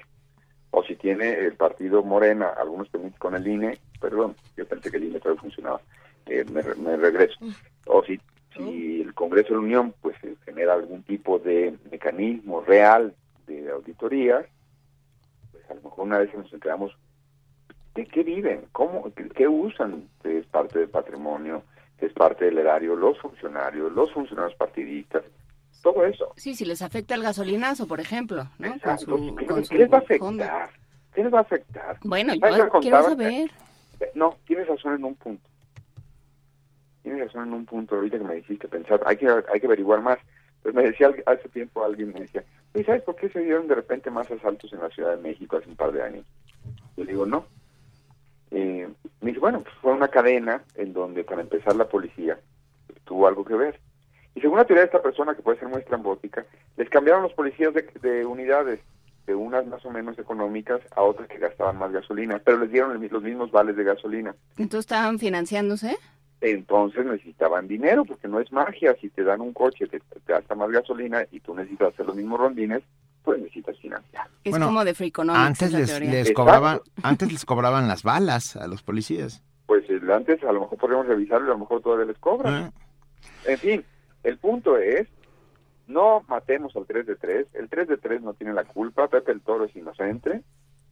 [0.72, 4.98] O si tiene el partido Morena algunos pendientes con el INE, perdón, yo pensé que
[4.98, 5.82] el INE todavía funcionaba,
[6.28, 7.40] eh, me, me regreso.
[7.88, 8.20] O si,
[8.56, 10.16] si el Congreso de la Unión pues
[10.46, 13.16] genera algún tipo de mecanismo real
[13.48, 14.46] de auditoría,
[15.52, 16.96] pues a lo mejor una vez nos enteramos
[17.96, 21.64] de qué viven, cómo, qué, usan, que es parte del patrimonio,
[21.98, 25.24] que es parte del erario, los funcionarios, los funcionarios partidistas,
[25.82, 26.32] todo eso.
[26.38, 28.80] Sí, si les afecta el gasolinazo, por ejemplo, ¿no?
[28.80, 30.70] Con su, ¿Qué, con su qué les va a afectar?
[31.14, 31.98] ¿Qué les va a afectar?
[32.04, 33.50] Bueno, ¿Sabes qué yo quiero saber.
[34.00, 35.49] Eh, No, tienes razón en un punto.
[37.04, 40.02] Tienes razón en un punto ahorita que me dijiste pensar, hay que hay que averiguar
[40.02, 40.20] más.
[40.62, 42.44] Pues me decía hace tiempo alguien me decía,
[42.76, 45.58] ¿y sabes por qué se dieron de repente más asaltos en la Ciudad de México
[45.58, 46.26] hace un par de años?
[46.98, 47.46] Yo digo, no.
[48.52, 48.90] Eh,
[49.22, 52.40] me dice, bueno, pues fue una cadena en donde para empezar la policía
[53.06, 53.80] tuvo algo que ver.
[54.36, 56.46] Y según la teoría de esta persona, que puede ser muy estrambótica,
[56.78, 58.80] les cambiaron los policías de, de unidades,
[59.26, 62.92] de unas más o menos económicas a otras que gastaban más gasolina, pero les dieron
[62.92, 64.36] el los mismos vales de gasolina.
[64.58, 65.98] Entonces estaban financiándose.
[66.42, 68.96] Entonces necesitaban dinero, porque no es magia.
[69.02, 72.06] Si te dan un coche que te te gasta más gasolina y tú necesitas hacer
[72.06, 72.82] los mismos rondines,
[73.24, 74.28] pues necesitas financiar.
[74.44, 78.68] Es Bueno, como de Free Economics Antes les, cobraban, antes les cobraban las balas a
[78.68, 79.44] los policías.
[79.66, 82.66] Pues el antes a lo mejor podríamos revisarlo y a lo mejor todavía les cobran.
[82.66, 82.72] ¿Eh?
[83.46, 83.86] En fin,
[84.24, 85.08] el punto es,
[85.88, 87.48] no matemos al 3 de 3.
[87.54, 89.08] El 3 de 3 no tiene la culpa.
[89.08, 90.42] Pepe el Toro es inocente.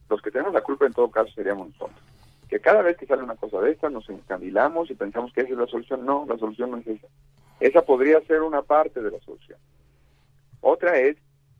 [0.08, 2.00] Los que tenemos la culpa en todo caso seríamos nosotros.
[2.48, 5.52] Que cada vez que sale una cosa de esta nos encandilamos y pensamos que esa
[5.52, 6.06] es la solución.
[6.06, 7.06] No, la solución no es esa.
[7.60, 9.58] Esa podría ser una parte de la solución.
[10.60, 11.16] Otra es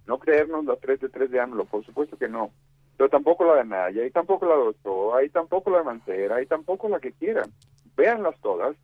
[0.06, 2.50] no creernos las 3 de 3 de AMLO, por supuesto que no.
[2.96, 6.42] Pero tampoco la de Naya, y tampoco la de Ochoa, y tampoco la de Mancera,
[6.42, 7.52] y tampoco la que quieran.
[7.96, 8.76] Véanlas todas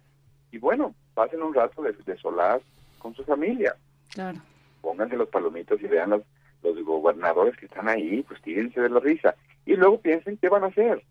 [0.55, 2.63] y bueno, pasen un rato de, de solaz
[3.01, 3.75] con su familia.
[4.11, 4.39] Claro.
[4.81, 6.23] Pónganse los palomitos y vean los,
[6.63, 9.35] los gobernadores que están ahí, pues tírense de la risa.
[9.67, 11.03] Y luego piensen qué van a hacer.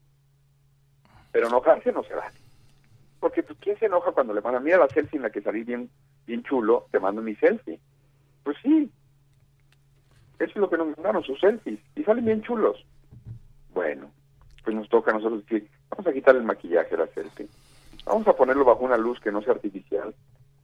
[1.33, 2.37] Pero enojarse no se vale.
[3.19, 5.63] Porque pues, ¿quién se enoja cuando le mandan, mira la selfie en la que salí
[5.63, 5.89] bien,
[6.25, 7.79] bien chulo, te mando mi selfie?
[8.43, 8.89] Pues sí.
[10.39, 11.79] Eso es lo que nos mandaron, sus selfies.
[11.95, 12.85] Y salen bien chulos.
[13.73, 14.11] Bueno,
[14.63, 17.47] pues nos toca a nosotros decir, vamos a quitar el maquillaje a la selfie.
[18.05, 20.13] Vamos a ponerlo bajo una luz que no sea artificial.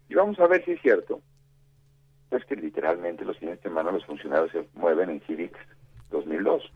[0.08, 1.22] Y vamos a ver si es cierto.
[2.30, 5.58] Es que literalmente los fines de semana los funcionarios se mueven en Civic
[6.12, 6.72] 2002.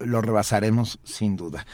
[0.00, 1.66] Lo rebasaremos sin duda.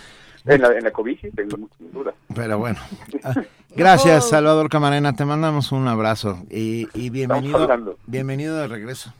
[0.46, 2.14] En la, en la tengo sin duda.
[2.34, 2.78] Pero bueno.
[3.22, 3.32] Ah,
[3.74, 5.14] Gracias, Salvador Camarena.
[5.14, 9.14] Te mandamos un abrazo y, y bienvenido, bienvenido de regreso.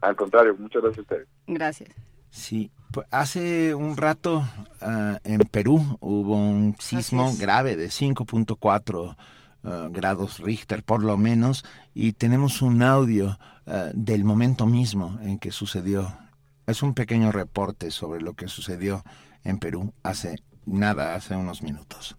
[0.00, 1.28] Al contrario, muchas gracias a ustedes.
[1.48, 1.90] Gracias.
[2.30, 4.44] Sí, pues hace un rato
[4.80, 9.16] ah, en Perú hubo un sismo grave de 5.4
[9.64, 13.38] ah, grados Richter, por lo menos, y tenemos un audio
[13.92, 16.10] del momento mismo en que sucedió.
[16.66, 19.02] Es un pequeño reporte sobre lo que sucedió
[19.44, 20.38] en Perú hace
[20.68, 22.16] nada, hace unos minutos.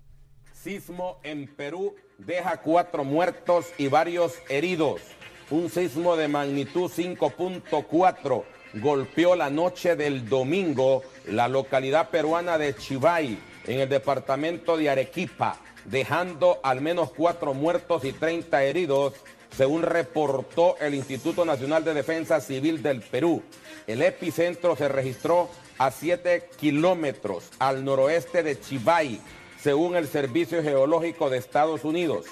[0.54, 5.02] Sismo en Perú deja cuatro muertos y varios heridos.
[5.50, 8.44] Un sismo de magnitud 5.4
[8.76, 15.60] golpeó la noche del domingo la localidad peruana de Chivay, en el departamento de Arequipa,
[15.86, 19.14] dejando al menos cuatro muertos y 30 heridos,
[19.56, 23.42] según reportó el Instituto Nacional de Defensa Civil del Perú.
[23.88, 25.50] El epicentro se registró
[25.80, 29.20] a 7 kilómetros al noroeste de Chivay,
[29.60, 32.26] según el Servicio Geológico de Estados Unidos.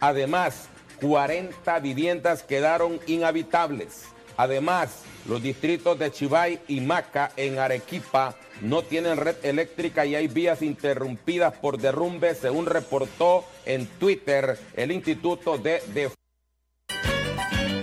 [0.00, 0.68] Además,
[1.00, 4.06] 40 viviendas quedaron inhabitables.
[4.36, 10.28] Además, los distritos de Chivay y Maca en Arequipa no tienen red eléctrica y hay
[10.28, 16.14] vías interrumpidas por derrumbes, según reportó en Twitter el Instituto de Defensa.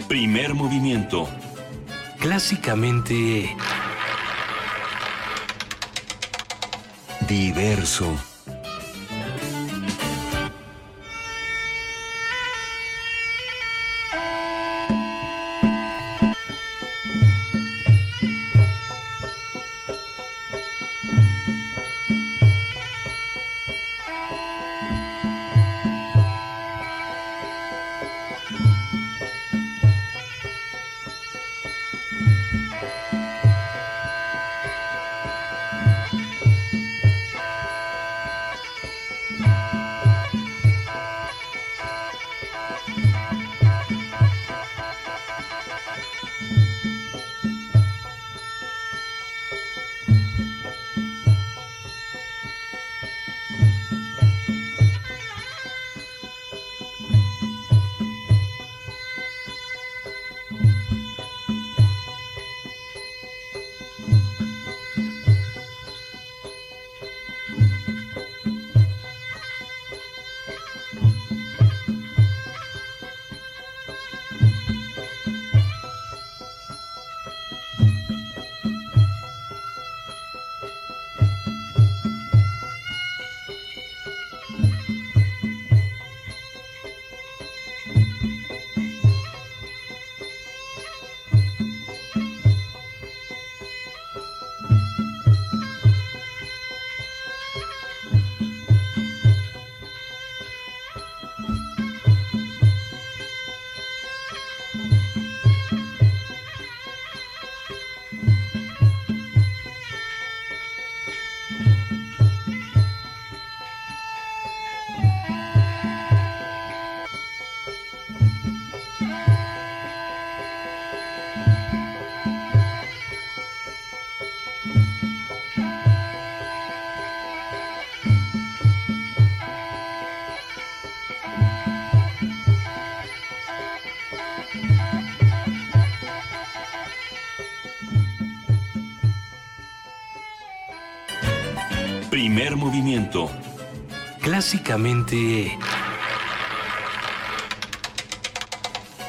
[0.08, 1.28] Primer movimiento.
[2.20, 3.56] Clásicamente...
[7.32, 8.31] Diverso.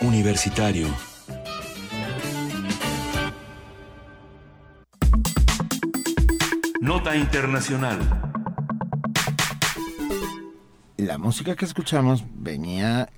[0.01, 0.89] Universitario.
[6.80, 7.98] Nota internacional.
[10.97, 13.11] La música que escuchamos venía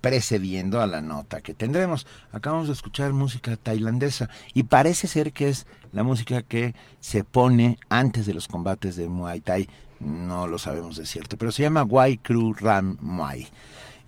[0.00, 2.06] precediendo a la nota que tendremos.
[2.32, 7.78] Acabamos de escuchar música tailandesa y parece ser que es la música que se pone
[7.88, 9.68] antes de los combates de Muay Thai.
[10.00, 13.48] No lo sabemos de cierto, pero se llama Wai Kru Ram Muay.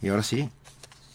[0.03, 0.49] Y ahora sí,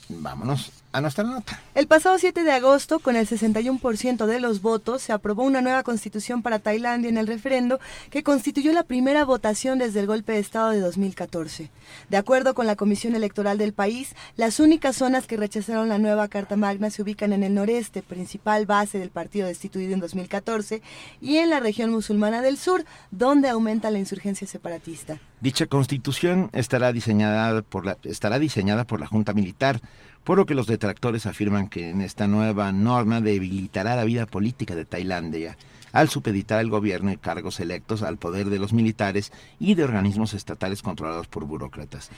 [0.10, 1.60] vámonos a nuestra nota.
[1.76, 5.84] El pasado 7 de agosto, con el 61% de los votos, se aprobó una nueva
[5.84, 10.40] constitución para Tailandia en el referendo que constituyó la primera votación desde el golpe de
[10.40, 11.70] Estado de 2014.
[12.10, 16.30] De acuerdo con la Comisión Electoral del país, las únicas zonas que rechazaron la nueva
[16.30, 20.82] Carta Magna se ubican en el noreste, principal base del partido destituido en 2014,
[21.20, 25.20] y en la región musulmana del sur, donde aumenta la insurgencia separatista.
[25.42, 29.82] Dicha constitución estará diseñada por la, estará diseñada por la Junta Militar
[30.26, 34.76] por lo que los detractores afirman que en esta nueva norma debilitará la vida política
[34.76, 35.56] de Tailandia
[35.94, 40.34] al supeditar el gobierno y cargos electos al poder de los militares y de organismos
[40.34, 42.10] estatales controlados por burócratas.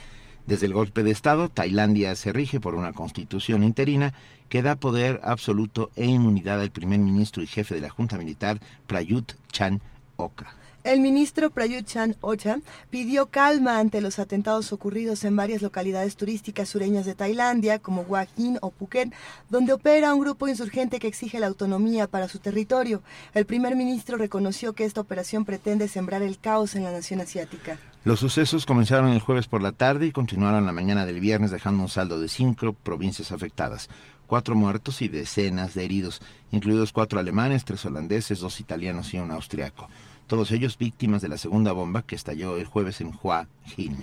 [0.47, 4.13] Desde el golpe de Estado, Tailandia se rige por una constitución interina
[4.49, 8.59] que da poder absoluto e inmunidad al primer ministro y jefe de la Junta Militar,
[8.87, 9.79] Prayut Chan
[10.15, 10.56] Oka.
[10.87, 12.59] El ministro Prayut Chan Ocha
[12.89, 18.25] pidió calma ante los atentados ocurridos en varias localidades turísticas sureñas de Tailandia, como Hua
[18.37, 19.11] Hin o Phuket,
[19.49, 23.01] donde opera un grupo insurgente que exige la autonomía para su territorio.
[23.33, 27.77] El primer ministro reconoció que esta operación pretende sembrar el caos en la nación asiática.
[28.05, 31.83] Los sucesos comenzaron el jueves por la tarde y continuaron la mañana del viernes, dejando
[31.83, 33.89] un saldo de cinco provincias afectadas
[34.25, 39.31] cuatro muertos y decenas de heridos, incluidos cuatro alemanes, tres holandeses, dos italianos y un
[39.31, 39.89] austriaco
[40.27, 43.97] todos ellos víctimas de la segunda bomba que estalló el jueves en Hua Hin.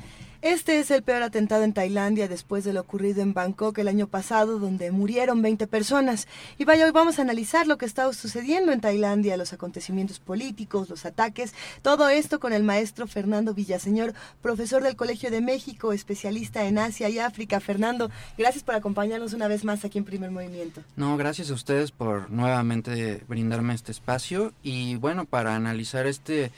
[0.45, 4.09] Este es el peor atentado en Tailandia después de lo ocurrido en Bangkok el año
[4.09, 6.29] pasado, donde murieron 20 personas.
[6.59, 10.91] Y vaya, hoy vamos a analizar lo que está sucediendo en Tailandia, los acontecimientos políticos,
[10.91, 14.13] los ataques, todo esto con el maestro Fernando Villaseñor,
[14.43, 17.59] profesor del Colegio de México, especialista en Asia y África.
[17.59, 20.83] Fernando, gracias por acompañarnos una vez más aquí en Primer Movimiento.
[20.95, 26.51] No, gracias a ustedes por nuevamente brindarme este espacio y bueno, para analizar este...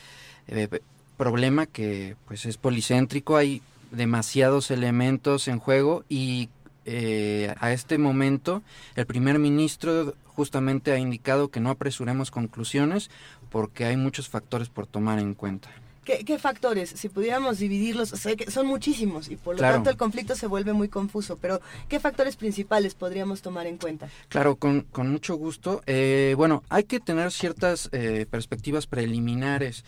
[0.48, 0.68] Eh,
[1.16, 3.62] problema que pues es policéntrico hay
[3.97, 6.51] demasiados elementos en juego y
[6.85, 8.62] eh, a este momento
[8.94, 13.10] el primer ministro justamente ha indicado que no apresuremos conclusiones
[13.51, 15.68] porque hay muchos factores por tomar en cuenta.
[16.05, 16.90] ¿Qué, factores?
[16.90, 20.73] Si pudiéramos dividirlos, sé que son muchísimos y por lo tanto el conflicto se vuelve
[20.73, 24.09] muy confuso, pero ¿qué factores principales podríamos tomar en cuenta?
[24.28, 25.82] Claro, con, con mucho gusto.
[25.86, 29.85] Eh, bueno, hay que tener ciertas eh, perspectivas preliminares.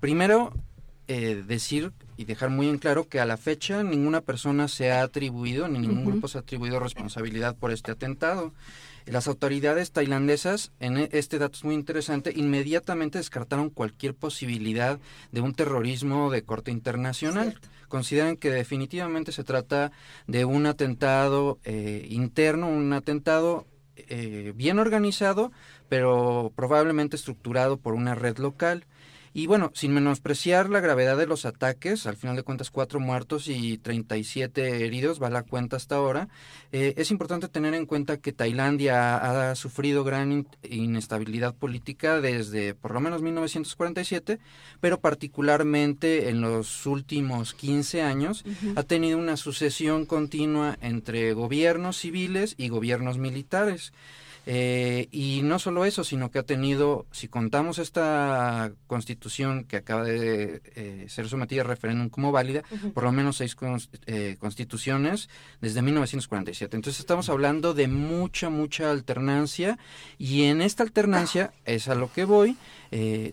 [0.00, 0.54] primero,
[1.06, 5.68] decir y dejar muy en claro que a la fecha ninguna persona se ha atribuido,
[5.68, 8.52] ni ningún grupo se ha atribuido responsabilidad por este atentado.
[9.06, 14.98] Las autoridades tailandesas, en e, este dato es muy interesante, inmediatamente descartaron cualquier posibilidad
[15.30, 17.60] de un terrorismo de corte internacional.
[17.86, 19.92] Consideran que definitivamente se trata
[20.26, 23.64] de un atentado eh, interno, un atentado
[23.94, 25.52] eh, bien organizado,
[25.88, 28.86] pero probablemente estructurado por una red local.
[29.36, 33.48] Y bueno, sin menospreciar la gravedad de los ataques, al final de cuentas cuatro muertos
[33.48, 36.30] y 37 heridos, va la cuenta hasta ahora,
[36.72, 42.94] eh, es importante tener en cuenta que Tailandia ha, sufrido gran inestabilidad política desde por
[42.94, 44.38] lo menos 1947,
[44.80, 48.42] pero particularmente en los últimos 15 años
[48.74, 53.92] ha tenido una sucesión continua entre gobiernos civiles y gobiernos militares.
[54.48, 60.04] Eh, y no solo eso, sino que ha tenido, si contamos esta constitución que acaba
[60.04, 62.62] de eh, ser sometida a referéndum como válida,
[62.94, 63.56] por lo menos seis
[64.06, 65.28] eh, constituciones
[65.60, 66.76] desde 1947.
[66.76, 69.78] Entonces estamos hablando de mucha, mucha alternancia
[70.16, 72.56] y en esta alternancia, es a lo que voy,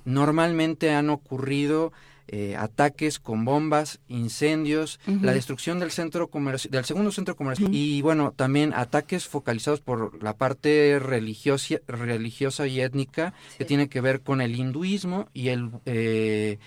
[0.05, 1.93] normalmente han ocurrido
[2.29, 8.01] eh, ataques con bombas, incendios, la destrucción del centro comercial, del segundo centro comercial y
[8.01, 14.21] bueno, también ataques focalizados por la parte religiosa, religiosa y étnica que tiene que ver
[14.21, 16.57] con el hinduismo y el eh,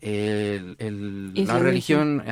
[0.00, 2.22] la religión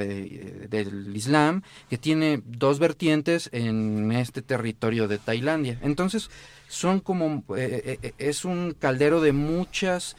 [0.00, 5.78] eh, del Islam, que tiene dos vertientes en este territorio de Tailandia.
[5.82, 6.30] Entonces,
[6.68, 7.44] son como,
[8.18, 10.16] es un caldero de muchas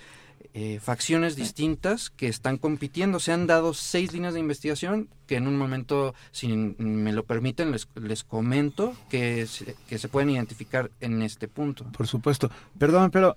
[0.58, 3.20] eh, facciones distintas que están compitiendo.
[3.20, 7.74] Se han dado seis líneas de investigación que en un momento, si me lo permiten,
[7.74, 11.84] les, les comento que se, que se pueden identificar en este punto.
[11.92, 12.50] Por supuesto.
[12.80, 13.36] Perdón, pero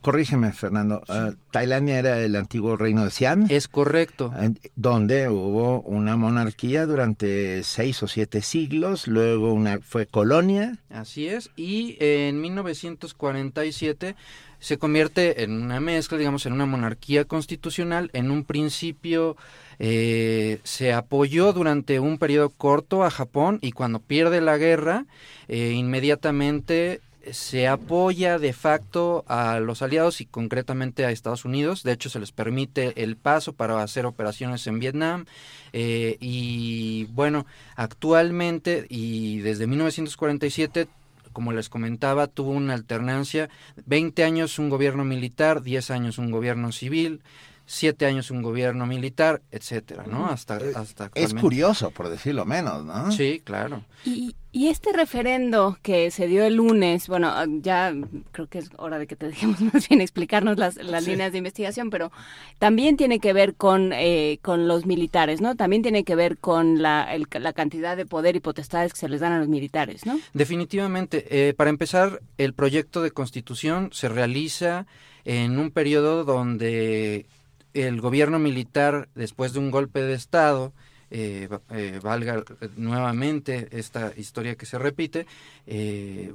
[0.00, 1.02] corrígeme, Fernando.
[1.08, 3.46] Uh, Tailandia era el antiguo reino de Siam.
[3.48, 4.32] Es correcto.
[4.76, 10.78] Donde hubo una monarquía durante seis o siete siglos, luego una fue colonia.
[10.90, 14.16] Así es, y en 1947
[14.60, 18.10] se convierte en una mezcla, digamos, en una monarquía constitucional.
[18.12, 19.36] En un principio
[19.78, 25.06] eh, se apoyó durante un periodo corto a Japón y cuando pierde la guerra,
[25.46, 27.00] eh, inmediatamente
[27.30, 31.82] se apoya de facto a los aliados y concretamente a Estados Unidos.
[31.82, 35.26] De hecho, se les permite el paso para hacer operaciones en Vietnam.
[35.72, 37.46] Eh, y bueno,
[37.76, 40.88] actualmente y desde 1947
[41.32, 43.48] como les comentaba, tuvo una alternancia,
[43.86, 47.20] 20 años un gobierno militar, 10 años un gobierno civil,
[47.70, 50.26] siete años un gobierno militar, etcétera, ¿no?
[50.26, 53.12] Hasta, hasta Es curioso, por decirlo menos, ¿no?
[53.12, 53.84] Sí, claro.
[54.06, 57.92] Y, y este referendo que se dio el lunes, bueno, ah, ya
[58.32, 61.38] creo que es hora de que te dejemos más bien explicarnos las, las líneas de
[61.38, 62.10] investigación, pero
[62.58, 65.54] también tiene que ver con, eh, con los militares, ¿no?
[65.54, 69.10] También tiene que ver con la, el, la cantidad de poder y potestades que se
[69.10, 70.18] les dan a los militares, ¿no?
[70.32, 71.26] Definitivamente.
[71.28, 74.86] Eh, para empezar, el proyecto de constitución se realiza
[75.26, 77.26] en un periodo donde
[77.74, 80.72] el gobierno militar, después de un golpe de Estado,
[81.10, 82.44] eh, eh, valga
[82.76, 85.26] nuevamente esta historia que se repite,
[85.66, 86.34] eh,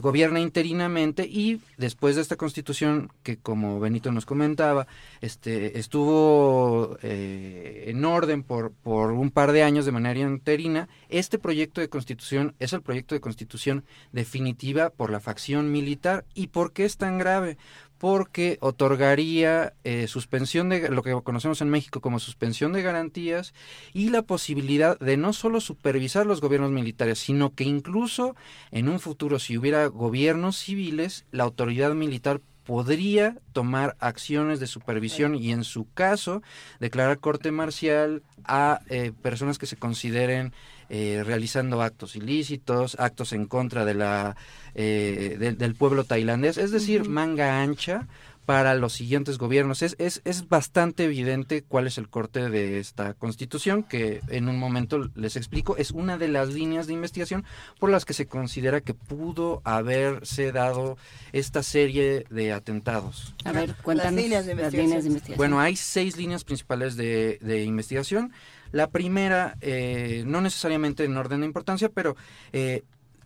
[0.00, 4.86] gobierna interinamente y después de esta constitución que como Benito nos comentaba
[5.20, 11.82] este estuvo en orden por por un par de años de manera interina este proyecto
[11.82, 16.24] de constitución es el proyecto de constitución definitiva por la facción militar.
[16.34, 17.58] Y por qué es tan grave
[18.02, 23.54] porque otorgaría eh, suspensión de lo que conocemos en México como suspensión de garantías
[23.92, 28.34] y la posibilidad de no solo supervisar los gobiernos militares, sino que incluso
[28.72, 32.40] en un futuro, si hubiera gobiernos civiles, la autoridad militar
[32.72, 36.40] podría tomar acciones de supervisión y en su caso
[36.80, 40.54] declarar corte marcial a eh, personas que se consideren
[40.88, 44.36] eh, realizando actos ilícitos, actos en contra de la
[44.74, 48.08] eh, del pueblo tailandés, es decir, manga ancha
[48.46, 49.82] para los siguientes gobiernos.
[49.82, 54.58] Es, es, es bastante evidente cuál es el corte de esta constitución, que en un
[54.58, 57.44] momento les explico, es una de las líneas de investigación
[57.78, 60.96] por las que se considera que pudo haberse dado
[61.32, 63.34] esta serie de atentados.
[63.44, 65.36] A ver, cuéntanos Las líneas de las líneas de investigación.
[65.36, 68.32] Bueno, hay seis líneas principales de, de investigación.
[68.72, 72.16] La primera, eh, no necesariamente en orden de importancia, pero
[72.52, 72.82] eh,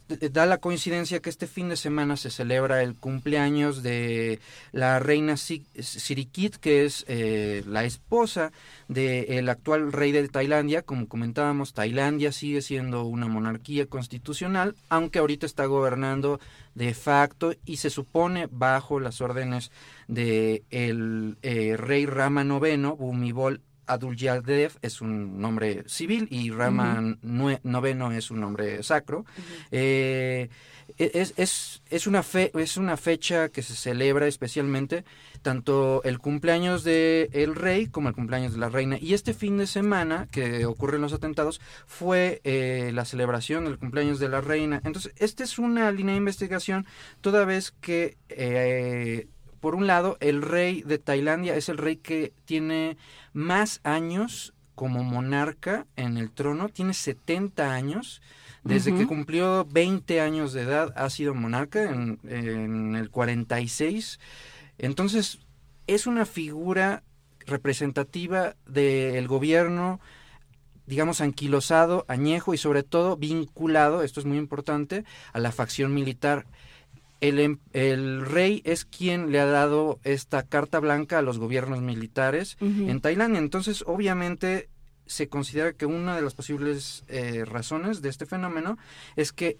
[0.08, 4.38] da la coincidencia que este fin de semana se celebra el cumpleaños de
[4.72, 8.52] la reina Si- Sirikit, que es eh, la esposa
[8.88, 10.82] del actual rey de Tailandia.
[10.82, 16.38] Como comentábamos, Tailandia sigue siendo una monarquía constitucional, aunque ahorita está gobernando
[16.74, 19.70] de facto y se supone bajo las órdenes
[20.08, 27.16] de el eh, rey Rama IX, Bhumibol Adulyadej es un nombre civil y Rama Ujú.
[27.26, 29.24] nue- noveno es un nombre sacro.
[29.70, 30.48] Eh,
[30.98, 35.04] es, es, es, una fe, es una fecha que se celebra especialmente
[35.42, 38.96] tanto el cumpleaños del el rey como el cumpleaños de la reina.
[39.00, 44.18] Y este fin de semana que ocurren los atentados fue eh, la celebración del cumpleaños
[44.20, 44.80] de la reina.
[44.84, 46.86] Entonces, esta es una línea de investigación
[47.20, 48.16] toda vez que...
[48.28, 49.26] eh,
[49.60, 52.96] por un lado, el rey de Tailandia es el rey que tiene
[53.36, 58.22] más años como monarca en el trono, tiene 70 años.
[58.64, 64.18] Desde que cumplió 20 años de edad ha sido monarca en, en el 46.
[64.78, 65.38] Entonces,
[65.86, 67.04] es una figura
[67.46, 70.00] representativa del gobierno,
[70.86, 76.46] digamos, anquilosado, añejo y sobre todo vinculado, esto es muy importante, a la facción militar.
[77.20, 81.80] El, em- el rey es quien le ha dado esta carta blanca a los gobiernos
[81.80, 83.38] militares en Tailandia.
[83.38, 84.68] Entonces, obviamente,
[85.06, 88.76] se considera que una de las posibles eh, razones de este fenómeno
[89.16, 89.56] es que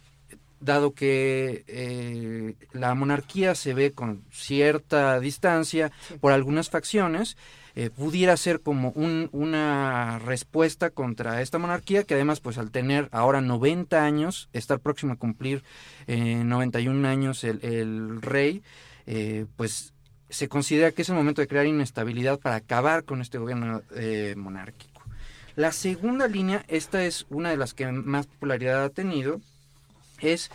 [0.59, 7.37] dado que eh, la monarquía se ve con cierta distancia por algunas facciones,
[7.77, 13.09] eh, pudiera ser como un- una respuesta contra esta monarquía que además pues al tener
[13.13, 15.63] ahora 90 años, estar próximo a cumplir
[16.07, 18.63] eh, 91 años el, rey,
[19.07, 19.93] eh, pues
[20.31, 24.35] se considera que es el momento de crear inestabilidad para acabar con este gobierno eh,
[24.37, 25.03] monárquico.
[25.55, 29.41] La segunda línea, esta es una de las que más popularidad ha tenido,
[30.21, 30.51] es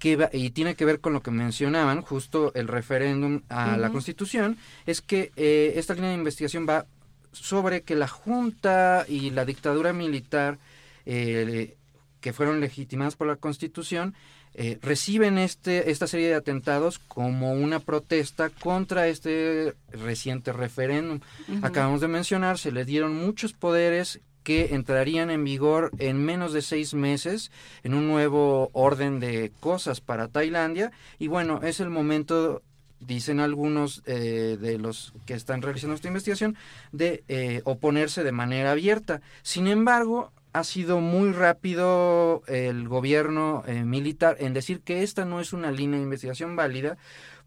[0.00, 3.90] que va- y tiene que ver con lo que mencionaban, justo el referéndum a la.
[3.90, 4.56] Constitución,
[4.86, 6.86] es que eh, esta línea de investigación va
[7.32, 10.58] sobre que la Junta y la dictadura militar
[11.06, 11.76] eh,
[12.20, 14.14] que fueron legitimadas por la Constitución
[14.54, 21.20] eh, reciben este, esta serie de atentados como una protesta contra este reciente referéndum.
[21.62, 26.62] Acabamos de mencionar, se le dieron muchos poderes que entrarían en vigor en menos de
[26.62, 27.50] seis meses
[27.82, 32.62] en un nuevo orden de cosas para Tailandia y bueno, es el momento
[33.00, 36.56] dicen algunos eh, de los que están realizando esta investigación,
[36.92, 39.22] de eh, oponerse de manera abierta.
[39.42, 45.40] Sin embargo, ha sido muy rápido el gobierno eh, militar en decir que esta no
[45.40, 46.98] es una línea de investigación válida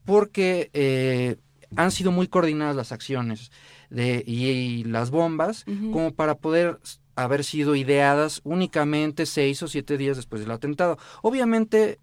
[0.06, 1.38] porque eh,
[1.76, 3.52] han sido muy coordinadas las acciones
[3.94, 5.64] de, y, y las bombas
[5.94, 6.80] como para poder
[7.16, 10.98] haber sido ideadas únicamente seis o siete días después del atentado.
[11.22, 12.00] Obviamente,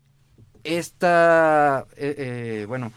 [0.65, 2.93] esta, eh, eh, bueno,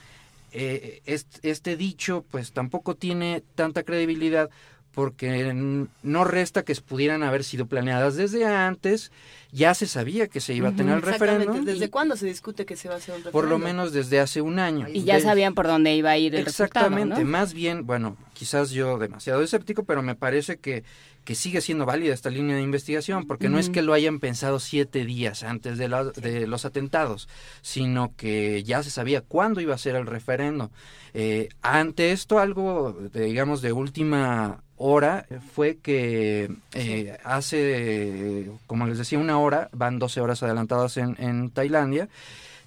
[0.52, 4.49] eh, est- este dicho pues tampoco tiene tanta credibilidad
[4.94, 9.11] porque no resta que pudieran haber sido planeadas desde antes,
[9.52, 11.45] ya se sabía que se iba a tener el Exactamente.
[11.45, 13.64] referéndum, ¿Desde y cuándo se discute que se va a hacer un por lo referéndum?
[13.64, 14.88] menos desde hace un año.
[14.91, 18.72] Y ya De- sabían por dónde iba a ir el Exactamente, más bien, bueno, quizás
[18.72, 20.84] yo demasiado escéptico, pero me parece que,
[21.24, 24.60] que sigue siendo válida esta línea de investigación, porque no es que lo hayan pensado
[24.60, 27.30] siete días antes de, la- de los atentados,
[27.61, 30.72] sino que ya se sabía cuándo iba a ser el referendo.
[31.14, 38.98] Eh, ante esto, algo, de, digamos, de última hora fue que eh, hace, como les
[38.98, 42.10] decía, una hora, van 12 horas adelantadas en, en Tailandia,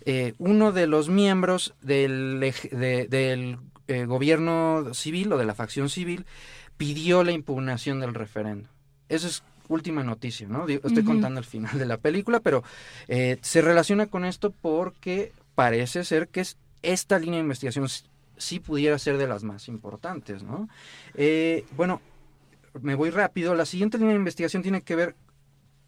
[0.05, 2.39] eh, uno de los miembros del,
[2.71, 3.59] de- del
[3.89, 6.27] eh, gobierno civil o de la facción civil
[6.77, 8.69] pidió la impugnación del referendo.
[9.09, 10.67] Esa es última noticia, ¿no?
[10.69, 12.63] Estoy contando el final de la película, pero
[13.09, 17.89] eh, se relaciona con esto porque parece ser que es, esta línea de investigación
[18.37, 20.69] sí pudiera ser de las más importantes, ¿no?
[21.15, 22.01] Eh, bueno,
[22.81, 23.55] me voy rápido.
[23.55, 25.17] La siguiente línea de investigación tiene que ver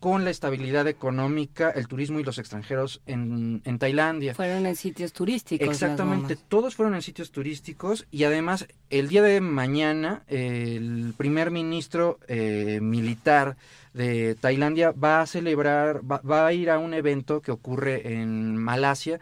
[0.00, 4.34] con la estabilidad económica, el turismo y los extranjeros en, en Tailandia.
[4.34, 5.68] Fueron en sitios turísticos.
[5.68, 12.20] Exactamente, todos fueron en sitios turísticos y además el día de mañana el primer ministro
[12.28, 13.56] eh, militar
[13.92, 18.56] de Tailandia va a celebrar, va, va a ir a un evento que ocurre en
[18.56, 19.18] Malasia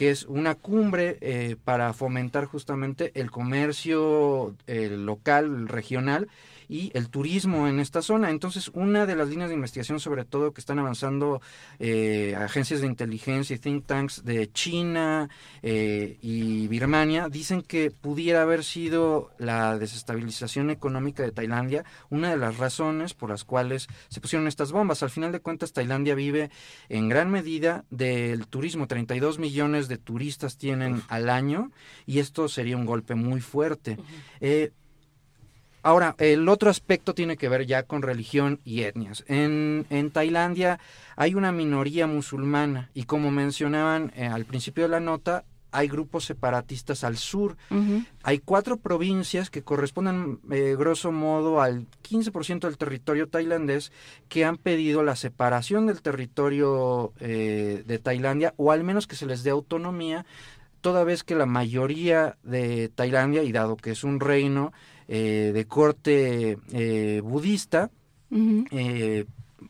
[0.00, 6.28] que es una cumbre eh, para fomentar justamente el comercio eh, local, regional
[6.70, 8.30] y el turismo en esta zona.
[8.30, 11.42] Entonces, una de las líneas de investigación, sobre todo que están avanzando
[11.80, 15.28] eh, agencias de inteligencia y think tanks de China
[15.62, 22.36] eh, y Birmania, dicen que pudiera haber sido la desestabilización económica de Tailandia una de
[22.36, 25.02] las razones por las cuales se pusieron estas bombas.
[25.02, 26.50] Al final de cuentas, Tailandia vive
[26.88, 28.86] en gran medida del turismo.
[28.86, 31.72] 32 millones de turistas tienen al año
[32.06, 33.98] y esto sería un golpe muy fuerte.
[34.40, 34.70] Eh,
[35.82, 39.24] Ahora, el otro aspecto tiene que ver ya con religión y etnias.
[39.28, 40.78] En, en Tailandia
[41.16, 46.24] hay una minoría musulmana y como mencionaban eh, al principio de la nota, hay grupos
[46.24, 47.56] separatistas al sur.
[48.22, 53.92] Hay cuatro provincias que corresponden, eh, grosso modo, al 15% del territorio tailandés
[54.28, 59.26] que han pedido la separación del territorio eh, de Tailandia o al menos que se
[59.26, 60.26] les dé autonomía,
[60.80, 64.72] toda vez que la mayoría de Tailandia, y dado que es un reino
[65.12, 67.90] eh, de corte eh, budista,
[68.70, 69.26] eh,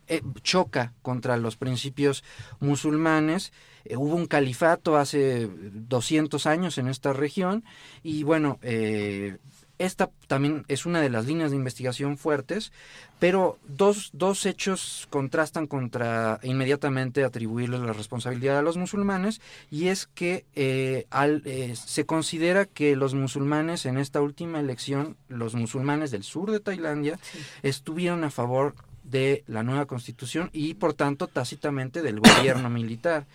[0.06, 2.22] eh, choca contra los principios
[2.60, 3.52] musulmanes.
[3.86, 7.64] Eh, hubo un califato hace 200 años en esta región
[8.02, 9.38] y bueno, eh,
[9.80, 12.70] esta también es una de las líneas de investigación fuertes,
[13.18, 19.40] pero dos, dos hechos contrastan contra inmediatamente atribuirles la responsabilidad a los musulmanes
[19.70, 25.16] y es que eh, al, eh, se considera que los musulmanes en esta última elección,
[25.28, 27.18] los musulmanes del sur de Tailandia,
[27.62, 33.26] estuvieron a favor de la nueva constitución y por tanto tácitamente del gobierno militar.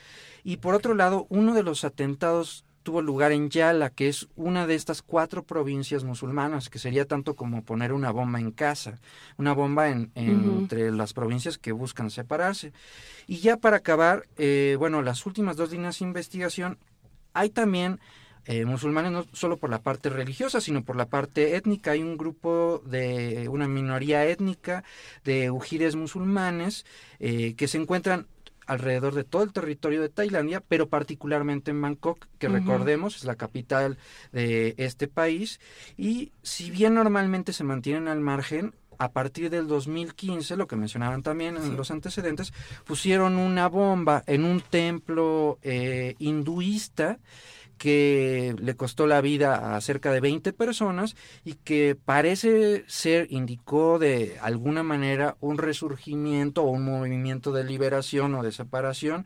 [0.43, 4.67] Y por otro lado, uno de los atentados tuvo lugar en Yala, que es una
[4.67, 9.01] de estas cuatro provincias musulmanas, que sería tanto como poner una bomba en casa,
[9.37, 12.73] una bomba en, entre las provincias que buscan separarse.
[13.25, 16.77] Y ya para acabar, eh, bueno, las últimas dos líneas de investigación,
[17.33, 17.99] hay también
[18.45, 21.91] eh, musulmanes no solo por la parte religiosa, sino por la parte étnica.
[21.91, 24.83] Hay un grupo de una minoría étnica
[25.23, 26.85] de ujires musulmanes
[27.19, 28.27] eh, que se encuentran
[28.67, 33.35] alrededor de todo el territorio de Tailandia, pero particularmente en Bangkok, que recordemos es la
[33.35, 33.97] capital
[34.31, 35.59] de este país.
[35.97, 41.21] Y si bien normalmente se mantienen al margen, a partir del 2015, lo que mencionaban
[41.21, 42.53] también en los antecedentes,
[42.85, 47.19] pusieron una bomba en un templo eh, hinduista
[47.77, 53.99] que le costó la vida a cerca de 20 personas y que parece ser, indicó
[53.99, 59.25] de alguna manera un resurgimiento o un movimiento de liberación o de separación,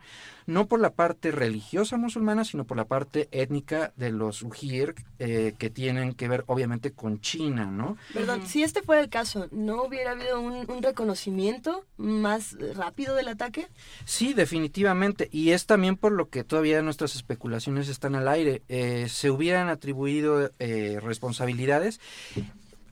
[0.50, 5.54] no por la parte religiosa musulmana, sino por la parte étnica de los Ujir, eh,
[5.58, 7.96] que tienen que ver obviamente con China, ¿no?
[8.12, 13.28] Perdón, si este fuera el caso, ¿no hubiera habido un, un reconocimiento más rápido del
[13.28, 13.68] ataque?
[14.04, 15.28] Sí, definitivamente.
[15.32, 18.62] Y es también por lo que todavía nuestras especulaciones están al aire.
[18.68, 22.00] Eh, se hubieran atribuido eh, responsabilidades.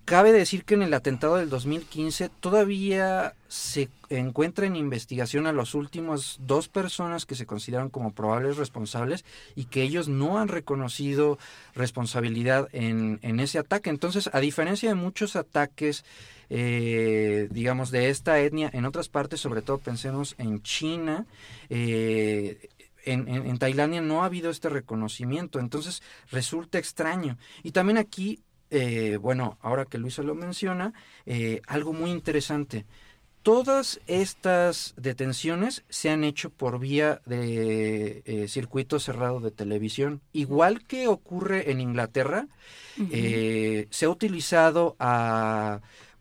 [0.09, 5.74] Cabe decir que en el atentado del 2015 todavía se encuentra en investigación a los
[5.74, 11.39] últimos dos personas que se consideran como probables responsables y que ellos no han reconocido
[11.74, 13.90] responsabilidad en, ese ataque.
[13.90, 16.06] Entonces, a diferencia de muchos ataques
[16.48, 21.26] eh, digamos, de esta etnia en otras partes, sobre todo pensemos en China,
[21.68, 22.70] eh,
[23.05, 27.36] en, Tailandia no ha habido este reconocimiento, entonces resulta extraño.
[27.62, 28.40] Y también aquí,
[28.70, 30.93] eh, bueno, ahora que Luisa lo menciona,
[31.27, 32.86] eh, algo muy interesante.
[33.43, 40.20] Todas estas detenciones se han hecho por vía de eh, circuito cerrado de televisión.
[40.32, 42.47] Igual que ocurre en Inglaterra,
[42.99, 43.86] uh -huh.
[43.90, 45.81] se ha utilizado a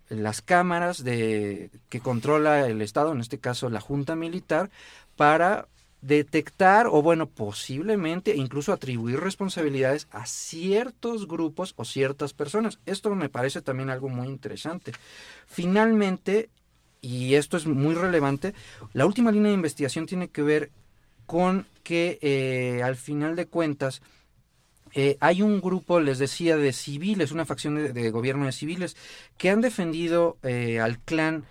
[0.10, 4.70] las cámaras de que controla el Estado, en este caso la Junta Militar,
[5.18, 5.68] para
[6.08, 12.80] detectar o bueno, posiblemente incluso atribuir responsabilidades a ciertos grupos o ciertas personas.
[12.86, 14.94] Esto me parece también algo muy interesante.
[15.48, 16.50] Finalmente,
[17.02, 18.54] y esto es muy relevante,
[18.94, 20.72] la última línea de investigación tiene que ver
[21.26, 24.02] con que eh, al final de cuentas
[24.94, 28.96] eh, hay un grupo, les decía, de civiles, una facción de, gobierno de civiles,
[29.38, 31.44] que han defendido eh, al clan,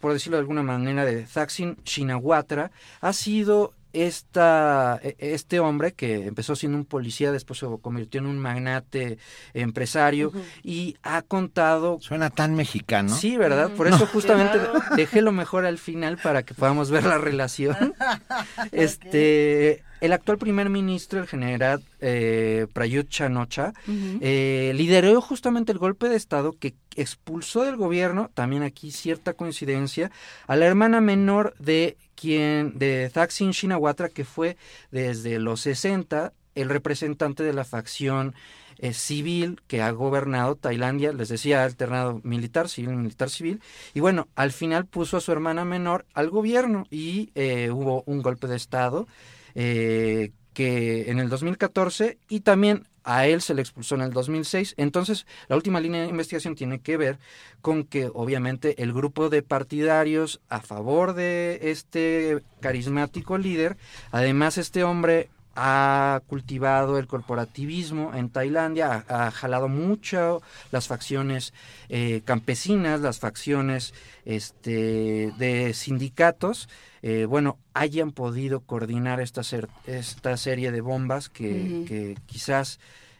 [0.00, 2.70] por decirlo de alguna manera, de Thaksin Shinawatra,
[3.02, 8.38] ha sido esta, este hombre que empezó siendo un policía, después se convirtió en un
[8.38, 9.18] magnate
[9.54, 10.44] empresario uh -huh.
[10.62, 11.98] y ha contado...
[12.00, 13.14] Suena tan mexicano.
[13.14, 13.70] Sí, ¿verdad?
[13.74, 14.06] Por eso no.
[14.06, 14.58] justamente
[14.96, 17.94] dejé lo mejor al final para que podamos ver la relación.
[18.72, 24.18] este, el actual primer ministro, el general eh, Prayut Chanocha, uh -huh.
[24.20, 30.10] eh, lideró justamente el golpe de Estado que expulsó del gobierno, también aquí cierta coincidencia,
[30.46, 34.56] a la hermana menor de quien, de Thaksin Shinawatra, que fue
[34.90, 38.34] desde los 60 el representante de la facción
[38.78, 43.60] eh, civil que ha gobernado Tailandia, les decía, alternado militar, civil, militar, civil,
[43.94, 48.22] y bueno, al final puso a su hermana menor al gobierno y eh, hubo un
[48.22, 49.06] golpe de Estado
[49.54, 54.74] eh, que en el 2014 y también a él se le expulsó en el 2006.
[54.76, 57.18] Entonces, la última línea de investigación tiene que ver
[57.62, 63.78] con que, obviamente, el grupo de partidarios a favor de este carismático líder,
[64.10, 70.42] además este hombre ha cultivado el corporativismo en Tailandia, ha, jalado mucho
[70.72, 71.54] las facciones
[71.88, 73.94] eh, campesinas, las facciones
[74.26, 76.68] este, de sindicatos,
[77.02, 81.86] eh, bueno, hayan podido coordinar esta, ser, esta serie de bombas que, uh -huh.
[81.86, 82.78] que quizás,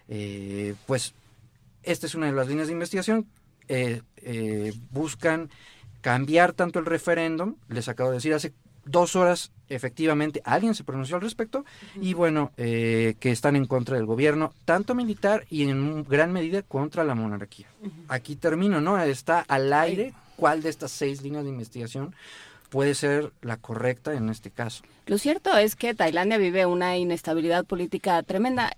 [0.09, 1.15] eh, pues,
[1.83, 3.27] esta es una de las líneas de investigación,
[3.69, 4.03] eh,
[4.91, 5.49] buscan
[6.01, 8.53] cambiar tanto el referéndum, les acabo de decir, hace
[8.85, 12.03] dos horas efectivamente alguien se pronunció al respecto uh -huh.
[12.03, 16.63] y bueno, eh, que están en contra del gobierno, tanto militar y en gran medida
[16.63, 17.69] contra la monarquía.
[17.83, 17.91] Uh -huh.
[18.09, 19.01] Aquí termino, ¿no?
[19.03, 22.15] Está al aire cuál de estas seis líneas de investigación
[22.71, 24.83] puede ser la correcta en este caso.
[25.07, 28.73] Lo cierto es que Tailandia vive una inestabilidad política tremenda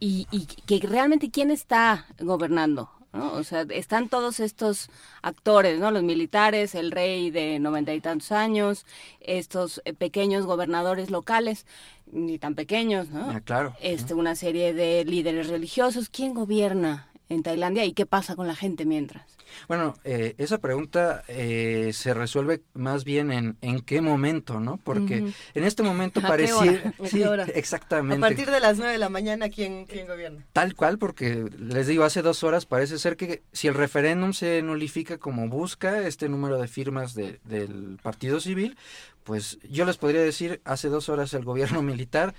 [0.00, 2.90] y, y que realmente quién está gobernando.
[3.14, 3.32] ¿no?
[3.34, 4.90] O sea, están todos estos
[5.22, 5.90] actores, ¿no?
[5.90, 8.84] Los militares, el rey de noventa y tantos años,
[9.20, 11.64] estos eh, pequeños gobernadores locales,
[12.10, 13.30] ni tan pequeños, ¿no?
[13.30, 13.74] Ah, claro.
[13.80, 16.08] Este, una serie de líderes religiosos.
[16.08, 19.34] ¿Quién gobierna en Tailandia y qué pasa con la gente mientras?
[19.68, 24.78] Bueno, eh, esa pregunta eh, se resuelve más bien en, en qué momento, ¿no?
[24.78, 25.34] Porque uh -huh.
[25.54, 26.94] en este momento parecía...
[27.04, 27.22] Sí,
[27.54, 28.24] exactamente.
[28.24, 30.44] A partir de las nueve de la mañana, ¿quién, ¿quién gobierna?
[30.52, 34.62] Tal cual, porque les digo, hace dos horas parece ser que si el referéndum se
[34.62, 38.76] nulifica como busca este número de firmas de, del Partido Civil,
[39.22, 42.34] pues yo les podría decir, hace dos horas el gobierno militar,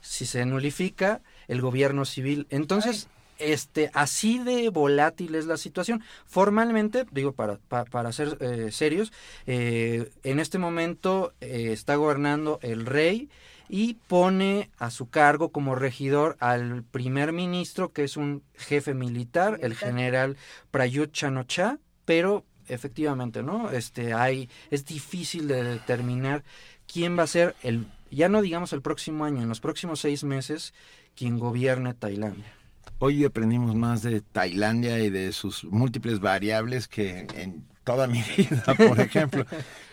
[0.00, 2.46] si se nulifica, el gobierno civil.
[2.50, 3.08] Entonces...
[3.10, 6.02] Ay este así de volátil es la situación.
[6.26, 9.12] Formalmente, digo, para, para, para ser eh, serios,
[9.46, 13.28] eh, en este momento eh, está gobernando el rey
[13.68, 19.58] y pone a su cargo como regidor al primer ministro, que es un jefe militar,
[19.62, 20.36] el general
[20.70, 23.70] Prayut Chanocha, pero efectivamente, ¿no?
[23.70, 26.42] Este hay es difícil de determinar
[26.86, 30.24] quién va a ser el ya no digamos el próximo año, en los próximos seis
[30.24, 30.74] meses,
[31.14, 32.59] quien gobierne Tailandia.
[33.02, 38.62] Hoy aprendimos más de Tailandia y de sus múltiples variables que en toda mi vida,
[38.76, 39.46] por ejemplo.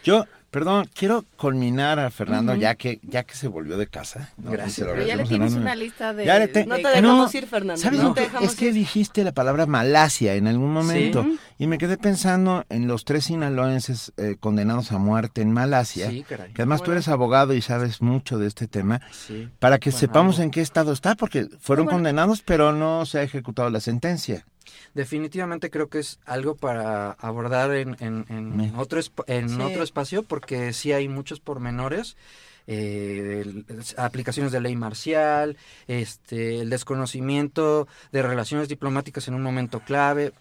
[0.04, 4.32] Yo Perdón, quiero culminar a Fernando ya que ya que se volvió de casa.
[4.38, 4.88] Gracias.
[4.88, 6.26] Pero ya le tienes una lista de...
[6.66, 7.82] no te dejamos ir, Fernando.
[7.82, 11.26] ¿Sabes no te dejamos es que dijiste la palabra Malasia en algún momento
[11.58, 16.10] y me quedé pensando en los tres sinaloenses eh, condenados a muerte en Malasia.
[16.10, 16.54] Sí, caray.
[16.54, 19.02] Que además tú eres abogado y sabes mucho de este tema.
[19.12, 19.50] Sí.
[19.60, 23.70] Para que sepamos en qué estado está, porque fueron condenados, pero no se ha ejecutado
[23.70, 24.46] la sentencia.
[24.94, 30.92] Definitivamente creo que es algo para abordar en, en, otro, en otro espacio porque sí
[30.92, 32.18] hay muchos pormenores.
[32.70, 33.64] Eh,
[33.96, 35.56] aplicaciones de ley marcial,
[35.88, 40.34] este, el desconocimiento de relaciones diplomáticas en un momento clave,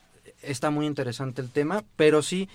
[0.46, 2.48] está muy interesante el tema, pero sí,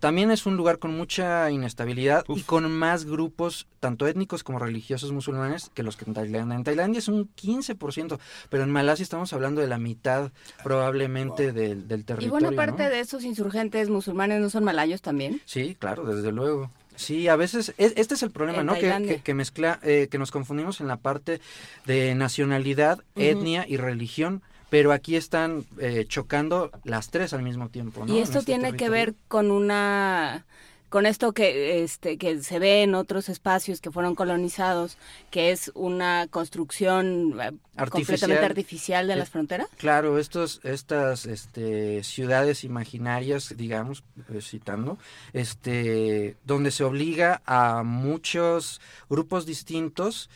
[0.00, 5.12] también es un lugar con mucha inestabilidad y con más grupos, tanto étnicos como religiosos
[5.12, 6.56] musulmanes, que los que en Tailandia.
[6.56, 8.18] En Tailandia es un 15%,
[8.48, 10.32] pero en Malasia estamos hablando de la mitad
[10.62, 12.26] probablemente del, territorio.
[12.26, 15.40] Y buena parte de esos insurgentes musulmanes no son malayos también.
[15.44, 16.70] Sí, claro, desde luego.
[16.96, 18.74] Sí, a veces este es el problema, ¿no?
[18.74, 21.40] Que, que, mezcla, eh, que nos confundimos en la parte
[21.86, 28.06] de nacionalidad, etnia y religión pero aquí están eh, chocando las tres al mismo tiempo.
[28.06, 28.14] ¿no?
[28.14, 30.46] Y esto este tiene que ver con una
[30.88, 34.96] con esto que este que se ve en otros espacios que fueron colonizados,
[35.30, 37.52] que es una construcción eh,
[37.90, 39.68] completamente artificial de las eh, fronteras.
[39.76, 44.04] Claro, estos estas este, ciudades imaginarias, digamos,
[44.40, 44.98] citando,
[45.32, 50.30] este donde se obliga a muchos grupos distintos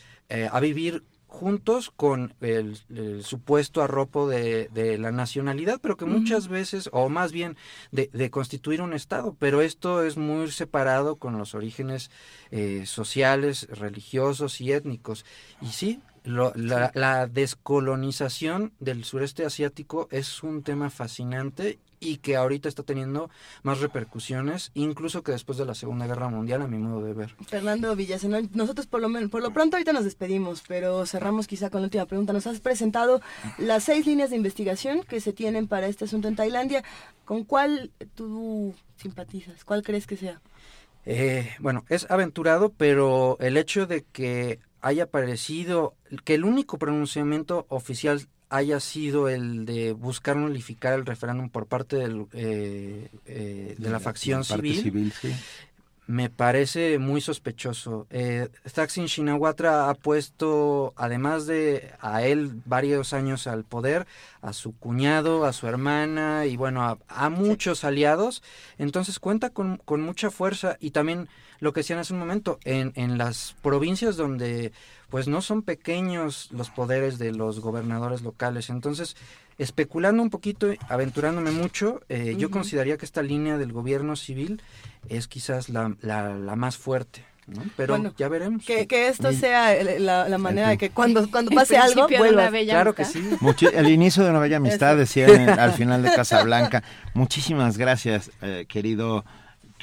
[0.51, 1.03] a vivir
[1.35, 2.77] juntos con el,
[3.21, 7.57] supuesto arropo de, la nacionalidad, pero que muchas veces, o más bien
[7.91, 12.09] de, constituir un Estado, pero esto es muy separado con los orígenes
[12.51, 15.25] eh, sociales, religiosos y étnicos.
[15.61, 22.69] Y sí, la, la, descolonización del sureste asiático es un tema fascinante y que ahorita
[22.69, 23.29] está teniendo
[23.63, 27.35] más repercusiones, incluso que después de la Segunda Guerra Mundial, a mi modo de ver.
[27.47, 31.69] Fernando Villasenol, nosotros por lo, menos, por lo pronto ahorita nos despedimos, pero cerramos quizá
[31.69, 32.33] con la última pregunta.
[32.33, 33.21] Nos has presentado
[33.57, 36.83] las seis líneas de investigación que se tienen para este asunto en Tailandia.
[37.25, 39.63] ¿Con cuál tú simpatizas?
[39.63, 40.41] ¿Cuál crees que sea?
[41.05, 47.65] Eh, bueno, es aventurado, pero el hecho de que haya aparecido, que el único pronunciamiento
[47.69, 53.89] oficial haya sido el de buscar nulificar el referéndum por parte del, eh, eh, de
[53.89, 55.11] la, facción civil,
[56.07, 58.07] me parece muy sospechoso.
[58.11, 64.05] Eh, Thaksin Shinawatra ha puesto, además de a él varios años al poder,
[64.41, 68.43] a su cuñado, a su hermana y bueno, a, muchos aliados,
[68.77, 70.77] entonces cuenta con, con, mucha fuerza.
[70.79, 71.27] Y también
[71.59, 74.71] lo que decían hace un momento, en, en las provincias donde
[75.15, 78.69] pues no son pequeños los poderes de los gobernadores locales.
[78.69, 79.15] Entonces,
[79.57, 84.61] especulando un poquito, aventurándome mucho, eh, yo consideraría que esta línea del gobierno civil
[85.07, 87.23] es quizás la, la, más fuerte.
[87.47, 87.63] ¿no?
[87.77, 88.65] Pero ya veremos.
[88.65, 92.49] Que, que esto sea la, manera de que cuando, cuando pase algo vuelva.
[92.49, 93.25] Claro que sí.
[93.73, 96.83] el inicio de una bella amistad, decían al final de Casablanca.
[97.13, 99.23] Muchísimas gracias, eh, querido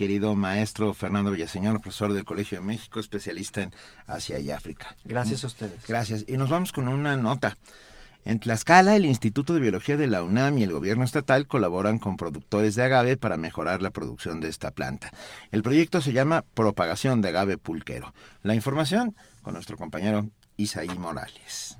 [0.02, 3.72] querido maestro Fernando Villaseñor, profesor del Colegio de México, especialista en
[4.08, 4.96] Asia y África.
[5.04, 5.86] Gracias a ustedes.
[5.86, 6.24] Gracias.
[6.26, 7.56] Y nos vamos con una nota.
[8.24, 12.16] En Tlaxcala, el Instituto de Biología de la UNAM y el gobierno estatal colaboran con
[12.16, 15.12] productores de agave para mejorar la producción de esta planta.
[15.52, 18.12] El proyecto se llama Propagación de agave pulquero.
[18.42, 21.78] La información con nuestro compañero Isaí Morales.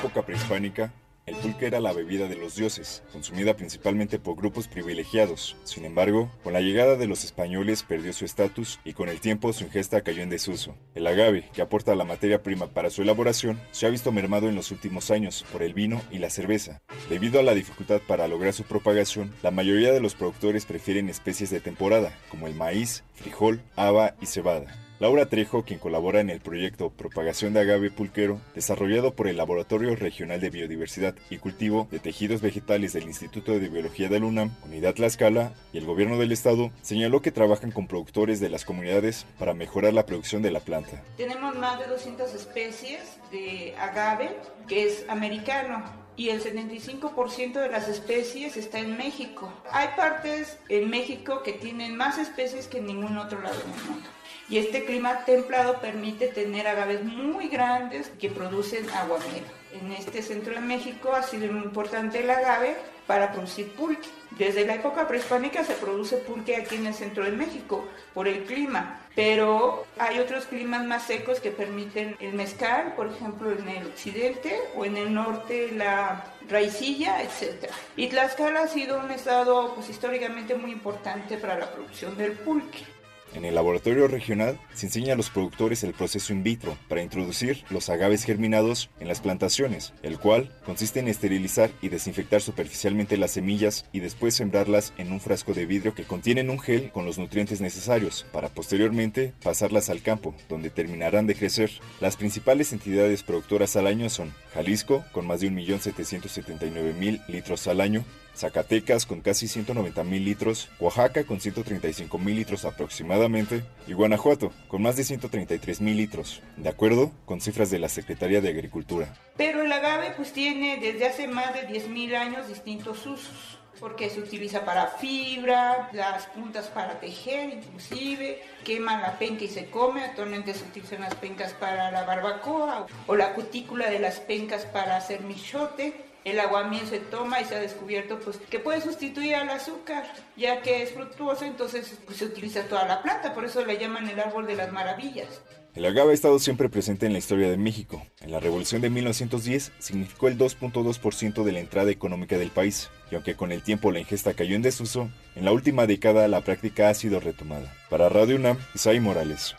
[0.00, 0.94] Época prehispánica,
[1.26, 5.58] el pulque era la bebida de los dioses, consumida principalmente por grupos privilegiados.
[5.64, 9.52] Sin embargo, con la llegada de los españoles perdió su estatus y con el tiempo
[9.52, 10.74] su ingesta cayó en desuso.
[10.94, 14.54] El agave, que aporta la materia prima para su elaboración, se ha visto mermado en
[14.54, 16.80] los últimos años por el vino y la cerveza.
[17.10, 21.50] Debido a la dificultad para lograr su propagación, la mayoría de los productores prefieren especies
[21.50, 24.89] de temporada, como el maíz, frijol, haba y cebada.
[25.00, 29.96] Laura Trejo, quien colabora en el proyecto Propagación de Agave Pulquero, desarrollado por el Laboratorio
[29.96, 34.92] Regional de Biodiversidad y Cultivo de Tejidos Vegetales del Instituto de Biología del UNAM, Unidad
[34.92, 39.54] Tlaxcala y el Gobierno del Estado, señaló que trabajan con productores de las comunidades para
[39.54, 41.02] mejorar la producción de la planta.
[41.16, 43.00] Tenemos más de 200 especies
[43.32, 44.36] de agave,
[44.68, 45.82] que es americano,
[46.14, 49.50] y el 75% de las especies está en México.
[49.72, 54.10] Hay partes en México que tienen más especies que en ningún otro lado del mundo.
[54.50, 59.44] Y este clima templado permite tener agaves muy grandes que producen aguamiel.
[59.72, 64.08] En este centro de México ha sido muy importante el agave para producir pulque.
[64.32, 68.42] Desde la época prehispánica se produce pulque aquí en el centro de México por el
[68.42, 73.86] clima, pero hay otros climas más secos que permiten el mezcal, por ejemplo en el
[73.86, 77.70] occidente o en el norte la raicilla, etc.
[77.94, 82.84] Y Tlaxcala ha sido un estado pues, históricamente muy importante para la producción del pulque.
[83.34, 87.64] En el laboratorio regional se enseña a los productores el proceso in vitro para introducir
[87.70, 93.32] los agaves germinados en las plantaciones, el cual consiste en esterilizar y desinfectar superficialmente las
[93.32, 97.18] semillas y después sembrarlas en un frasco de vidrio que contienen un gel con los
[97.18, 101.70] nutrientes necesarios para posteriormente pasarlas al campo, donde terminarán de crecer.
[102.00, 108.04] Las principales entidades productoras al año son Jalisco, con más de 1.779.000 litros al año,
[108.40, 114.80] Zacatecas con casi 190 mil litros, Oaxaca con 135 mil litros aproximadamente y Guanajuato con
[114.80, 119.14] más de 133 mil litros, de acuerdo con cifras de la Secretaría de Agricultura.
[119.36, 124.20] Pero el agave pues tiene desde hace más de 10.000 años distintos usos porque se
[124.20, 130.54] utiliza para fibra, las puntas para tejer inclusive, queman la penca y se come, actualmente
[130.54, 135.22] se utilizan las pencas para la barbacoa o la cutícula de las pencas para hacer
[135.22, 140.04] michote el aguamiel se toma y se ha descubierto pues que puede sustituir al azúcar,
[140.36, 144.08] ya que es fructuoso, entonces pues, se utiliza toda la planta, por eso le llaman
[144.08, 145.40] el árbol de las maravillas.
[145.74, 148.04] El agave ha estado siempre presente en la historia de México.
[148.20, 153.14] En la Revolución de 1910 significó el 2.2% de la entrada económica del país, y
[153.14, 156.88] aunque con el tiempo la ingesta cayó en desuso, en la última década la práctica
[156.88, 157.72] ha sido retomada.
[157.88, 159.54] Para Radio UNAM, Isai Morales.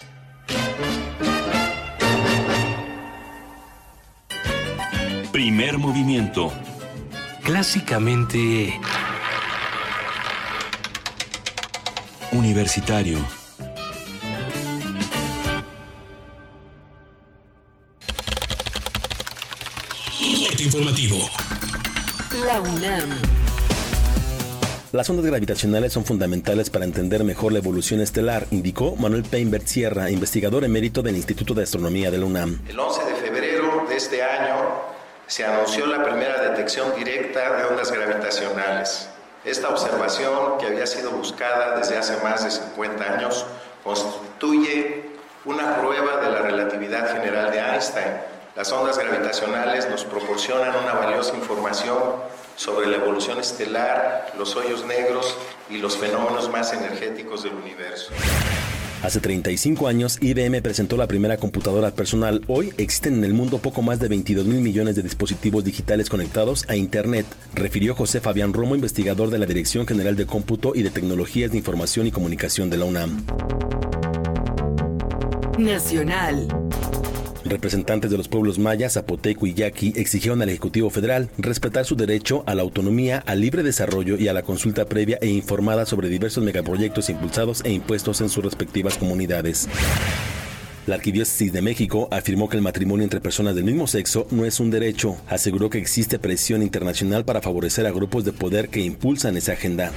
[5.32, 6.52] Primer movimiento.
[7.44, 8.80] Clásicamente...
[12.34, 13.20] Universitario.
[20.60, 21.18] informativo.
[22.45, 23.10] La UNAM.
[24.91, 30.12] Las ondas gravitacionales son fundamentales para entender mejor la evolución estelar, indicó Manuel Peinbert Sierra,
[30.12, 32.60] investigador emérito del Instituto de Astronomía de la UNAM.
[32.68, 34.91] El 11 de febrero de este año
[35.32, 39.08] se anunció la primera detección directa de ondas gravitacionales.
[39.45, 43.45] Esta observación, que había sido buscada desde hace más de 50 años,
[43.82, 45.03] constituye
[45.45, 48.12] una prueba de la relatividad general de Einstein.
[48.58, 51.98] Las ondas gravitacionales nos proporcionan una valiosa información
[52.58, 55.38] sobre la evolución estelar, los hoyos negros
[55.70, 58.12] y los fenómenos más energéticos del universo.
[59.03, 62.44] Hace 35 años, IBM presentó la primera computadora personal.
[62.48, 66.65] Hoy existen en el mundo poco más de 22 mil millones de dispositivos digitales conectados
[66.69, 67.26] a Internet,
[67.56, 71.57] refirió José Fabián Romo, investigador de la Dirección General de Cómputo y de Tecnologías de
[71.57, 73.26] Información y Comunicación de la UNAM.
[75.57, 76.48] Nacional.
[77.52, 82.45] Representantes de los pueblos mayas, zapoteco y yaqui exigieron al Ejecutivo Federal respetar su derecho
[82.48, 86.45] a la autonomía, al libre desarrollo y a la consulta previa e informada sobre diversos
[86.45, 89.68] megaproyectos impulsados e impuestos en sus respectivas comunidades.
[90.88, 94.61] La Arquidiócesis de México afirmó que el matrimonio entre personas del mismo sexo no es
[94.61, 95.18] un derecho.
[95.28, 99.91] Aseguró que existe presión internacional para favorecer a grupos de poder que impulsan esa agenda.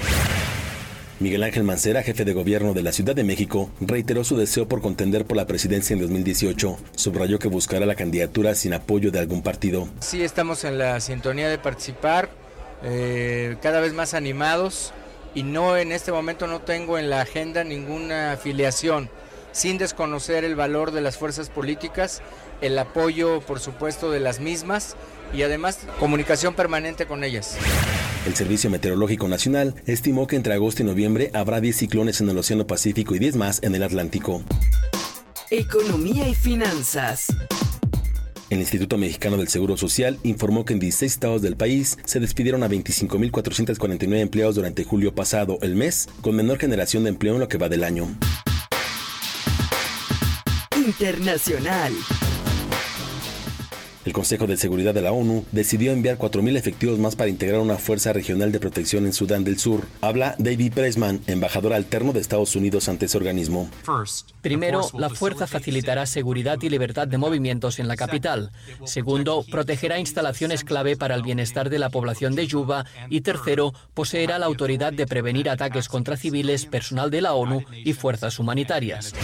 [1.20, 4.82] Miguel Ángel Mancera, jefe de gobierno de la Ciudad de México, reiteró su deseo por
[4.82, 6.76] contender por la presidencia en 2018.
[6.96, 9.88] Subrayó que buscará la candidatura sin apoyo de algún partido.
[10.00, 12.30] Sí, estamos en la sintonía de participar,
[12.82, 14.92] eh, cada vez más animados
[15.36, 19.08] y no en este momento no tengo en la agenda ninguna afiliación,
[19.52, 22.22] sin desconocer el valor de las fuerzas políticas,
[22.60, 24.96] el apoyo por supuesto de las mismas
[25.34, 27.56] y además comunicación permanente con ellas.
[28.26, 32.38] El Servicio Meteorológico Nacional estimó que entre agosto y noviembre habrá 10 ciclones en el
[32.38, 34.42] Océano Pacífico y 10 más en el Atlántico.
[35.50, 37.26] Economía y finanzas.
[38.50, 42.62] El Instituto Mexicano del Seguro Social informó que en 16 estados del país se despidieron
[42.62, 47.48] a 25.449 empleados durante julio pasado, el mes con menor generación de empleo en lo
[47.48, 48.08] que va del año.
[50.76, 51.92] Internacional.
[54.04, 57.78] El Consejo de Seguridad de la ONU decidió enviar 4.000 efectivos más para integrar una
[57.78, 59.86] fuerza regional de protección en Sudán del Sur.
[60.02, 63.70] Habla David Pressman, embajador alterno de Estados Unidos ante ese organismo.
[64.42, 68.50] Primero, la fuerza facilitará seguridad y libertad de movimientos en la capital.
[68.84, 72.84] Segundo, protegerá instalaciones clave para el bienestar de la población de Yuba.
[73.08, 77.94] Y tercero, poseerá la autoridad de prevenir ataques contra civiles, personal de la ONU y
[77.94, 79.14] fuerzas humanitarias.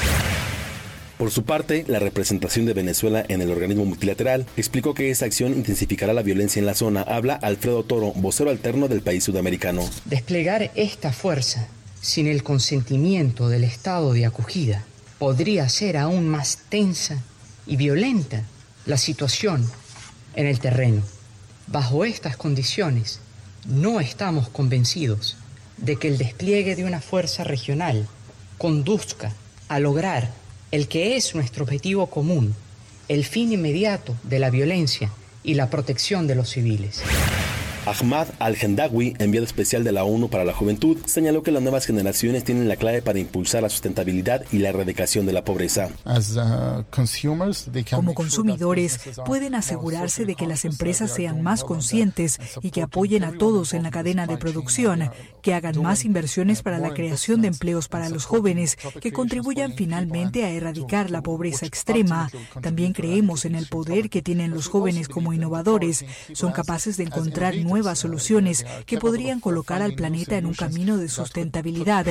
[1.21, 5.53] Por su parte, la representación de Venezuela en el organismo multilateral explicó que esa acción
[5.53, 7.03] intensificará la violencia en la zona.
[7.03, 9.87] Habla Alfredo Toro, vocero alterno del país sudamericano.
[10.07, 11.69] Desplegar esta fuerza
[12.01, 14.83] sin el consentimiento del Estado de acogida
[15.19, 17.23] podría ser aún más tensa
[17.67, 18.43] y violenta
[18.87, 19.71] la situación
[20.37, 21.03] en el terreno.
[21.67, 23.21] Bajo estas condiciones,
[23.67, 25.37] no estamos convencidos
[25.77, 28.09] de que el despliegue de una fuerza regional
[28.57, 29.35] conduzca
[29.69, 30.40] a lograr
[30.71, 32.55] el que es nuestro objetivo común,
[33.09, 35.11] el fin inmediato de la violencia
[35.43, 37.03] y la protección de los civiles.
[37.87, 42.45] Ahmad Al-Hendawi, enviado especial de la ONU para la Juventud, señaló que las nuevas generaciones
[42.45, 45.89] tienen la clave para impulsar la sustentabilidad y la erradicación de la pobreza.
[46.37, 46.85] uh,
[47.91, 53.33] Como consumidores, pueden asegurarse de que las empresas sean más conscientes y que apoyen a
[53.33, 55.11] todos en la cadena de producción,
[55.43, 60.45] que hagan más inversiones para la creación de empleos para los jóvenes, que contribuyan finalmente
[60.45, 62.31] a erradicar la pobreza extrema.
[62.61, 66.05] También creemos en el poder que tienen los jóvenes como innovadores.
[66.35, 71.09] Son capaces de encontrar nuevas soluciones que podrían colocar al planeta en un camino de
[71.09, 72.07] sustentabilidad.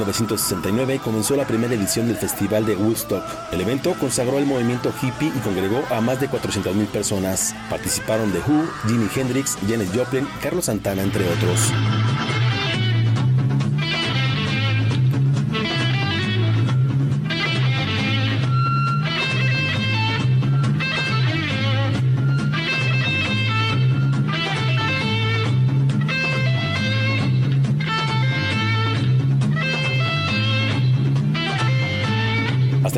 [0.00, 3.22] 1969 comenzó la primera edición del Festival de Woodstock.
[3.52, 7.54] El evento consagró el movimiento hippie y congregó a más de 400.000 personas.
[7.68, 11.70] Participaron The Who, Jimi Hendrix, Janis Joplin, Carlos Santana, entre otros.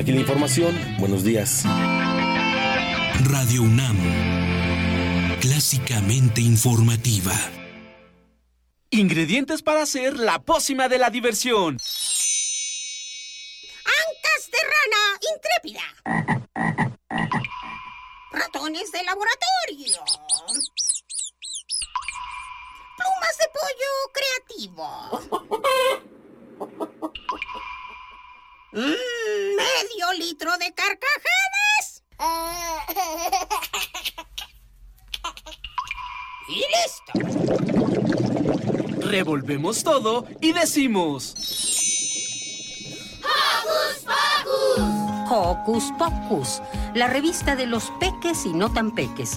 [0.03, 0.97] Hasta aquí la información.
[0.99, 1.62] Buenos días.
[3.23, 3.97] Radio UNAM.
[5.41, 7.33] Clásicamente informativa.
[8.91, 11.77] Ingredientes para hacer la pócima de la diversión.
[13.85, 15.85] Ancas de rana intrépida.
[18.33, 20.03] Ratones de laboratorio.
[22.97, 24.11] Plumas de pollo
[24.66, 24.89] creativo.
[28.73, 32.03] Mm, medio litro de carcajadas.
[36.49, 37.12] Y listo.
[39.07, 41.35] Revolvemos todo y decimos.
[45.28, 46.62] Hocus Pocus,
[46.94, 49.36] la revista de los peques y no tan peques.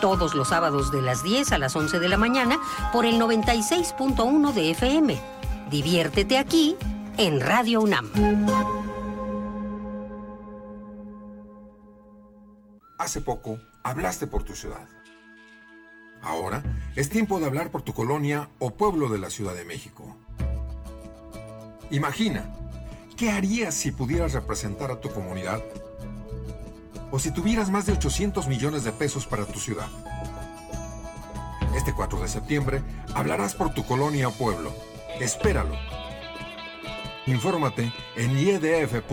[0.00, 2.58] Todos los sábados de las 10 a las 11 de la mañana
[2.92, 5.18] por el 96.1 de FM.
[5.70, 6.76] Diviértete aquí
[7.16, 8.10] en Radio UNAM.
[12.98, 14.88] Hace poco hablaste por tu ciudad.
[16.22, 16.62] Ahora
[16.96, 20.16] es tiempo de hablar por tu colonia o pueblo de la Ciudad de México.
[21.90, 22.46] Imagina,
[23.16, 25.62] ¿qué harías si pudieras representar a tu comunidad?
[27.10, 29.88] O si tuvieras más de 800 millones de pesos para tu ciudad.
[31.76, 32.82] Este 4 de septiembre
[33.14, 34.72] hablarás por tu colonia o pueblo.
[35.20, 36.03] Espéralo.
[37.26, 39.04] Infórmate en iedf.org.mx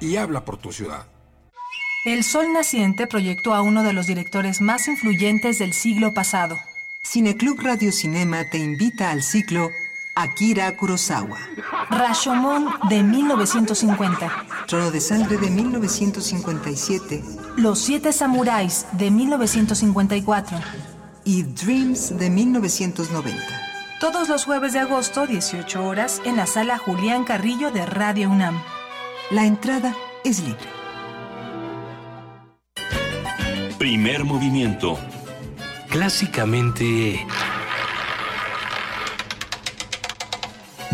[0.00, 1.06] y habla por tu ciudad.
[2.04, 6.58] El Sol Naciente proyectó a uno de los directores más influyentes del siglo pasado.
[7.02, 9.70] Cineclub Radio Cinema te invita al ciclo
[10.14, 11.38] Akira Kurosawa.
[11.90, 14.46] Rashomon de 1950.
[14.66, 17.24] Trono de Sangre de 1957.
[17.56, 20.58] Los Siete Samuráis de 1954.
[21.24, 23.63] Y Dreams de 1990.
[24.04, 28.62] Todos los jueves de agosto, 18 horas, en la sala Julián Carrillo de Radio UNAM.
[29.30, 30.68] La entrada es libre.
[33.78, 34.98] Primer movimiento.
[35.88, 37.26] Clásicamente...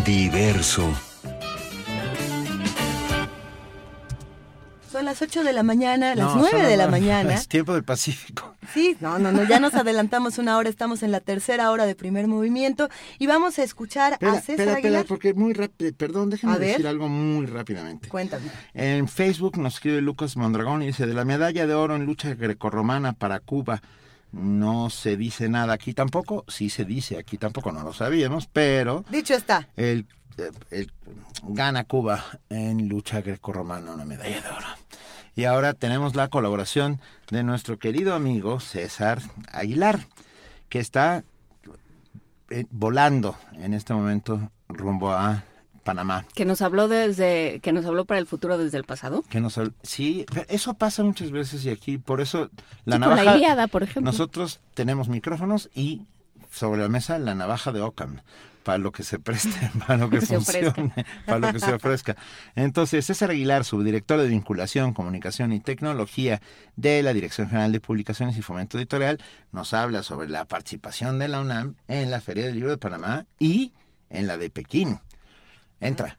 [0.05, 0.89] Diverso.
[5.21, 7.33] Las 8 de la mañana, las No, 9 son de la mañana.
[7.35, 8.55] Es tiempo del Pacífico.
[8.73, 11.95] Sí, no, no, no, ya nos adelantamos una hora, estamos en la tercera hora de
[11.95, 12.89] primer movimiento
[13.19, 15.05] y vamos a escuchar Espera, a César Aguilar.
[15.05, 16.59] porque muy rápido, perdón, ver.
[16.59, 18.07] decir algo muy rápidamente.
[18.09, 18.45] Cuéntame.
[18.73, 22.33] En Facebook nos escribe Lucas Mondragón y dice, de la medalla de oro en lucha
[22.33, 23.81] grecorromana para Cuba,
[24.31, 29.03] no se dice nada aquí tampoco, sí se dice aquí tampoco, no lo sabíamos, pero
[29.09, 29.67] Dicho está.
[29.75, 30.05] el,
[30.69, 30.91] el-
[31.43, 34.67] gana Cuba en lucha grecorromana una medalla de oro.
[35.41, 37.01] Y ahora tenemos la colaboración
[37.31, 40.01] de nuestro querido amigo César Aguilar,
[40.69, 41.23] que está
[42.51, 45.43] eh, volando en este momento rumbo a
[45.83, 46.27] Panamá.
[46.35, 49.23] Que nos habló desde, que nos habló para el futuro desde el pasado.
[49.31, 52.51] Que nos, sí, eso pasa muchas veces y aquí, por eso
[52.85, 53.23] la Sí, con navaja.
[53.23, 54.03] la Ilíada, por ejemplo.
[54.11, 56.03] Nosotros tenemos micrófonos y
[56.51, 58.19] sobre la mesa la navaja de Ockham
[58.63, 60.73] para lo que se preste, para lo que Se ofrezca.
[60.73, 62.15] funcione, para lo que se ofrezca.
[62.55, 66.41] Entonces, César Aguilar, subdirector de Vinculación, Comunicación y Tecnología
[66.75, 69.19] de la Dirección General de Publicaciones y Fomento Editorial,
[69.51, 73.25] nos habla sobre la participación de la UNAM en la Feria del Libro de Panamá
[73.39, 73.73] y
[74.09, 74.99] en la de Pekín.
[75.79, 76.17] Entra.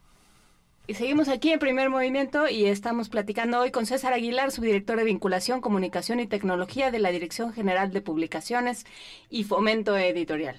[0.85, 5.05] Y seguimos aquí en primer movimiento y estamos platicando hoy con César Aguilar, subdirector de
[5.05, 8.85] Vinculación, Comunicación y Tecnología de la Dirección General de Publicaciones
[9.29, 10.57] y Fomento Editorial.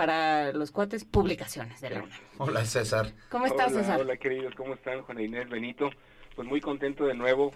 [0.00, 2.18] Para los cuates, publicaciones de la UNAM.
[2.38, 3.12] Hola, César.
[3.28, 4.00] ¿Cómo estás, hola, César?
[4.00, 5.02] Hola, queridos, ¿cómo están?
[5.02, 5.90] Juana Inés, Benito.
[6.34, 7.52] Pues muy contento de nuevo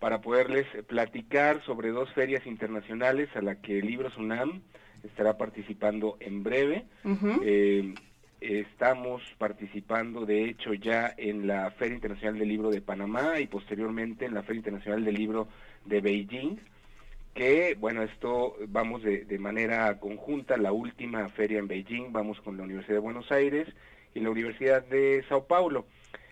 [0.00, 4.62] para poderles platicar sobre dos ferias internacionales a la que Libros UNAM
[5.02, 6.86] estará participando en breve.
[7.42, 7.92] Eh,
[8.40, 14.24] estamos participando, de hecho, ya en la Feria Internacional del Libro de Panamá y posteriormente
[14.24, 15.48] en la Feria Internacional del Libro
[15.84, 16.56] de Beijing,
[17.34, 22.56] que, bueno, esto vamos de, de manera conjunta, la última feria en Beijing, vamos con
[22.56, 23.68] la Universidad de Buenos Aires
[24.14, 25.86] y la Universidad de Sao Paulo.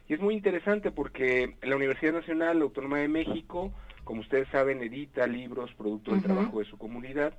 [0.08, 3.72] Y es muy interesante porque la Universidad Nacional Autónoma de México,
[4.04, 7.36] como ustedes saben, edita libros producto del trabajo de su comunidad,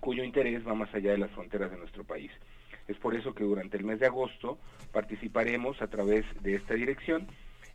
[0.00, 2.30] cuyo interés va más allá de las fronteras de nuestro país.
[2.88, 4.58] Es por eso que durante el mes de agosto
[4.92, 7.26] participaremos a través de esta dirección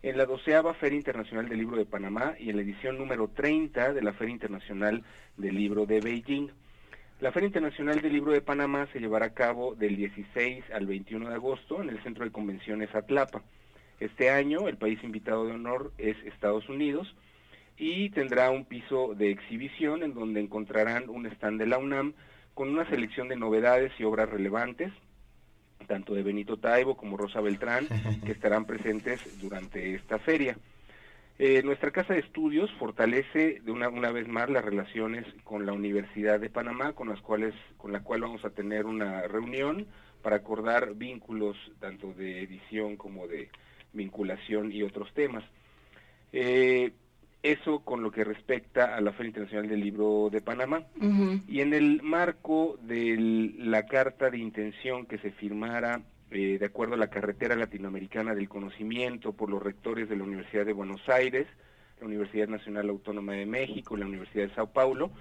[0.02, 3.94] en la doceava Feria Internacional del Libro de Panamá y en la edición número 30
[3.94, 5.04] de la Feria Internacional
[5.36, 6.48] del Libro de Beijing.
[7.20, 11.28] La Feria Internacional del Libro de Panamá se llevará a cabo del 16 al 21
[11.28, 13.44] de agosto en el Centro de Convenciones Atlapa.
[14.00, 17.14] Este año el país invitado de honor es Estados Unidos
[17.78, 22.14] y tendrá un piso de exhibición en donde encontrarán un stand de la UNAM
[22.54, 24.94] con una selección de novedades y obras relevantes,
[25.88, 27.88] tanto de Benito Taibo como Rosa Beltrán,
[28.26, 30.58] que estarán presentes durante esta feria.
[31.38, 35.72] Eh, nuestra casa de estudios fortalece de una, una vez más las relaciones con la
[35.72, 39.88] Universidad de Panamá, con las cuales, con la cual vamos a tener una reunión
[40.22, 43.50] para acordar vínculos tanto de edición como de
[43.94, 45.46] vinculación y otros temas.
[46.34, 46.92] Eh,
[47.42, 50.84] eso con lo que respecta a la Feria Internacional del Libro de Panamá.
[51.48, 56.02] Y en el marco de la carta de intención que se firmara
[56.32, 60.66] eh, de acuerdo a la carretera latinoamericana del conocimiento por los rectores de la Universidad
[60.66, 61.48] de Buenos Aires,
[62.00, 65.12] la Universidad Nacional Autónoma de México y la Universidad de Sao Paulo,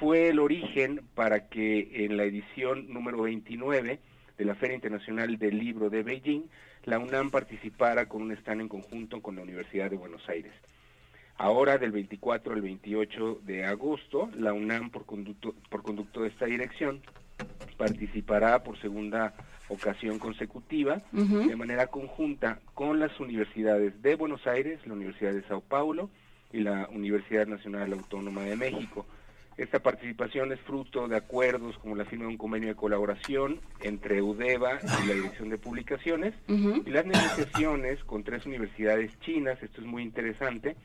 [0.00, 4.00] fue el origen para que en la edición número 29
[4.36, 6.42] de la Feria Internacional del Libro de Beijing,
[6.84, 10.52] la UNAM participara con un stand en conjunto con la Universidad de Buenos Aires.
[11.38, 16.46] Ahora, del 24 al 28 de agosto, la UNAM, por conducto, por conducto de esta
[16.46, 17.02] dirección,
[17.76, 19.34] participará por segunda
[19.68, 25.60] ocasión consecutiva, de manera conjunta con las universidades de Buenos Aires, la Universidad de Sao
[25.60, 26.08] Paulo
[26.52, 29.04] y la Universidad Nacional Autónoma de México.
[29.58, 34.20] Esta participación es fruto de acuerdos como la firma de un convenio de colaboración entre
[34.20, 39.86] UDEVA y la Dirección de Publicaciones y las negociaciones con tres universidades chinas, esto es
[39.86, 40.76] muy interesante,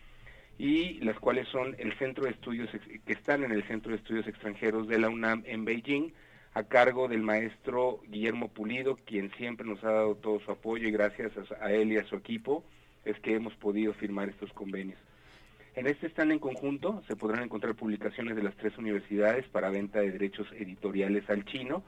[0.61, 2.69] y las cuales son el Centro de Estudios,
[3.03, 6.13] que están en el Centro de Estudios Extranjeros de la UNAM en Beijing,
[6.53, 10.91] a cargo del maestro Guillermo Pulido, quien siempre nos ha dado todo su apoyo y
[10.91, 12.63] gracias a, él y a su equipo
[13.05, 14.99] es que hemos podido firmar estos convenios.
[15.73, 19.99] En este stand en conjunto se podrán encontrar publicaciones de las tres universidades para venta
[19.99, 21.81] de derechos editoriales al chino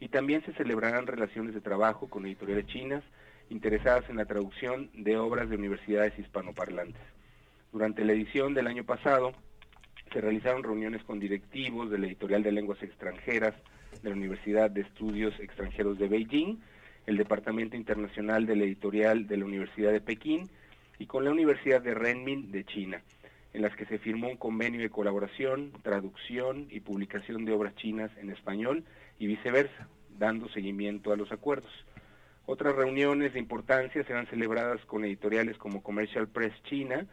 [0.00, 3.02] y también se celebrarán relaciones de trabajo con editoriales chinas
[3.48, 7.17] interesadas en la traducción de obras de universidades hispanoparlantes.
[7.72, 9.32] Durante la edición del año pasado
[10.10, 13.54] se realizaron reuniones con directivos de la editorial de lenguas extranjeras
[14.02, 16.56] de la Universidad de Estudios Extranjeros de Beijing,
[17.06, 20.48] el Departamento Internacional de la Editorial de la Universidad de Pekín
[20.98, 23.02] y con la Universidad de Renmin de China,
[23.52, 28.10] en las que se firmó un convenio de colaboración, traducción y publicación de obras chinas
[28.16, 28.84] en español
[29.18, 29.88] y viceversa,
[30.18, 31.72] dando seguimiento a los acuerdos.
[32.46, 37.06] Otras reuniones de importancia serán celebradas con editoriales como Commercial Press China,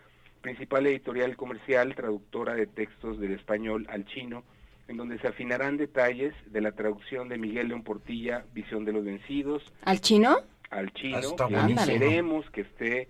[0.46, 4.44] principal editorial comercial traductora de textos del español al chino,
[4.88, 9.04] en donde se afinarán detalles de la traducción de Miguel León Portilla, Visión de los
[9.04, 10.38] Vencidos, ¿Al chino?
[10.70, 11.82] al chino, Está que buenísimo.
[11.82, 13.08] esperemos que esté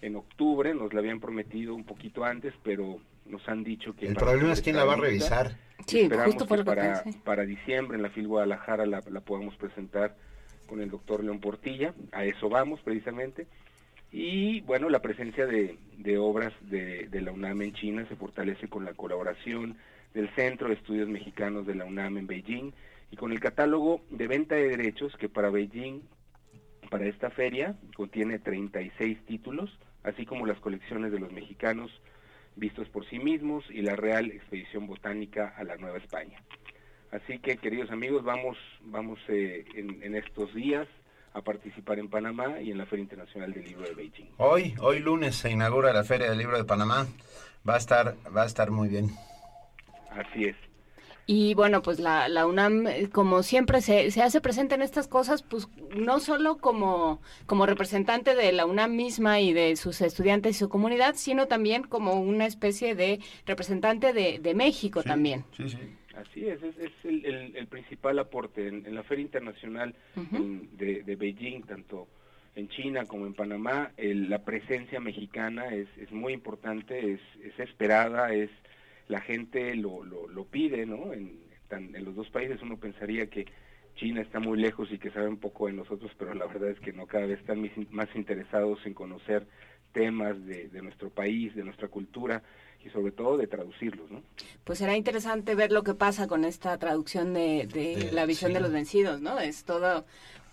[0.00, 4.06] en octubre, nos la habían prometido un poquito antes, pero nos han dicho que...
[4.06, 5.58] El problema es quién la va a revisar.
[5.86, 7.18] Sí, Esperamos justo fue que para, pensé.
[7.22, 10.16] para diciembre en la FIL Guadalajara la, la podamos presentar
[10.66, 13.46] con el doctor León Portilla, a eso vamos precisamente.
[14.10, 15.76] Y bueno, la presencia de,
[16.18, 19.76] obras de, de la UNAM en China se fortalece con la colaboración
[20.14, 22.72] del Centro de Estudios Mexicanos de la UNAM en Beijing
[23.10, 26.00] y con el catálogo de venta de derechos que para Beijing
[26.90, 27.76] para esta feria.
[27.94, 31.90] Contiene 36 títulos, así como las colecciones de los mexicanos
[32.56, 36.42] vistos por sí mismos y la Real Expedición Botánica a la Nueva España.
[37.12, 40.88] Así que, queridos amigos, vamos, vamos eh, en, en estos días
[41.38, 44.26] a participar en Panamá y en la Feria Internacional del Libro de Beijing.
[44.36, 47.06] Hoy, hoy lunes se inaugura la Feria del Libro de Panamá.
[47.68, 49.10] Va a estar, va a estar muy bien.
[50.10, 50.56] Así es.
[51.30, 55.08] Y bueno, pues la, la UNAM, eh, como siempre, se, se hace presente en estas
[55.08, 60.56] cosas, pues no solo como, como representante de la UNAM misma y de sus estudiantes
[60.56, 65.44] y su comunidad, sino también como una especie de representante de, de México también.
[65.54, 65.78] Sí, sí.
[66.18, 70.20] Así es, es, es el, el, el, principal aporte en, en, la Feria Internacional uh
[70.20, 70.36] -huh.
[70.36, 72.08] en, de, de, Beijing, tanto
[72.56, 77.56] en China como en Panamá, el, la presencia mexicana es, es muy importante, es, es
[77.60, 78.50] esperada, es
[79.06, 81.12] la gente lo, lo, lo pide, ¿no?
[81.12, 81.38] En,
[81.68, 83.46] tan, en los dos países uno pensaría que
[83.94, 86.80] China está muy lejos y que sabe un poco de nosotros, pero la verdad es
[86.80, 89.46] que no, cada vez están más interesados en conocer
[89.92, 92.42] temas de, de nuestro país, de nuestra cultura,
[92.88, 94.22] y sobre todo de traducirlos, ¿no?
[94.64, 98.50] Pues será interesante ver lo que pasa con esta traducción de, de, de la visión
[98.50, 98.54] sí.
[98.54, 99.38] de los vencidos, ¿no?
[99.38, 100.04] Es todo,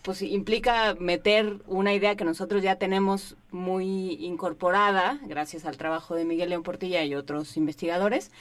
[0.03, 6.26] pues implica meter una idea que nosotros ya tenemos muy incorporada, gracias al trabajo de
[6.26, 8.32] Miguel León Portilla y otros investigadores,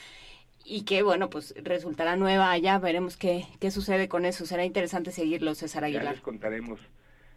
[0.63, 5.11] y que, bueno, pues resultará nueva allá, veremos qué, qué sucede con eso, será interesante
[5.11, 6.05] seguirlo, César Aguilar.
[6.05, 6.79] Ya les contaremos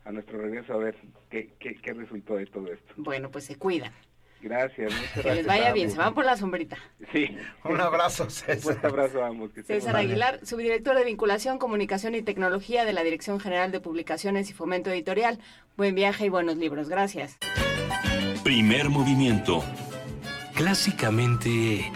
[0.04, 0.96] a nuestro regreso a ver
[1.28, 2.94] qué, qué, qué resultó de todo esto.
[2.96, 3.92] Bueno, pues se cuidan.
[4.40, 5.36] Gracias, muchas que gracias.
[5.36, 6.76] les vaya bien, se van por la sombrita.
[7.12, 7.36] Sí.
[7.64, 8.76] Un abrazo, César.
[8.78, 9.50] Un abrazo a ambos.
[9.52, 14.50] Que César Aguilar, subdirector de Vinculación, Comunicación y Tecnología de la Dirección General de Publicaciones
[14.50, 15.38] y Fomento Editorial.
[15.76, 16.88] Buen viaje y buenos libros.
[16.88, 17.38] Gracias.
[18.44, 19.64] Primer movimiento.
[20.54, 21.90] Clásicamente...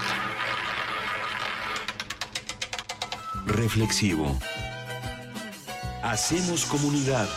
[3.46, 4.38] Reflexivo.
[6.02, 7.28] Hacemos comunidad.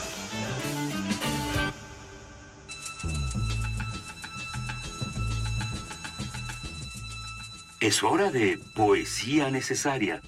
[7.86, 10.20] Es hora de poesía necesaria.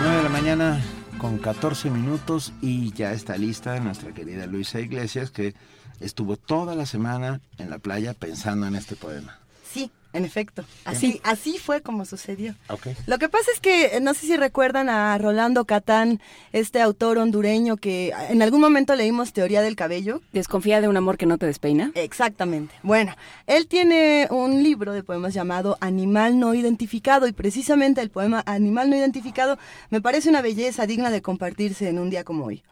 [0.00, 0.82] Nueve de la mañana
[1.18, 5.54] con 14 minutos y ya está lista nuestra querida Luisa Iglesias que
[6.00, 9.38] estuvo toda la semana en la playa pensando en este poema.
[9.72, 12.56] Sí, en efecto, así, así fue como sucedió.
[12.68, 12.96] Okay.
[13.06, 16.20] Lo que pasa es que no sé si recuerdan a Rolando Catán,
[16.52, 20.20] este autor hondureño que en algún momento leímos Teoría del Cabello.
[20.32, 21.92] Desconfía de un amor que no te despeina.
[21.94, 22.74] Exactamente.
[22.82, 23.14] Bueno,
[23.46, 28.90] él tiene un libro de poemas llamado Animal no identificado y precisamente el poema Animal
[28.90, 29.58] no identificado
[29.90, 32.64] me parece una belleza digna de compartirse en un día como hoy.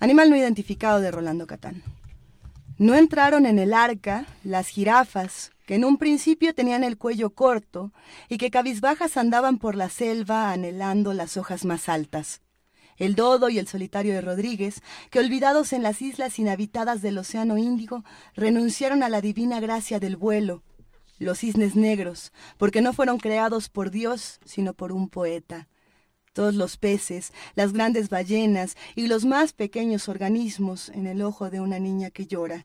[0.00, 1.82] Animal no identificado de Rolando Catán.
[2.78, 7.92] No entraron en el arca las jirafas, que en un principio tenían el cuello corto
[8.28, 12.42] y que cabizbajas andaban por la selva anhelando las hojas más altas.
[12.96, 14.80] El dodo y el solitario de Rodríguez,
[15.10, 18.04] que olvidados en las islas inhabitadas del Océano Índigo,
[18.34, 20.62] renunciaron a la divina gracia del vuelo.
[21.18, 25.68] Los cisnes negros, porque no fueron creados por Dios, sino por un poeta.
[26.32, 31.60] Todos los peces, las grandes ballenas y los más pequeños organismos en el ojo de
[31.60, 32.64] una niña que llora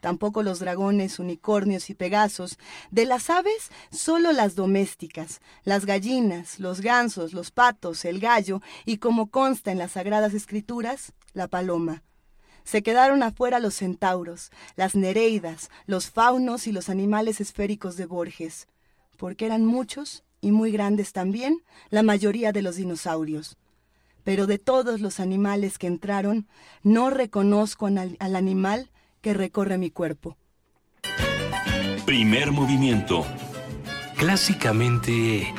[0.00, 2.58] tampoco los dragones, unicornios y pegasos.
[2.90, 8.98] De las aves, solo las domésticas, las gallinas, los gansos, los patos, el gallo y,
[8.98, 12.02] como consta en las sagradas escrituras, la paloma.
[12.64, 18.68] Se quedaron afuera los centauros, las nereidas, los faunos y los animales esféricos de Borges,
[19.16, 23.56] porque eran muchos y muy grandes también la mayoría de los dinosaurios.
[24.22, 26.46] Pero de todos los animales que entraron,
[26.82, 30.36] no reconozco al, al animal que recorre mi cuerpo.
[32.04, 33.26] Primer movimiento.
[34.16, 35.52] Clásicamente...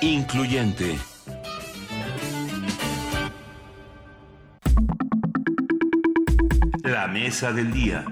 [0.00, 0.98] Incluyente.
[6.82, 8.04] La mesa del día.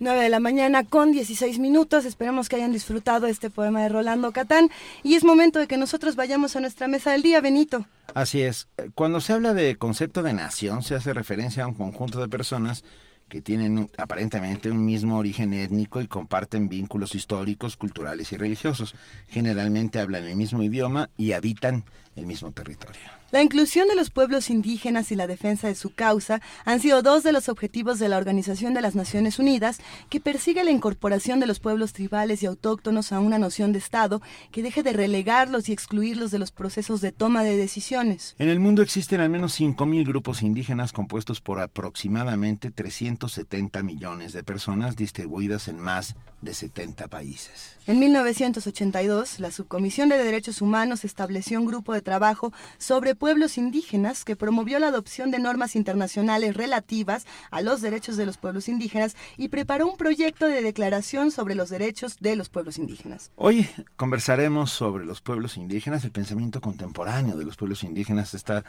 [0.00, 2.06] 9 de la mañana con 16 minutos.
[2.06, 4.70] Esperemos que hayan disfrutado este poema de Rolando Catán.
[5.02, 7.86] Y es momento de que nosotros vayamos a nuestra mesa del día, Benito.
[8.14, 8.68] Así es.
[8.94, 12.82] Cuando se habla de concepto de nación, se hace referencia a un conjunto de personas
[13.28, 18.94] que tienen aparentemente un mismo origen étnico y comparten vínculos históricos, culturales y religiosos.
[19.28, 21.84] Generalmente hablan el mismo idioma y habitan
[22.16, 23.19] el mismo territorio.
[23.30, 27.22] La inclusión de los pueblos indígenas y la defensa de su causa han sido dos
[27.22, 29.78] de los objetivos de la Organización de las Naciones Unidas,
[30.08, 34.20] que persigue la incorporación de los pueblos tribales y autóctonos a una noción de Estado
[34.50, 38.34] que deje de relegarlos y excluirlos de los procesos de toma de decisiones.
[38.38, 44.42] En el mundo existen al menos 5.000 grupos indígenas compuestos por aproximadamente 170 millones de
[44.42, 47.76] personas distribuidas en más de 70 países.
[47.86, 54.24] En 1982, la Subcomisión de Derechos Humanos estableció un grupo de trabajo sobre pueblos indígenas
[54.24, 59.14] que promovió la adopción de normas internacionales relativas a los derechos de los pueblos indígenas
[59.36, 63.30] y preparó un proyecto de declaración sobre los derechos de los pueblos indígenas.
[63.36, 68.64] Hoy conversaremos sobre los pueblos indígenas, el pensamiento contemporáneo de los pueblos indígenas, esta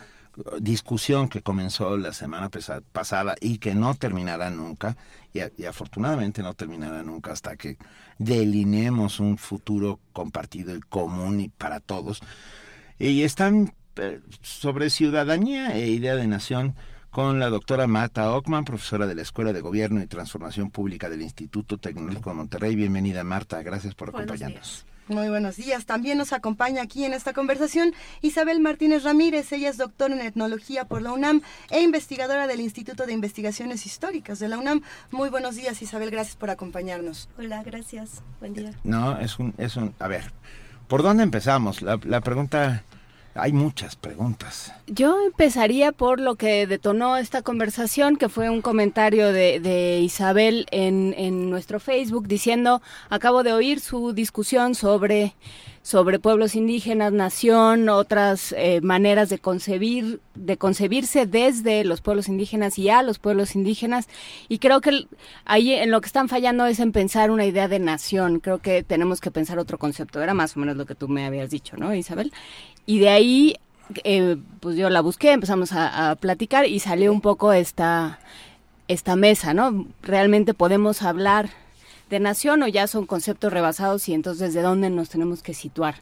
[0.60, 2.49] discusión que comenzó la semana
[2.91, 4.98] pasada y que no terminará nunca,
[5.34, 7.78] y, afortunadamente no terminará nunca hasta que
[8.18, 12.22] delineemos un futuro compartido y común y para todos.
[12.99, 13.73] Y están
[14.41, 16.76] sobre ciudadanía e idea de nación
[17.11, 21.22] con la doctora Marta Ockman, profesora de la Escuela de Gobierno y Transformación Pública del
[21.22, 22.76] Instituto Tecnológico de Monterrey.
[22.76, 23.61] Bienvenida, Marta.
[23.64, 24.86] Gracias por acompañarnos.
[25.10, 25.86] Muy buenos días.
[25.86, 29.52] También nos acompaña aquí en esta conversación Isabel Martínez Ramírez.
[29.52, 34.40] Ella es doctora en etnología por la UNAM e investigadora del Instituto de Investigaciones Históricas
[34.40, 34.82] de la UNAM.
[35.11, 36.11] Muy buenos días, Isabel.
[36.11, 37.28] Gracias por acompañarnos.
[37.38, 38.23] Hola, gracias.
[38.40, 38.72] Buen día.
[38.86, 40.32] No, es un, es un, a ver,
[40.88, 41.82] ¿por dónde empezamos?
[41.82, 42.86] La, la pregunta
[43.36, 44.74] hay muchas preguntas.
[44.88, 51.14] Yo empezaría por lo que detonó esta conversación, que fue un comentario de, Isabel en,
[51.18, 55.36] en, nuestro Facebook diciendo, acabo de oír su discusión sobre,
[55.84, 62.78] sobre pueblos indígenas, nación, otras eh, maneras de concebir, de concebirse desde los pueblos indígenas
[62.78, 64.08] y a los pueblos indígenas.
[64.48, 65.08] Y creo que
[65.45, 68.40] ahí en lo que están fallando es en pensar una idea de nación.
[68.40, 70.22] Creo que tenemos que pensar otro concepto.
[70.22, 72.32] Era más o menos lo que tú me habías dicho, ¿no, Isabel?
[72.86, 73.56] Y de ahí,
[74.03, 78.20] eh, pues yo la busqué, empezamos a, platicar y salió un poco esta,
[78.88, 79.88] esta mesa, ¿no?
[80.03, 81.49] Realmente podemos hablar
[82.12, 85.96] de nación o ya son conceptos rebasados y entonces de dónde nos tenemos que situar.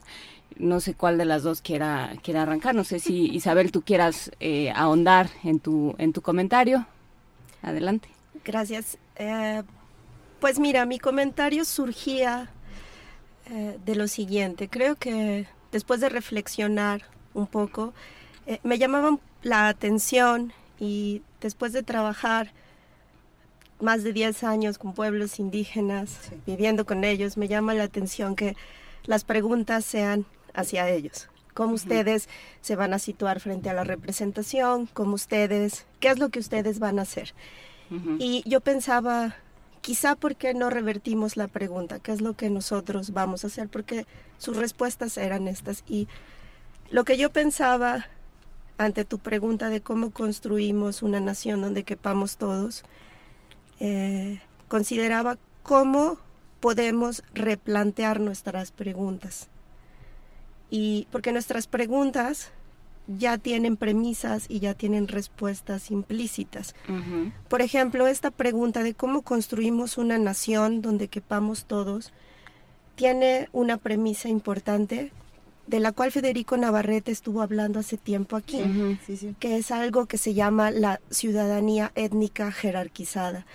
[0.56, 2.74] No sé cuál de las dos quiera, quiera arrancar.
[2.74, 6.86] No sé si Isabel tú quieras eh, ahondar en tu, en tu comentario.
[7.62, 8.08] Adelante.
[8.44, 8.98] Gracias.
[9.16, 9.62] Eh,
[10.40, 12.50] pues mira, mi comentario surgía
[13.84, 14.68] de lo siguiente.
[14.68, 17.02] Creo que después de reflexionar
[17.34, 17.92] un poco,
[18.46, 22.52] eh, me llamaban la atención y después de trabajar
[23.80, 28.56] más de 10 años con pueblos indígenas, viviendo con ellos, me llama la atención que
[29.04, 31.28] las preguntas sean hacia ellos.
[31.54, 32.28] ¿Cómo ustedes
[32.60, 34.86] se van a situar frente a la representación?
[34.86, 37.34] ¿Cómo ustedes, qué es lo que ustedes van a hacer?
[38.20, 39.34] Y yo pensaba,
[39.80, 43.68] quizá por qué no revertimos la pregunta, ¿qué es lo que nosotros vamos a hacer?
[43.68, 44.06] Porque
[44.38, 45.82] sus respuestas eran estas.
[45.88, 46.06] Y
[46.90, 48.06] lo que yo pensaba
[48.78, 52.84] ante tu pregunta de cómo construimos una nación donde quepamos todos,
[53.80, 56.18] eh, consideraba cómo
[56.60, 59.48] podemos replantear nuestras preguntas.
[60.70, 62.52] Y porque nuestras preguntas
[63.18, 66.76] ya tienen premisas y ya tienen respuestas implícitas.
[67.48, 72.12] Por ejemplo, esta pregunta de cómo construimos una nación donde quepamos todos
[72.94, 75.10] tiene una premisa importante
[75.70, 78.60] de la cual Federico Navarrete estuvo hablando hace tiempo aquí,
[79.38, 83.46] que es algo que se llama la ciudadanía étnica jerarquizada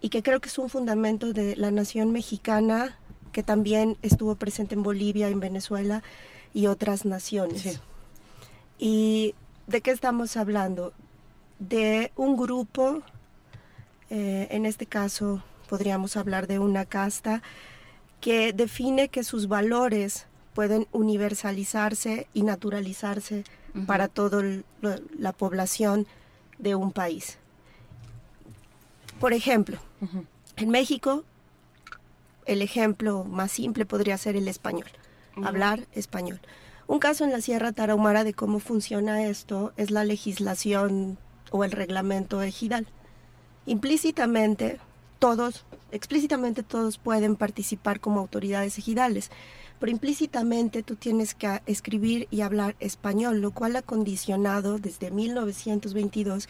[0.00, 2.96] y que creo que es un fundamento de la nación mexicana
[3.32, 6.04] que también estuvo presente en Bolivia, en Venezuela
[6.54, 7.80] y otras naciones.
[8.78, 9.34] ¿Y
[9.66, 10.92] de qué estamos hablando?
[11.58, 13.02] De un grupo,
[14.08, 17.42] eh, en este caso podríamos hablar de una casta,
[18.20, 23.44] que define que sus valores pueden universalizarse y naturalizarse
[23.86, 24.42] para toda
[25.18, 26.06] la población
[26.56, 27.36] de un país.
[29.20, 29.78] Por ejemplo,
[30.56, 31.24] en México,
[32.46, 34.88] el ejemplo más simple podría ser el español,
[35.44, 36.40] hablar español.
[36.86, 41.18] Un caso en la Sierra Tarahumara de cómo funciona esto es la legislación
[41.50, 42.86] o el reglamento ejidal.
[43.66, 44.78] Implícitamente,
[45.18, 49.30] todos, explícitamente todos pueden participar como autoridades ejidales,
[49.78, 56.48] pero implícitamente tú tienes que escribir y hablar español, lo cual ha condicionado desde 1922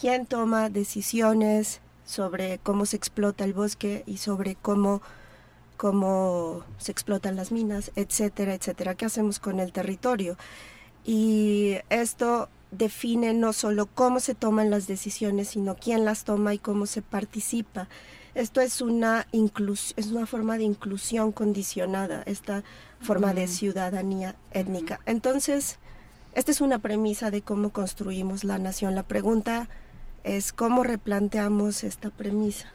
[0.00, 5.02] quién toma decisiones sobre cómo se explota el bosque y sobre cómo
[5.76, 8.94] cómo se explotan las minas, etcétera, etcétera.
[8.94, 10.36] ¿Qué hacemos con el territorio?
[11.04, 16.58] Y esto define no solo cómo se toman las decisiones, sino quién las toma y
[16.58, 17.88] cómo se participa.
[18.36, 22.64] Esto es una, es una forma de inclusión condicionada, esta
[23.00, 25.00] forma de ciudadanía étnica.
[25.06, 25.78] Entonces,
[26.34, 28.94] esta es una premisa de cómo construimos la nación.
[28.94, 29.70] La pregunta
[30.22, 32.70] es cómo replanteamos esta premisa.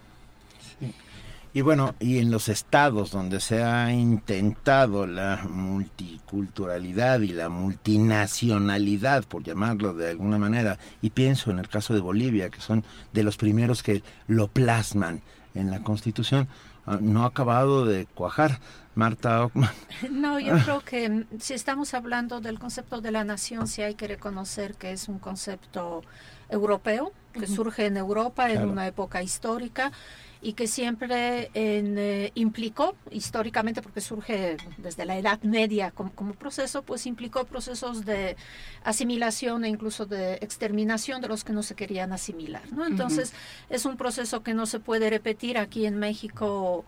[1.54, 9.26] Y bueno, y en los estados donde se ha intentado la multiculturalidad y la multinacionalidad,
[9.26, 12.84] por llamarlo de alguna manera, y pienso en el caso de Bolivia, que son
[13.14, 15.22] de los primeros que lo plasman
[15.56, 16.48] en la Constitución,
[16.86, 18.60] ah, no ha acabado de cuajar.
[18.94, 19.70] Marta Ockman.
[20.12, 23.96] No, yo creo que mm, si estamos hablando del concepto de la nación, sí hay
[23.96, 26.04] que reconocer que es un concepto
[26.50, 29.94] europeo, que surge en Europa en una época histórica
[30.42, 36.82] y que siempre eh, implicó históricamente, porque surge desde la Edad Media como, como, proceso,
[36.82, 38.36] pues implicó procesos de
[38.84, 42.64] asimilación e incluso de exterminación de los que no se querían asimilar.
[42.74, 42.88] ¿no?
[42.88, 43.34] Entonces,
[43.70, 46.86] es un proceso que no se puede repetir aquí en México.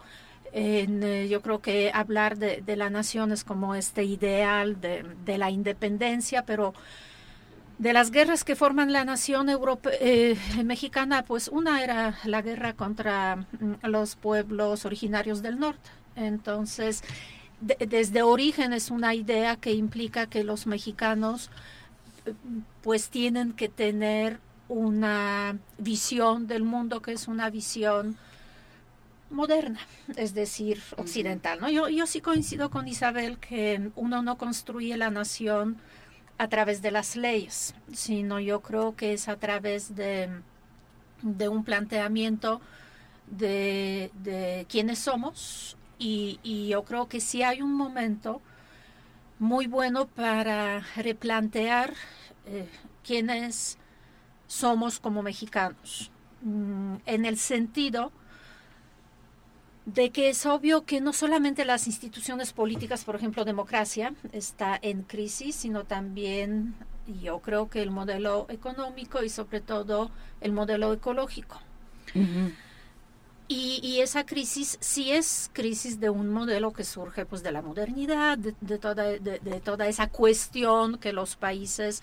[0.52, 5.04] En, eh, yo creo que hablar de, de, la nación es como este ideal de,
[5.26, 6.74] de la independencia, pero
[7.78, 13.36] de las guerras que forman la nación eh, mexicana, pues una era la guerra contra
[13.36, 15.90] mm, los pueblos originarios del norte.
[16.16, 17.04] Entonces,
[17.62, 21.50] desde origen es una idea que implica que los mexicanos
[22.82, 28.18] pues tienen que tener una visión del mundo que es una visión
[29.30, 29.80] moderna,
[30.16, 31.60] es decir, occidental.
[31.60, 31.70] ¿no?
[31.70, 35.78] Yo, yo sí coincido con Isabel que uno no construye la nación
[36.38, 40.30] a través de las leyes, sino yo creo que es a través de,
[41.22, 42.62] de un planteamiento
[43.28, 48.42] de, de quiénes somos y, y, yo creo que sí hay un momento
[49.40, 51.94] muy bueno para replantear
[52.46, 52.68] eh,
[53.04, 53.78] quiénes
[54.48, 58.12] somos como mexicanos, mm, en el sentido
[59.86, 65.04] de que es obvio que no solamente las instituciones políticas, por ejemplo, democracia, está en
[65.04, 66.74] crisis, sino también
[67.22, 71.60] yo creo que el modelo económico y sobre todo el modelo ecológico.
[73.48, 78.38] y, esa crisis sí es crisis de un modelo que surge pues de la modernidad,
[78.38, 82.02] de, toda, de toda esa cuestión que los países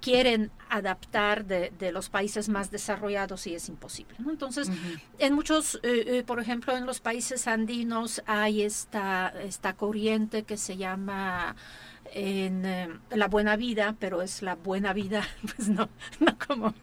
[0.00, 4.14] quieren adaptar de, los países más desarrollados y es imposible.
[4.28, 4.70] Entonces,
[5.18, 10.56] en muchos, eh, eh, por ejemplo, en los países andinos hay esta, esta corriente que
[10.56, 11.56] se llama
[12.12, 15.88] en eh, la buena vida, pero es la buena vida, pues no,
[16.20, 16.74] no como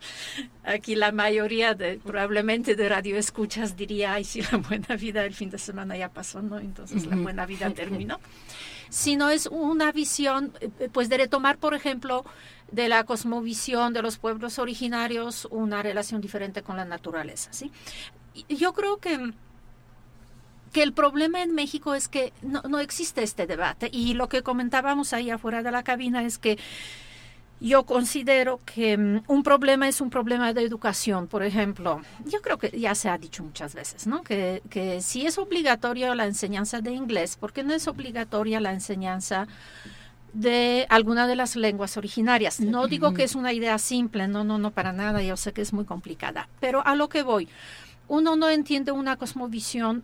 [0.64, 5.34] aquí la mayoría de probablemente de radio escuchas diría, ay, sí, la buena vida el
[5.34, 6.60] fin de semana ya pasó, ¿no?
[6.60, 8.20] Entonces la buena vida terminó.
[8.90, 10.54] Sino es una visión,
[10.94, 12.24] pues de retomar, por ejemplo,
[12.72, 17.52] de la cosmovisión de los pueblos originarios una relación diferente con la naturaleza.
[17.54, 17.72] ¿sí?
[18.50, 19.34] Yo creo que
[20.74, 24.44] que el problema en México es que no, no, existe este debate y lo que
[24.44, 26.58] comentábamos ahí afuera de la cabina es que
[27.62, 32.02] yo considero que mm, un problema es un problema de educación, por ejemplo.
[32.26, 34.22] Yo creo que ya se ha dicho muchas veces, ¿no?
[34.24, 38.74] Que, que si es obligatoria la enseñanza de inglés, ¿por qué no es obligatoria la
[38.74, 39.48] enseñanza
[40.36, 42.60] de alguna de las lenguas originarias.
[42.60, 45.62] No digo que es una idea simple, no, no, no, para nada, yo sé que
[45.62, 47.48] es muy complicada, pero a lo que voy,
[48.10, 50.04] uno no entiende una cosmovisión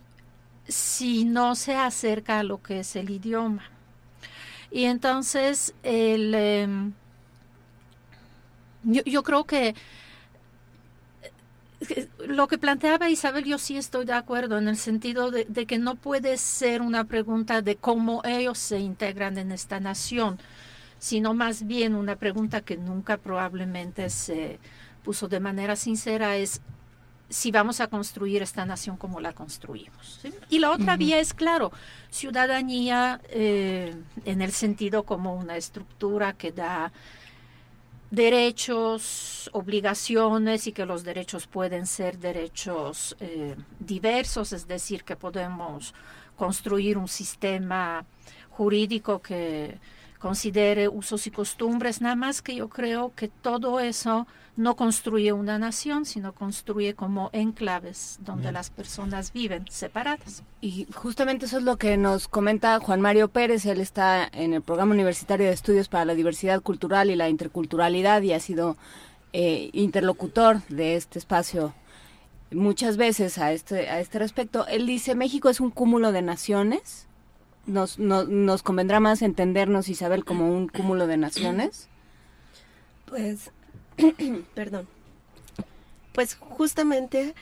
[0.66, 3.64] si no se acerca a lo que es el idioma.
[4.70, 6.92] Y entonces, el, em,
[8.84, 9.74] yo, yo creo que
[12.26, 15.94] lo que planteaba Isabel, yo sí estoy de acuerdo en el sentido de, que no
[15.94, 20.38] puede ser una pregunta de cómo ellos se integran en esta nación,
[20.98, 24.58] sino más bien una pregunta que nunca probablemente se
[25.02, 26.60] puso de manera sincera es
[27.28, 30.20] si vamos a construir esta nación como la construimos.
[30.50, 31.72] Y la otra vía es, claro,
[32.10, 33.94] ciudadanía eh,
[34.26, 36.92] en el sentido como una estructura que da
[38.12, 45.94] derechos, obligaciones y que los derechos pueden ser derechos eh, diversos, es decir, que podemos
[46.36, 48.04] construir un sistema
[48.50, 49.78] jurídico que
[50.18, 55.58] considere usos y costumbres, nada más que yo creo que todo eso no construye una
[55.58, 60.42] nación, sino construye como enclaves donde las personas viven separadas.
[60.60, 63.64] Y justamente eso es lo que nos comenta Juan Mario Pérez.
[63.64, 68.20] Él está en el Programa Universitario de Estudios para la Diversidad Cultural y la Interculturalidad
[68.22, 68.76] y ha sido
[69.32, 71.72] eh, interlocutor de este espacio
[72.50, 74.66] muchas veces a este, a este respecto.
[74.66, 77.06] Él dice, México es un cúmulo de naciones.
[77.64, 81.88] Nos, nos convendrá más entendernos, Isabel, como un cúmulo de naciones.
[83.06, 83.50] Pues
[84.54, 84.88] Perdón.
[86.12, 87.34] Pues justamente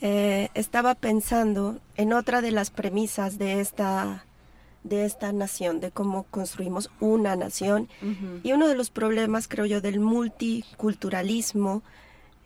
[0.00, 4.24] eh, estaba pensando en otra de las premisas de esta
[4.84, 7.88] de esta nación, de cómo construimos una nación.
[8.42, 11.82] Y uno de los problemas, creo yo, del multiculturalismo,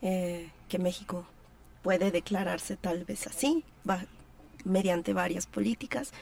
[0.02, 1.26] eh, que México
[1.82, 3.64] puede declararse tal vez así,
[4.64, 6.12] mediante varias políticas,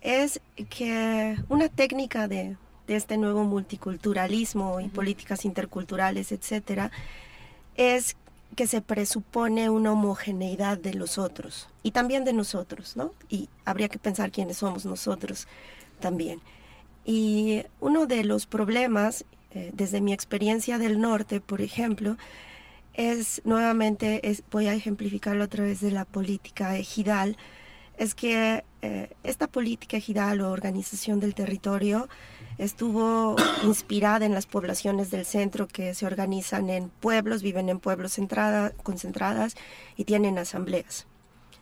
[0.00, 2.56] es que una técnica de,
[2.90, 6.90] de este nuevo multiculturalismo y políticas interculturales, etcétera,
[7.76, 8.16] es
[8.56, 13.12] que se presupone una homogeneidad de los otros y también de nosotros, ¿no?
[13.28, 15.46] Y habría que pensar quiénes somos nosotros
[16.00, 16.40] también.
[17.04, 22.16] Y uno de los problemas, eh, desde mi experiencia del norte, por ejemplo,
[22.94, 27.36] es nuevamente, es, voy a ejemplificarlo a través de la política ejidal,
[27.98, 32.08] es que eh, esta política ejidal o organización del territorio
[32.60, 38.12] estuvo inspirada en las poblaciones del centro que se organizan en pueblos, viven en pueblos
[38.12, 39.56] centrada, concentradas
[39.96, 41.06] y tienen asambleas.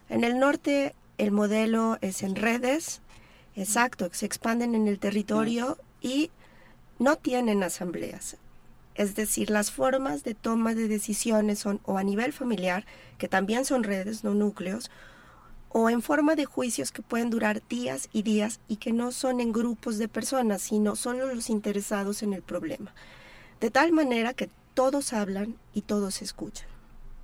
[0.09, 3.01] En el norte el modelo es en redes,
[3.55, 6.31] exacto, se expanden en el territorio y
[6.99, 8.37] no tienen asambleas.
[8.95, 12.85] Es decir, las formas de toma de decisiones son o a nivel familiar,
[13.19, 14.91] que también son redes, no núcleos,
[15.71, 19.41] o en forma de juicios que pueden durar días y días y que no son
[19.41, 22.95] en grupos de personas, sino solo los interesados en el problema.
[23.61, 26.69] De tal manera que todos hablan y todos escuchan.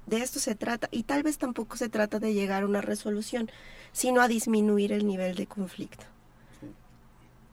[0.06, 3.50] De esto se trata, y tal vez tampoco se trata de llegar a una resolución,
[3.92, 6.04] sino a disminuir el nivel de conflicto.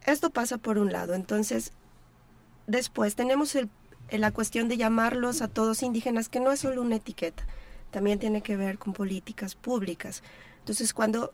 [0.05, 1.13] Esto pasa por un lado.
[1.13, 1.71] Entonces,
[2.67, 3.55] después tenemos
[4.09, 7.45] la cuestión de llamarlos a todos indígenas, que no es solo una etiqueta,
[7.91, 10.23] también tiene que ver con políticas públicas.
[10.61, 11.33] Entonces, cuando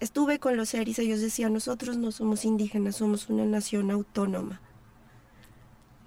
[0.00, 4.60] estuve con los seris, ellos decían, nosotros no somos indígenas, somos una nación autónoma.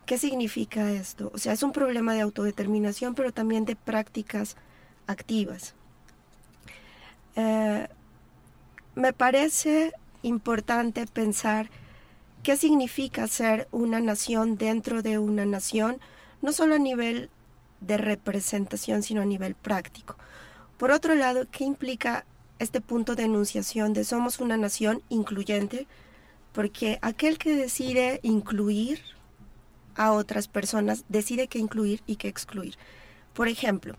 [0.06, 1.32] ¿Qué significa esto?
[1.33, 4.57] O sea, es un problema de autodeterminación, pero también de prácticas
[5.07, 5.75] activas.
[7.35, 7.88] Eh,
[8.95, 11.69] me parece importante pensar
[12.43, 15.99] qué significa ser una nación dentro de una nación,
[16.41, 17.30] no solo a nivel
[17.80, 20.17] de representación, sino a nivel práctico.
[20.77, 22.25] Por otro lado, ¿qué implica
[22.64, 25.88] este punto de enunciación de somos una nación incluyente?
[26.51, 29.01] Porque aquel que decide incluir
[29.95, 32.75] a otras personas decide qué incluir y qué excluir.
[33.33, 33.95] Por ejemplo,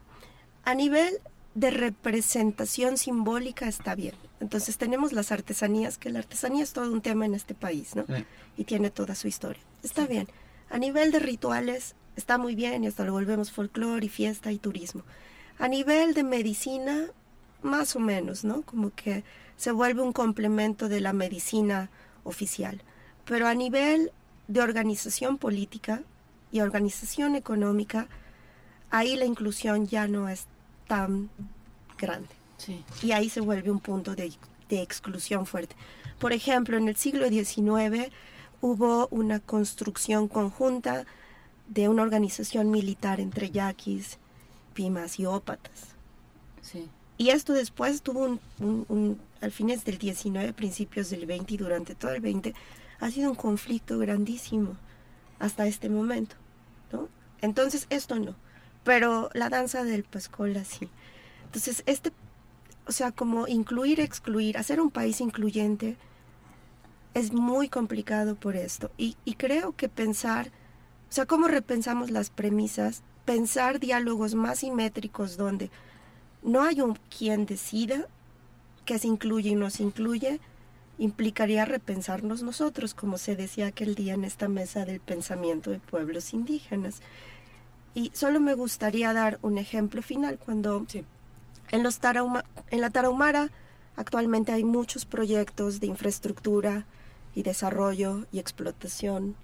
[0.65, 1.21] a nivel
[1.55, 4.15] de representación simbólica está bien.
[4.41, 8.05] Entonces tenemos las artesanías, que la artesanía es todo un tema en este país, ¿no?
[8.57, 9.63] Y tiene toda su historia.
[9.83, 10.29] Está bien.
[10.71, 14.59] A nivel de rituales está muy bien y hasta lo volvemos folclore y fiesta y
[14.59, 15.03] turismo.
[15.59, 17.07] A nivel de medicina,
[17.65, 18.63] más o menos, ¿no?
[18.63, 19.25] Como que
[19.57, 21.91] se vuelve un complemento de la medicina
[22.23, 22.83] oficial.
[23.25, 24.13] Pero a nivel
[24.49, 26.03] de organización política
[26.53, 28.07] y organización económica,
[28.91, 30.47] ahí la inclusión ya no es
[30.87, 31.31] tan
[31.99, 32.29] grande.
[33.03, 34.33] Y ahí se vuelve un punto de,
[34.69, 35.77] de exclusión fuerte.
[36.19, 38.11] Por ejemplo, en el siglo XIX
[38.61, 41.05] hubo una construcción conjunta
[41.69, 44.19] de una organización militar entre yaquis,
[44.75, 45.95] pimas y ópatas.
[47.17, 52.13] Y esto después tuvo un, al fines del 19, principios del 20 y durante todo
[52.13, 52.55] el 20,
[53.01, 54.77] ha sido un conflicto grandísimo
[55.39, 56.37] hasta este momento,
[56.93, 57.09] ¿no?
[57.41, 58.35] Entonces esto no,
[58.83, 60.89] pero la danza del pascola sí.
[61.45, 62.13] Entonces este,
[62.87, 65.97] o sea, como incluir, excluir, hacer un país incluyente
[67.15, 68.91] es muy complicado por esto.
[68.99, 70.49] Y, y creo que pensar,
[71.11, 75.71] o sea, cómo repensamos las premisas, pensar diálogos más simétricos donde
[76.45, 78.07] no hay un quien decida
[78.85, 80.41] que se incluye y no se incluye,
[80.99, 86.35] implicaría repensarnos nosotros, como se decía aquel día en esta mesa del pensamiento de pueblos
[86.35, 87.01] indígenas.
[87.95, 90.87] Y solo me gustaría dar un ejemplo final cuando
[91.71, 91.99] en, los
[92.71, 93.51] en la Tarahumara
[93.97, 96.85] actualmente hay muchos proyectos de infraestructura
[97.35, 99.35] y desarrollo y explotación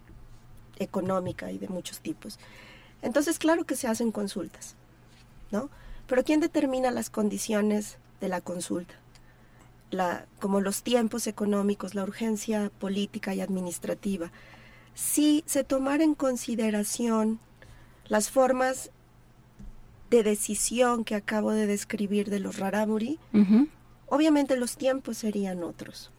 [0.78, 2.38] económica y de muchos tipos.
[3.02, 4.76] Entonces, claro que se hacen consultas,
[5.50, 5.70] ¿no?
[6.10, 8.94] Pero ¿quién determina las condiciones de la consulta?
[10.38, 14.30] como los tiempos económicos, la urgencia política y administrativa,
[14.94, 17.40] si se tomara en consideración
[18.06, 18.92] las formas
[20.08, 23.18] de decisión que acabo de describir de los rarámuri,
[24.06, 26.12] obviamente los tiempos serían otros.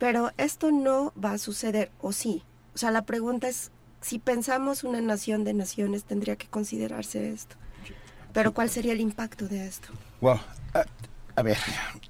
[0.00, 2.42] Pero esto no va a suceder, o sí.
[2.74, 7.54] O sea, la pregunta es, si pensamos una nación de naciones, tendría que considerarse esto.
[8.32, 9.88] Pero ¿cuál sería el impacto de esto?
[10.20, 10.38] Wow.
[11.36, 11.58] A ver,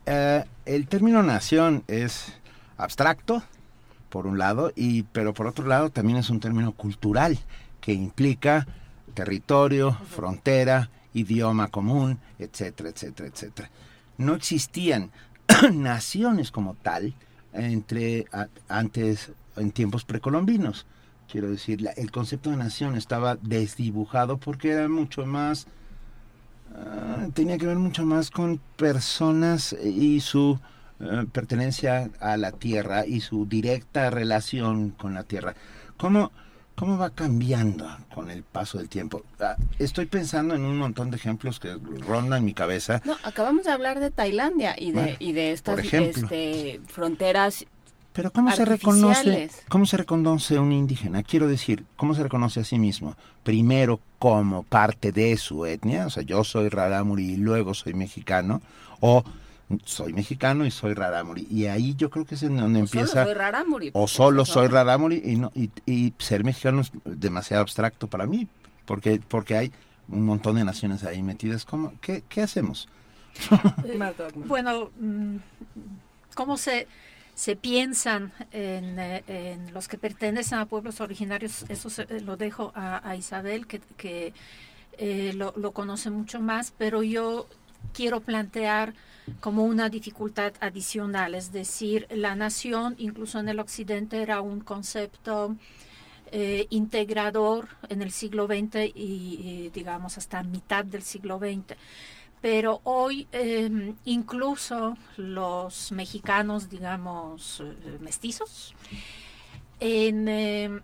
[0.06, 2.32] eh, el término nación es
[2.76, 3.42] abstracto,
[4.08, 7.38] por un lado, y pero por otro lado también es un término cultural
[7.80, 8.66] que implica
[9.14, 13.70] territorio, frontera, idioma común, etcétera, etcétera, etcétera.
[14.18, 15.10] No existían
[15.72, 17.14] naciones como tal
[17.52, 18.26] entre
[18.68, 20.86] antes en tiempos precolombinos.
[21.30, 25.68] Quiero decir, el concepto de nación estaba desdibujado porque era mucho más
[26.74, 30.58] ah, tenía que ver mucho más con personas y su
[31.00, 35.54] eh, pertenencia a la tierra y su directa relación con la tierra.
[35.96, 36.30] ¿Cómo,
[36.74, 39.22] cómo va cambiando con el paso del tiempo?
[39.40, 41.76] Ah, estoy pensando en un montón de ejemplos que
[42.06, 43.00] rondan mi cabeza.
[43.04, 47.66] No, acabamos de hablar de Tailandia y de, Bueno, y de estas este, fronteras
[48.12, 51.22] Pero ¿cómo se reconoce cómo se reconoce un indígena?
[51.22, 53.16] Quiero decir, ¿cómo se reconoce a sí mismo?
[53.44, 58.60] Primero como parte de su etnia, o sea, yo soy rarámuri y luego soy mexicano,
[59.00, 59.22] o
[59.84, 61.46] soy mexicano y soy rarámuri.
[61.48, 63.90] Y ahí yo creo que es en donde empieza Solo soy rarámuri.
[63.92, 68.48] o solo soy rarámuri y no y, y ser mexicano es demasiado abstracto para mí,
[68.86, 69.72] porque porque hay
[70.08, 71.64] un montón de naciones ahí metidas.
[71.64, 72.88] ¿Cómo, qué, ¿Qué hacemos?
[74.34, 75.36] Bueno, mm,
[76.34, 76.88] ¿cómo se,
[77.40, 81.64] se piensan en, eh, en los que pertenecen a pueblos originarios?
[81.70, 84.34] Eso se- eh, lo dejo a, Isabel, que,
[84.98, 87.46] eh, lo, conoce mucho más, pero yo
[87.94, 88.92] quiero plantear
[89.40, 95.56] como una dificultad adicional, es decir, la nación, incluso en el occidente, era un concepto
[96.70, 101.74] integrador en el siglo XX y, digamos hasta mitad del siglo XX.
[102.40, 108.74] Pero hoy eh, incluso los mexicanos, digamos, eh, mestizos,
[109.78, 110.80] en, eh,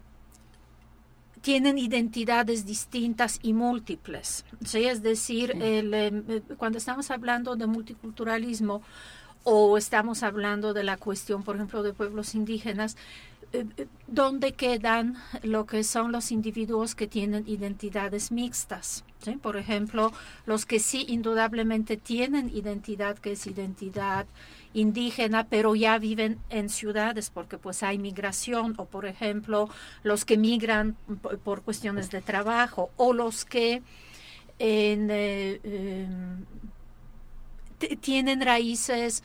[1.47, 4.45] tienen identidades distintas y múltiples.
[4.65, 4.87] ¿sí?
[4.87, 8.83] Es decir, el, eh, cuando estamos hablando de multiculturalismo
[9.45, 12.97] o estamos hablando de la cuestión, por ejemplo, de pueblos indígenas,
[14.07, 19.05] ¿dónde quedan lo que son los individuos que tienen identidades mixtas?
[19.43, 20.13] Por ejemplo,
[20.45, 24.27] los que sí indudablemente tienen identidad, que es identidad
[24.75, 29.69] indígena, pero ya viven en ciudades porque pues hay migración, o por ejemplo,
[30.03, 30.97] los que migran
[31.45, 33.83] por, cuestiones de trabajo, o los que
[34.59, 36.09] eh, eh,
[37.79, 39.23] t- tienen raíces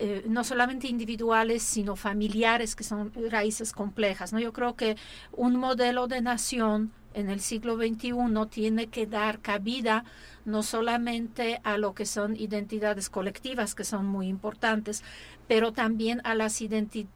[0.00, 4.32] eh, no solamente individuales, sino familiares, que son raíces complejas.
[4.32, 4.38] ¿no?
[4.38, 4.96] Yo creo que
[5.32, 8.12] un modelo de nación en el siglo XXI
[8.48, 10.04] tiene que dar cabida
[10.44, 15.02] no solamente a lo que son identidades colectivas, que son muy importantes,
[15.48, 16.62] pero también a las,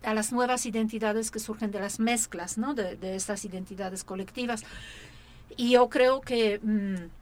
[0.03, 2.75] a las nuevas identidades que surgen de las mezclas ¿no?
[2.75, 4.65] de, de estas identidades colectivas.
[5.57, 6.59] Y yo creo que...
[6.63, 7.22] mm,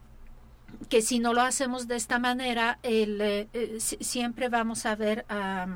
[0.88, 4.96] que si no lo hacemos de esta manera, el, eh, eh, si- siempre vamos a
[4.96, 5.66] ver a,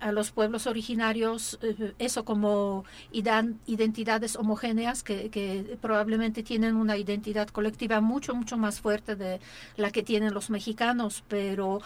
[0.00, 7.48] a los pueblos originarios eh, eso como identidades homogéneas que, que probablemente tienen una identidad
[7.48, 9.40] colectiva mucho, mucho más fuerte de
[9.76, 11.80] la que tienen los mexicanos, pero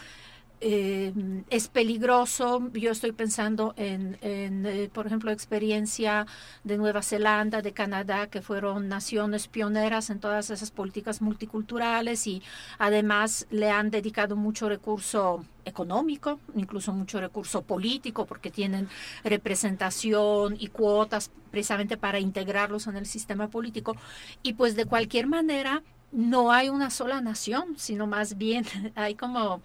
[0.66, 1.12] eh,
[1.50, 2.70] es peligroso.
[2.72, 6.26] Yo estoy pensando en, eh, por ejemplo, experiencia
[6.62, 12.42] de Nueva Zelanda, de Canadá, que fueron naciones pioneras en todas esas políticas multiculturales y
[12.78, 18.88] además le han dedicado mucho recurso económico, incluso mucho recurso político, porque tienen
[19.22, 23.96] representación y cuotas precisamente para integrarlos en el sistema político.
[24.42, 29.60] Y pues de cualquier manera, no hay una sola nación, sino más bien hay como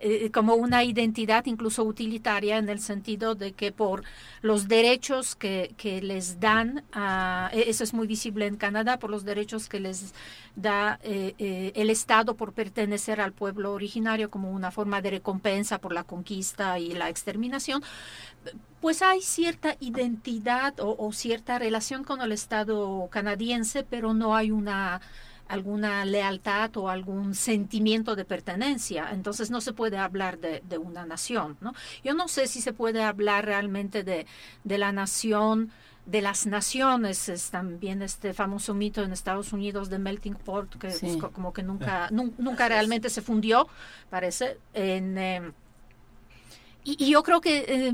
[0.00, 4.04] eh, como una identidad incluso utilitaria en el sentido de que por
[4.42, 6.84] los derechos que, les dan,
[7.52, 10.14] e- eso es muy visible en Canadá, por los derechos que les
[10.56, 15.78] da eh, eh, el Estado por pertenecer al pueblo originario como una forma de recompensa
[15.78, 17.82] por la conquista y la exterminación,
[18.80, 25.00] pues hay cierta identidad o cierta relación con el Estado canadiense, pero no hay una
[25.48, 29.10] alguna lealtad o algún sentimiento de pertenencia.
[29.12, 31.56] Entonces no se puede hablar de, de una nación.
[31.60, 31.72] ¿no?
[32.04, 34.26] Yo no sé si se puede hablar realmente de,
[34.64, 35.70] de la nación
[36.06, 40.90] de las naciones es también este famoso mito en Estados Unidos de melting pot que
[40.90, 41.04] Sí.
[41.06, 43.68] pues, co- como que nunca nu- nunca realmente se fundió
[44.08, 45.52] parece en eh,
[46.84, 47.92] y, y yo creo que eh,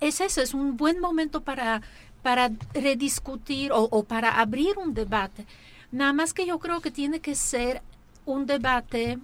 [0.00, 1.82] es eso, es un buen momento para,
[2.22, 5.44] para rediscutir o, o para abrir un debate.
[5.92, 7.82] Nada más que yo creo que tiene que ser
[8.26, 9.18] un debate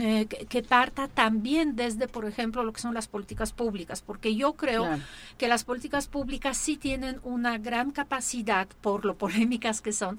[0.00, 4.34] eh, que, que parta también desde, por ejemplo, lo que son las políticas públicas, porque
[4.34, 5.02] yo creo Claro.
[5.36, 10.18] que las políticas públicas sí tienen una gran capacidad, por lo polémicas que son,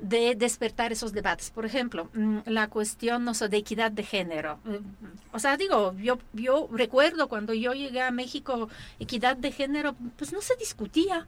[0.00, 1.50] de despertar esos debates.
[1.50, 4.58] Por ejemplo, mm, la cuestión no sé, de equidad de género.
[4.66, 4.80] Eh,
[5.32, 8.68] O sea, digo, yo, yo recuerdo cuando yo llegué a México,
[8.98, 11.26] equidad de género, pues no se discutía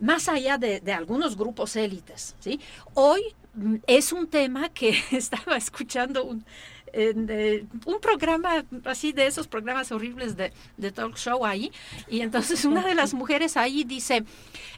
[0.00, 2.34] más allá de, algunos grupos élites.
[2.40, 2.60] ¿sí?
[2.94, 3.22] Hoy
[3.54, 10.52] mm, es un tema que estaba escuchando un programa así de esos programas horribles de,
[10.76, 11.72] de talk show ahí
[12.06, 14.24] y entonces una de las mujeres ahí dice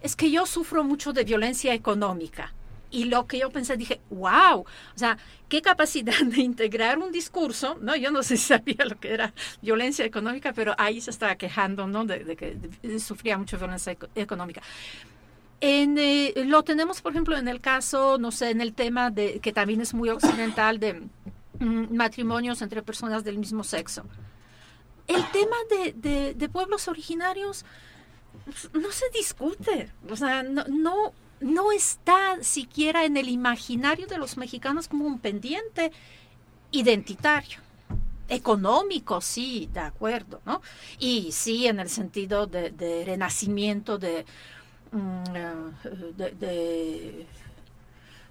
[0.01, 2.53] es que yo sufro mucho de violencia económica
[2.95, 7.77] y lo que yo pensé, dije, wow, o sea, qué capacidad de integrar un discurso,
[7.81, 7.97] ¿no?
[7.97, 11.89] Yo no sé si sabía lo que era violencia económica, pero ahí se estaba quejando,
[11.89, 12.05] ¿no?
[12.05, 12.57] De, que
[13.01, 14.63] sufría mucha violencia económica.
[15.61, 19.41] En, eh, lo tenemos, por ejemplo, en el caso, no sé, en el tema de
[19.41, 21.03] que también es muy occidental de
[21.59, 24.05] mm, matrimonios entre personas del mismo sexo.
[25.09, 27.65] El tema de, de pueblos originarios
[28.45, 31.13] pues, no se discute, o sea, no, no
[31.45, 35.93] no está siquiera en el imaginario de los mexicanos como un pendiente
[36.73, 37.59] identitario.
[38.27, 40.63] Económico, sí, de acuerdo, ¿no?
[40.99, 44.25] Y sí, en el sentido de, renacimiento de,
[44.91, 45.25] mm,
[46.41, 47.27] eh,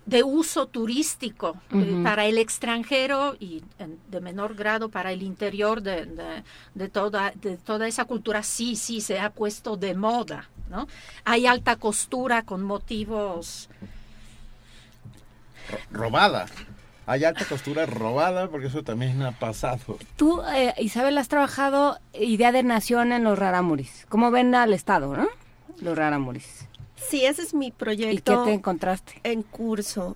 [0.08, 3.62] de, uso turístico eh, para el extranjero y
[4.10, 6.42] de menor grado para el interior de,
[6.92, 10.50] toda, de toda esa cultura, sí, sí, se ha puesto de moda,
[11.26, 13.70] hay alta costura con motivos...
[15.92, 16.46] Robada.
[17.06, 19.98] Hay alta costura robada porque eso también ha pasado.
[20.16, 24.06] Tú, eh, Isabel, has trabajado idea de nación en los Raramuris.
[24.10, 25.28] ¿Cómo ven al Estado, no?
[25.82, 26.68] Los Raramuris.
[26.96, 28.34] Sí, ese es mi proyecto.
[28.34, 29.20] ¿Y qué te encontraste?
[29.24, 30.16] En curso.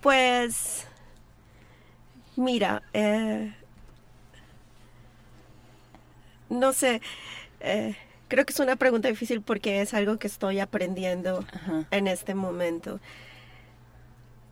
[0.00, 0.86] Pues,
[2.36, 3.54] mira, eh,
[6.48, 7.00] no sé,
[7.60, 7.96] eh,
[8.32, 11.44] Creo que es una pregunta difícil porque es algo que estoy aprendiendo
[11.90, 12.98] en este momento.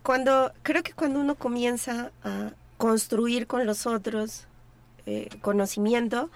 [0.03, 4.45] Cuando, creo que cuando uno comienza a construir con los otros
[5.07, 6.29] eh, conocimiento,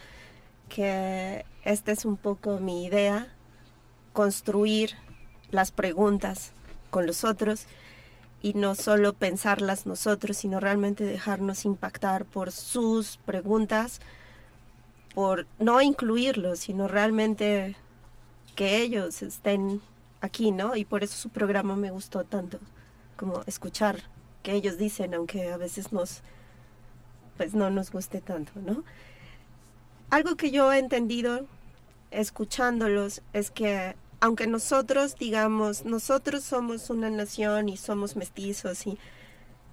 [0.69, 3.27] que esta es un poco mi idea,
[4.11, 4.95] construir
[5.51, 6.51] las preguntas
[6.89, 7.67] con los otros
[8.41, 14.01] y no solo pensarlas nosotros, sino realmente dejarnos impactar por sus preguntas,
[15.15, 17.77] por no incluirlos, sino realmente
[18.55, 19.81] que ellos estén
[20.19, 20.75] aquí, ¿no?
[20.75, 22.59] Y por eso su programa me gustó tanto,
[23.15, 24.03] como escuchar
[24.43, 26.21] que ellos dicen, aunque a veces nos,
[27.37, 28.83] pues no nos guste tanto, ¿no?
[30.09, 31.47] Algo que yo he entendido
[32.11, 38.97] escuchándolos es que aunque nosotros digamos, nosotros somos una nación y somos mestizos y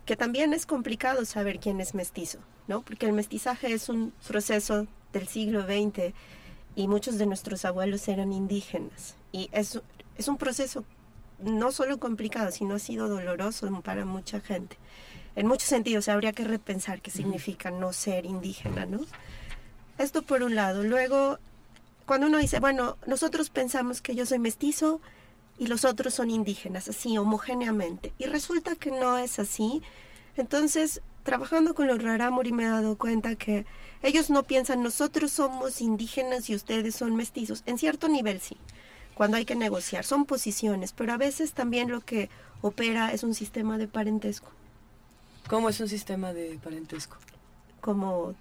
[0.07, 2.39] que también es complicado saber quién es mestizo,
[2.69, 2.83] ¿no?
[2.83, 6.15] Porque el mestizaje es un proceso del siglo XX
[6.75, 9.17] y muchos de nuestros abuelos eran indígenas.
[9.33, 9.81] Y es,
[10.17, 10.85] es un proceso
[11.43, 14.77] no solo complicado, sino ha sido doloroso para mucha gente.
[15.35, 19.01] En muchos sentidos, habría que repensar qué significa no ser indígena, ¿no?
[19.99, 20.85] Esto por un lado.
[20.85, 21.39] Luego,
[22.07, 25.01] cuando uno dice, bueno, nosotros pensamos que yo soy mestizo
[25.59, 28.13] y los otros son indígenas, así homogéneamente.
[28.19, 29.83] Y resulta que no es así.
[30.37, 33.65] Entonces, trabajando con los Raramuri me he dado cuenta que
[34.03, 37.63] ellos no piensan nosotros somos indígenas y ustedes son mestizos.
[37.67, 38.57] En cierto nivel sí,
[39.15, 40.05] cuando hay que negociar.
[40.05, 42.29] Son posiciones, pero a veces también lo que
[42.61, 44.49] opera es un sistema de parentesco.
[45.49, 47.17] ¿Cómo es un sistema de parentesco?
[47.81, 48.35] Como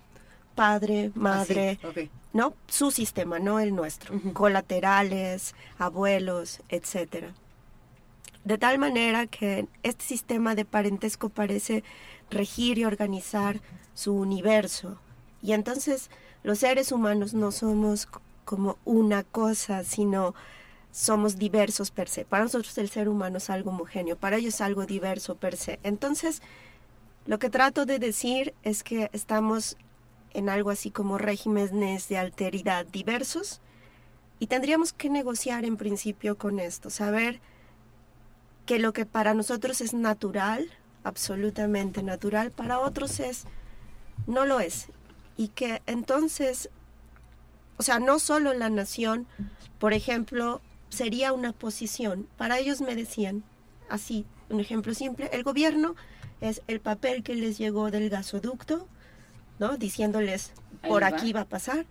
[0.55, 1.89] padre, madre, ah,
[2.33, 2.53] ¿no?
[2.67, 4.19] Su sistema, no el nuestro.
[4.33, 7.33] Colaterales, abuelos, etcétera.
[8.43, 11.83] De tal manera que este sistema de parentesco parece
[12.31, 13.61] regir y organizar
[13.93, 14.97] su universo,
[15.41, 16.09] y entonces
[16.43, 18.07] los seres humanos no somos
[18.45, 20.33] como una cosa, sino
[20.91, 22.25] somos diversos per se.
[22.25, 25.79] Para nosotros el ser humano es algo homogéneo, para ellos es algo diverso per se.
[25.83, 26.41] Entonces,
[27.25, 29.77] lo que trato de decir es que estamos
[30.33, 33.61] en algo así como regímenes de alteridad diversos
[34.39, 37.39] y tendríamos que negociar en principio con esto, saber
[38.65, 40.69] que lo que para nosotros es natural,
[41.03, 43.45] absolutamente natural, para otros es
[44.27, 44.87] no lo es
[45.37, 46.69] y que entonces,
[47.77, 49.25] o sea, no solo la nación,
[49.79, 52.27] por ejemplo, sería una posición.
[52.37, 53.43] Para ellos me decían,
[53.89, 55.95] así, un ejemplo simple, el gobierno
[56.41, 58.87] es el papel que les llegó del gasoducto,
[59.57, 59.77] ¿no?
[59.77, 60.53] Diciéndoles,
[60.87, 61.85] por aquí va a pasar.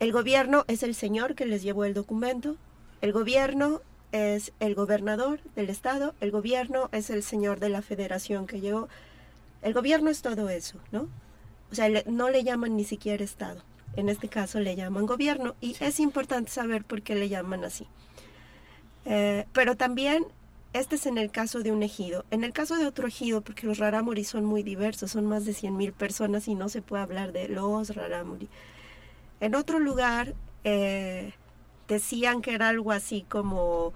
[0.00, 2.56] El gobierno es el señor que les llevó el documento.
[3.00, 3.80] El gobierno
[4.12, 6.14] es el gobernador del estado.
[6.20, 8.88] El gobierno es el señor de la federación que llegó.
[9.62, 11.08] El gobierno es todo eso, ¿no?
[11.70, 13.62] O sea, no le llaman ni siquiera Estado.
[13.96, 17.86] En este caso le llaman gobierno y es importante saber por qué le llaman así.
[19.06, 20.26] Eh, pero también
[20.74, 22.24] este es en el caso de un ejido.
[22.30, 25.52] En el caso de otro ejido, porque los rarámuri son muy diversos, son más de
[25.52, 28.48] 100.000 personas y no se puede hablar de los rarámuri.
[29.40, 30.34] En otro lugar
[30.64, 31.32] eh,
[31.92, 33.92] decían que era algo así como,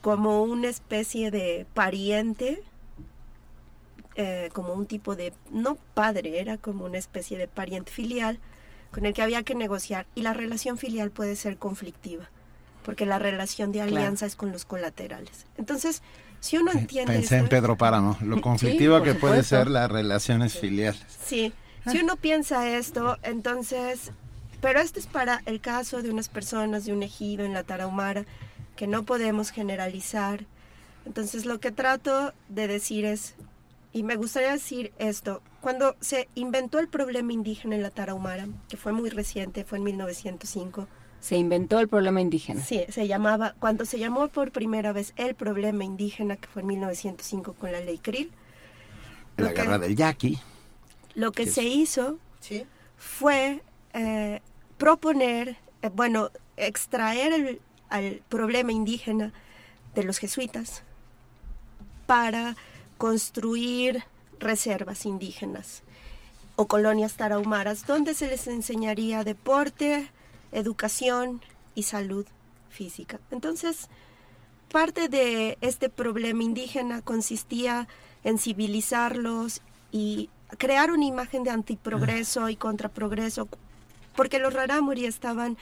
[0.00, 2.62] como una especie de pariente
[4.18, 8.38] eh, como un tipo de, no padre, era como una especie de pariente filial
[8.90, 12.30] con el que había que negociar y la relación filial puede ser conflictiva
[12.86, 15.46] porque la relación de alianza es con los colaterales.
[15.58, 16.02] Entonces,
[16.38, 17.12] Si uno entiende...
[17.12, 21.02] Pensé en Pedro Páramo, lo conflictivo que puede ser las relaciones filiales.
[21.24, 21.52] Sí,
[21.90, 24.12] si uno piensa esto, entonces...
[24.66, 28.26] Pero esto es para el caso de unas personas de un ejido en la Tarahumara,
[28.74, 30.44] que no podemos generalizar.
[31.04, 33.36] Entonces lo que trato de decir es,
[33.92, 38.76] y me gustaría decir esto, cuando se inventó el problema indígena en la Tarahumara, que
[38.76, 40.88] fue muy reciente, fue en 1905.
[41.20, 42.60] Se inventó el problema indígena.
[42.60, 46.66] Sí, se llamaba, cuando se llamó por primera vez el problema indígena, que fue en
[46.66, 48.32] 1905 con la ley Krill.
[49.36, 50.40] La guerra del yaqui.
[51.14, 52.18] Lo que se hizo
[52.96, 53.62] fue
[53.94, 54.40] eh,
[54.78, 59.32] proponer, eh, bueno, extraer el, al problema indígena
[59.94, 60.82] de los jesuitas
[62.06, 62.56] para
[62.98, 64.04] construir
[64.38, 65.82] reservas indígenas
[66.56, 70.10] o colonias tarahumaras donde se les enseñaría deporte,
[70.52, 71.42] educación
[71.74, 72.26] y salud
[72.70, 73.20] física.
[73.30, 73.88] Entonces,
[74.70, 77.88] parte de este problema indígena consistía
[78.24, 79.60] en civilizarlos
[79.92, 83.48] y crear una imagen de antiprogreso y contraprogreso,
[84.16, 85.56] porque los rarámuri estaban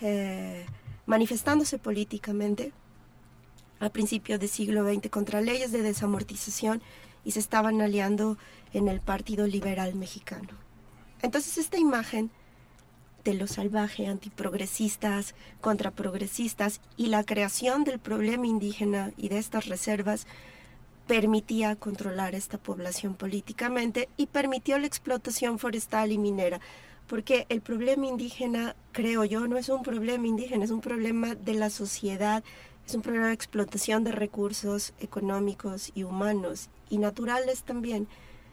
[0.00, 0.66] eh,
[1.06, 2.72] manifestándose políticamente
[3.80, 6.82] a principios del siglo XX contra leyes de desamortización
[7.24, 8.38] y se estaban aliando
[8.72, 10.48] en el Partido Liberal Mexicano.
[11.20, 12.30] Entonces esta imagen
[13.24, 20.26] de lo salvaje, antiprogresistas, contraprogresistas y la creación del problema indígena y de estas reservas
[21.06, 26.60] permitía controlar esta población políticamente y permitió la explotación forestal y minera,
[27.12, 31.52] porque el problema indígena, creo yo, no es un problema indígena, es un problema de
[31.52, 32.42] la sociedad,
[32.86, 38.08] es un problema de explotación de recursos económicos y humanos y naturales también.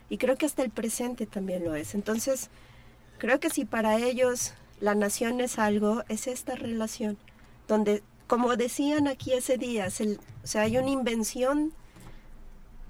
[0.09, 1.95] Y creo que hasta el presente también lo es.
[1.95, 2.49] Entonces,
[3.17, 7.17] creo que si para ellos la nación es algo, es esta relación,
[7.65, 11.71] donde, como decían aquí ese día, o sea, hay una invención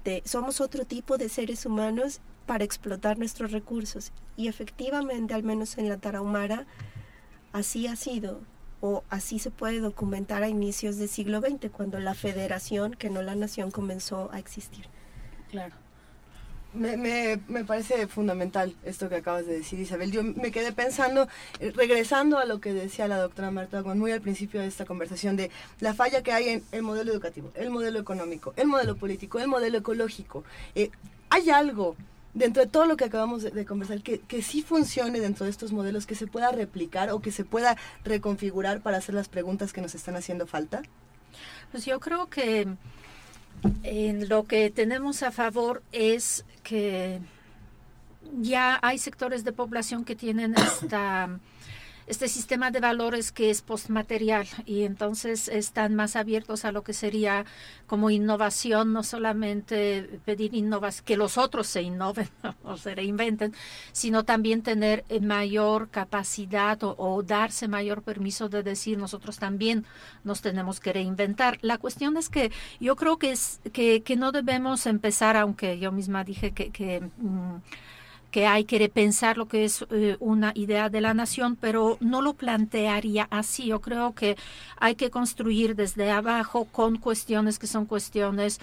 [0.02, 4.12] de somos otro tipo de seres humanos para explotar nuestros recursos.
[4.36, 6.66] Y efectivamente, al menos en la Tarahumara,
[7.52, 8.40] así ha sido,
[8.80, 13.22] o así se puede documentar a inicios del siglo XX, cuando la federación, que no
[13.22, 14.86] la nación, comenzó a existir.
[15.50, 15.74] Claro.
[16.72, 20.12] Me, me, me, parece fundamental esto que acabas de decir, Isabel.
[20.12, 21.26] Yo me quedé pensando,
[21.58, 25.34] eh, regresando a lo que decía la doctora Marta muy al principio de esta conversación,
[25.34, 29.40] de la falla que hay en el modelo educativo, el modelo económico, el modelo político,
[29.40, 30.44] el modelo ecológico.
[30.76, 30.90] Eh,
[31.28, 31.96] hay algo
[32.34, 35.72] dentro de todo lo que acabamos de, conversar, que, que, sí funcione dentro de estos
[35.72, 39.80] modelos, que se pueda replicar o que se pueda reconfigurar para hacer las preguntas que
[39.80, 40.82] nos están haciendo falta?
[41.70, 42.68] Pues yo creo que
[43.82, 47.20] en lo que tenemos a favor es que
[48.40, 51.38] ya hay sectores de población que tienen esta
[52.06, 56.92] este sistema de valores que es postmaterial y entonces están más abiertos a lo que
[56.92, 57.44] sería
[57.86, 62.28] como innovación, no solamente pedir innovación, que los otros se innoven
[62.64, 63.54] o se reinventen,
[63.92, 69.84] sino también tener eh, mayor capacidad o, darse mayor permiso de decir nosotros también
[70.24, 71.58] nos tenemos que reinventar.
[71.62, 75.92] La cuestión es que yo creo que, es, que, que no debemos empezar, aunque yo
[75.92, 76.70] misma dije que...
[76.70, 77.56] que mm,
[78.30, 82.22] que hay que repensar lo que es eh, una idea de la nación, pero no
[82.22, 83.66] lo plantearía así.
[83.66, 84.36] Yo creo que
[84.78, 88.60] hay que construir desde abajo con cuestiones que son cuestiones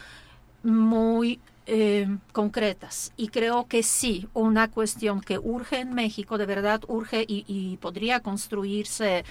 [0.64, 3.12] muy eh, concretas.
[3.18, 8.22] Y creo que sí, una cuestión que urge en México, de verdad urge y, podría
[8.22, 9.26] construirse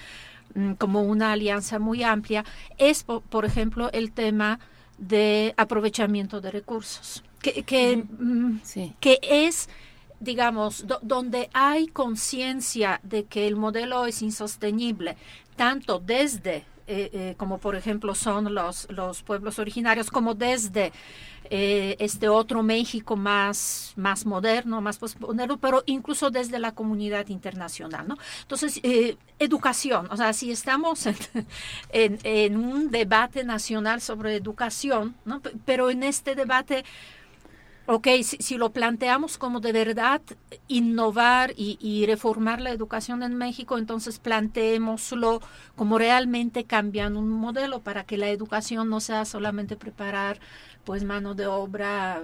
[0.54, 2.44] mm, como una alianza muy amplia,
[2.76, 4.60] es, por, ejemplo, el tema
[4.98, 8.60] de aprovechamiento de recursos, que, que, mm,
[9.00, 9.70] que es
[10.20, 15.16] digamos, donde hay conciencia de que el modelo es insostenible,
[15.56, 20.92] tanto desde, eh, eh, como por ejemplo son los, los pueblos originarios, como desde
[21.48, 28.08] eh, este otro México más, más moderno, más postmoderno, pero incluso desde la comunidad internacional.
[28.08, 28.16] ¿no?
[28.42, 28.80] Entonces,
[29.38, 31.06] educación, o sea, si estamos
[31.90, 35.40] en, en, un debate nacional sobre educación, ¿no?
[35.64, 36.84] pero en este debate
[37.88, 40.20] Ok, si, lo planteamos como de verdad
[40.66, 45.40] innovar y, reformar la educación en México, entonces planteémoslo
[45.76, 50.40] como realmente cambiando un modelo para que la educación no sea solamente preparar
[50.84, 52.22] pues mano de obra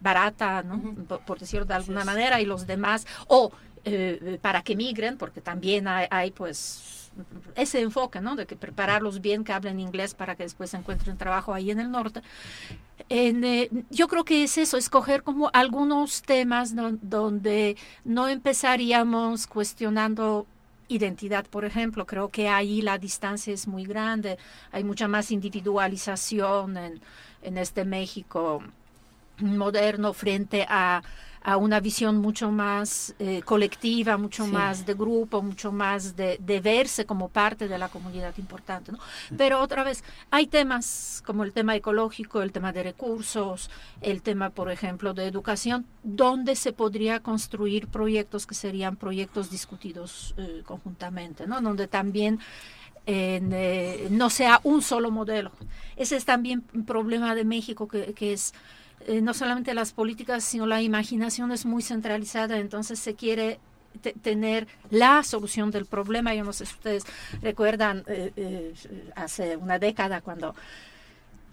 [0.00, 0.80] barata, ¿no?
[1.26, 3.52] por, decirlo de alguna manera, y los demás, o
[3.84, 7.07] eh, para que migren, porque también hay, pues
[7.54, 8.36] ese enfoque, ¿no?
[8.36, 11.90] De que prepararlos bien, que hablen inglés para que después encuentren trabajo ahí en el
[11.90, 12.22] norte.
[13.08, 20.46] Eh, yo creo que es eso, escoger como algunos temas donde no empezaríamos cuestionando
[20.88, 22.06] identidad, por ejemplo.
[22.06, 24.38] Creo que ahí la distancia es muy grande,
[24.72, 27.00] hay mucha más individualización en,
[27.42, 28.62] en este México
[29.40, 31.02] moderno frente a
[31.48, 37.06] a una visión mucho más eh, colectiva, mucho más de grupo, mucho más de, verse
[37.06, 38.92] como parte de la comunidad importante.
[38.92, 38.98] ¿no?
[39.34, 43.70] Pero otra vez, hay temas como el tema ecológico, el tema de recursos,
[44.02, 50.34] el tema, por ejemplo, de educación, donde se podría construir proyectos que serían proyectos discutidos
[50.36, 51.62] eh, conjuntamente, ¿no?
[51.62, 52.40] donde también
[53.06, 55.52] eh, no sea un solo modelo.
[55.96, 58.52] Ese es también un problema de México que, que es
[59.06, 63.58] eh, no solamente las políticas, sino la imaginación es muy centralizada, entonces se quiere
[64.22, 66.34] tener la solución del problema.
[66.34, 67.04] Yo no sé si ustedes
[67.42, 68.74] recuerdan eh, eh,
[69.16, 70.54] hace una década cuando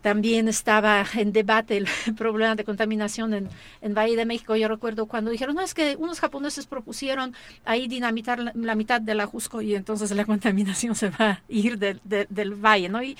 [0.01, 3.49] también estaba en debate el problema de contaminación en,
[3.81, 4.55] en, Valle de México.
[4.55, 7.33] Yo recuerdo cuando dijeron, no, es que unos japoneses propusieron
[7.63, 11.79] ahí dinamitar la, mitad de la Jusco y entonces la contaminación se va a ir
[11.79, 13.01] del valle, ¿no?
[13.01, 13.17] Y,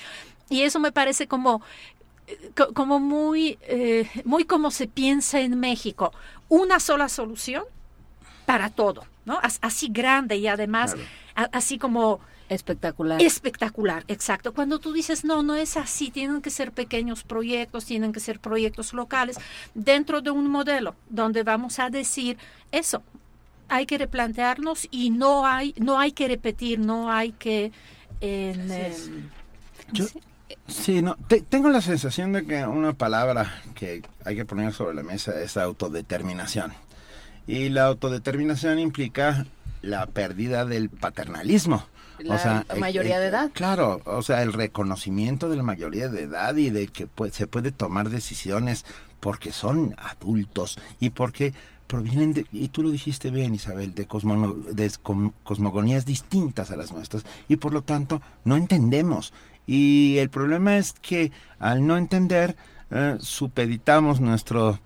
[0.48, 1.60] y eso me parece como
[2.74, 6.12] como muy, eh, muy como se piensa en México,
[6.48, 7.64] una sola solución
[8.46, 9.38] para todo, ¿no?
[9.42, 10.96] Así grande y además
[11.52, 13.20] así como espectacular.
[13.20, 14.54] Espectacular, exacto.
[14.54, 18.38] Cuando tú dices, no, no es así, tienen que ser pequeños proyectos, tienen que ser
[18.38, 19.36] proyectos locales
[19.74, 22.38] dentro de un modelo donde vamos a decir
[22.70, 23.02] eso.
[23.68, 27.72] Hay que replantearnos y no hay, no hay que repetir, no hay que...
[28.20, 28.68] Em,
[29.94, 30.20] Sí,
[31.02, 31.16] no,
[31.48, 35.56] tengo la sensación de que una palabra que hay que poner sobre la mesa es
[35.56, 36.72] autodeterminación.
[37.46, 39.46] Y la autodeterminación implica
[39.82, 41.86] la pérdida del paternalismo.
[42.18, 43.50] La, o sea, mayoría de edad.
[43.52, 47.72] Claro, o sea, el reconocimiento de la mayoría de edad y de que se puede
[47.72, 48.84] tomar decisiones
[49.20, 51.52] porque son adultos y porque
[51.86, 54.08] provienen de, y tú lo dijiste bien Isabel, de,
[54.72, 54.92] de
[55.44, 59.32] cosmogonías distintas a las nuestras y por lo tanto no entendemos
[59.66, 62.56] y el problema es que al no entender,
[62.90, 64.78] eh, supeditamos nuestro,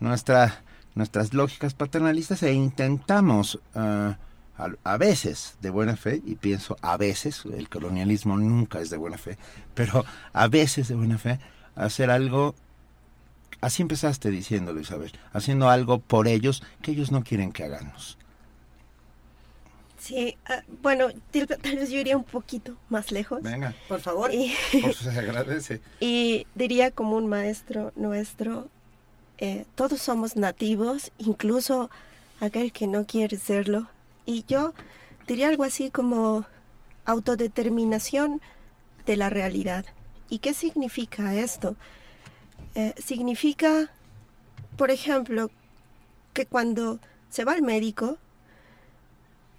[0.00, 0.62] nuestra,
[0.94, 4.14] nuestras lógicas paternalistas e intentamos eh,
[4.84, 9.18] a, veces de buena fe, y pienso a veces, el colonialismo nunca es de buena
[9.18, 9.38] fe,
[9.74, 11.38] pero a veces de buena fe,
[11.76, 12.54] hacer algo,
[13.60, 18.17] así empezaste diciéndolo Isabel, haciendo algo por ellos que ellos no quieren que hagamos.
[19.98, 21.08] Sí, ah, bueno,
[21.62, 23.42] tal vez yo iría un poquito más lejos.
[23.42, 23.74] Venga.
[23.88, 24.32] Por favor.
[24.32, 25.80] Y, Por se agradece.
[26.00, 28.68] Y diría como un maestro nuestro,
[29.38, 31.90] eh, todos somos nativos, incluso
[32.40, 33.88] aquel que no quiere serlo.
[34.24, 34.72] Y yo
[35.26, 36.46] diría algo así como
[37.04, 38.40] autodeterminación
[39.06, 39.84] de la realidad.
[40.28, 41.76] ¿Y qué significa esto?
[42.74, 43.90] Eh, significa,
[44.76, 45.50] por ejemplo,
[46.34, 48.18] que cuando se va al médico,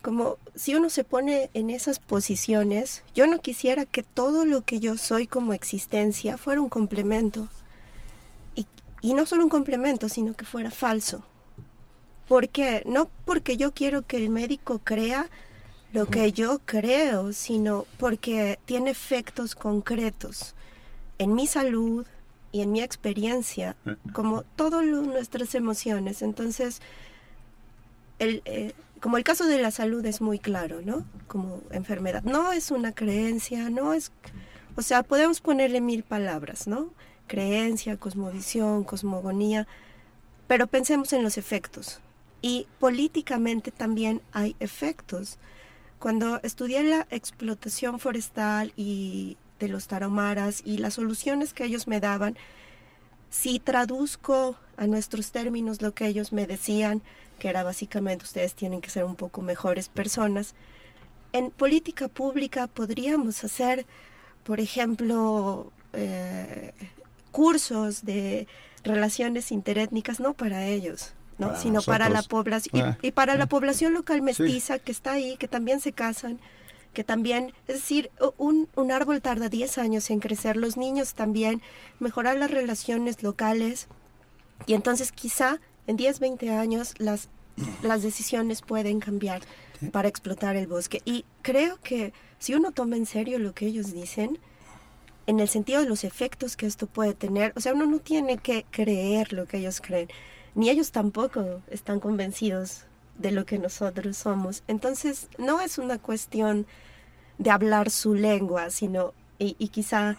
[0.01, 4.79] como si uno se pone en esas posiciones, yo no quisiera que todo lo que
[4.79, 7.49] yo soy como existencia fuera un complemento.
[8.55, 8.65] Y,
[9.01, 11.23] y no solo un complemento, sino que fuera falso.
[12.27, 12.83] ¿Por qué?
[12.85, 15.27] No porque yo quiero que el médico crea
[15.91, 20.53] lo que yo creo, sino porque tiene efectos concretos
[21.17, 22.05] en mi salud
[22.51, 23.75] y en mi experiencia,
[24.13, 26.21] como todas nuestras emociones.
[26.21, 26.81] Entonces,
[28.19, 31.05] el, eh, como el caso de la salud es muy claro, ¿no?
[31.27, 32.23] Como enfermedad.
[32.23, 34.11] No es una creencia, no es...
[34.75, 36.93] O sea, podemos ponerle mil palabras, ¿no?
[37.27, 39.67] Creencia, cosmovisión, cosmogonía,
[40.47, 41.99] pero pensemos en los efectos.
[42.41, 45.37] Y políticamente también hay efectos.
[45.99, 51.99] Cuando estudié la explotación forestal y de los tarahumaras y las soluciones que ellos me
[51.99, 52.37] daban,
[53.29, 57.01] si traduzco a nuestros términos lo que ellos me decían,
[57.39, 60.53] que era básicamente ustedes tienen que ser un poco mejores personas.
[61.31, 63.85] En política pública podríamos hacer,
[64.43, 66.73] por ejemplo, eh,
[67.31, 68.47] cursos de
[68.83, 71.55] relaciones interétnicas, no para ellos, ¿no?
[71.55, 72.97] sino para la población ah.
[73.01, 73.49] y, para la ah.
[73.49, 76.39] población local mestiza que está ahí, que también se casan,
[76.93, 81.61] que también, es decir, un, un árbol tarda 10 años en crecer, los niños también,
[81.99, 83.87] mejorar las relaciones locales
[84.65, 85.59] y entonces quizá
[85.89, 87.29] en 10, 20 años las,
[87.81, 89.41] las decisiones pueden cambiar
[89.91, 91.01] para explotar el bosque.
[91.03, 94.37] Y creo que si uno toma en serio lo que ellos dicen,
[95.25, 98.37] en el sentido de los efectos que esto puede tener, o sea, uno no tiene
[98.37, 100.09] que creer lo que ellos creen,
[100.53, 102.85] ni ellos tampoco están convencidos
[103.17, 104.63] de lo que nosotros somos.
[104.67, 106.67] Entonces, no es una cuestión
[107.39, 110.17] de hablar su lengua, sino, y, y quizá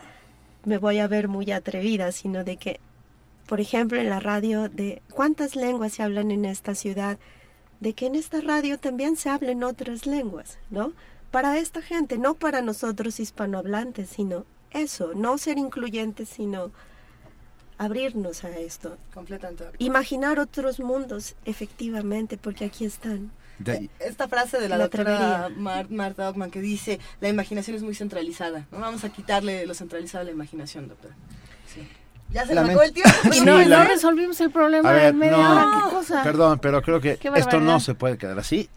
[0.64, 2.80] me voy a ver muy atrevida, sino de que
[3.50, 7.18] por ejemplo, en la radio de cuántas lenguas se hablan en esta ciudad.
[7.80, 10.92] de que en esta radio también se hablen otras lenguas, ¿no?
[11.30, 16.70] Para esta gente, no para nosotros hispanohablantes, sino eso, no ser incluyentes, sino
[17.78, 18.98] abrirnos a esto.
[19.14, 19.64] Completamente.
[19.78, 23.30] Imaginar otros mundos, efectivamente, porque aquí están.
[23.98, 25.48] Esta frase de la, Me doctora.
[25.56, 28.66] Mar- Marta Ockman que dice, la imaginación es muy centralizada.
[28.70, 31.14] No vamos a quitarle lo centralizado a la imaginación, doctora.
[32.32, 33.10] Ya se Lament- me acabó el tiempo.
[33.28, 35.68] Y Sí, no, la- no resolvimos el problema ver, en media no, hora.
[35.84, 36.22] ¿Qué cosa?
[36.22, 38.68] Perdón, pero creo que esto no se puede quedar así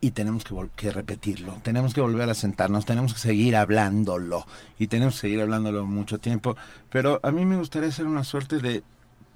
[0.00, 1.54] y tenemos que, que repetirlo.
[1.62, 4.46] Tenemos que volver a sentarnos, tenemos que seguir hablándolo
[4.78, 6.56] y tenemos que seguir hablándolo mucho tiempo.
[6.90, 8.82] Pero a mí me gustaría hacer una suerte de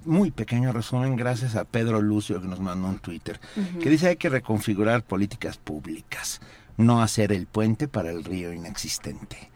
[0.04, 3.78] muy pequeño resumen gracias a Pedro Lucio que nos mandó un Twitter Ujú.
[3.80, 6.40] que dice hay que reconfigurar políticas públicas,
[6.76, 9.50] no hacer el puente para el río inexistente.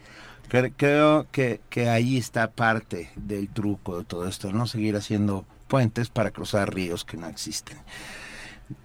[0.52, 5.46] Cre- Creo que, que ahí está parte del truco de todo esto, no seguir haciendo
[5.66, 7.78] puentes para cruzar ríos que no existen.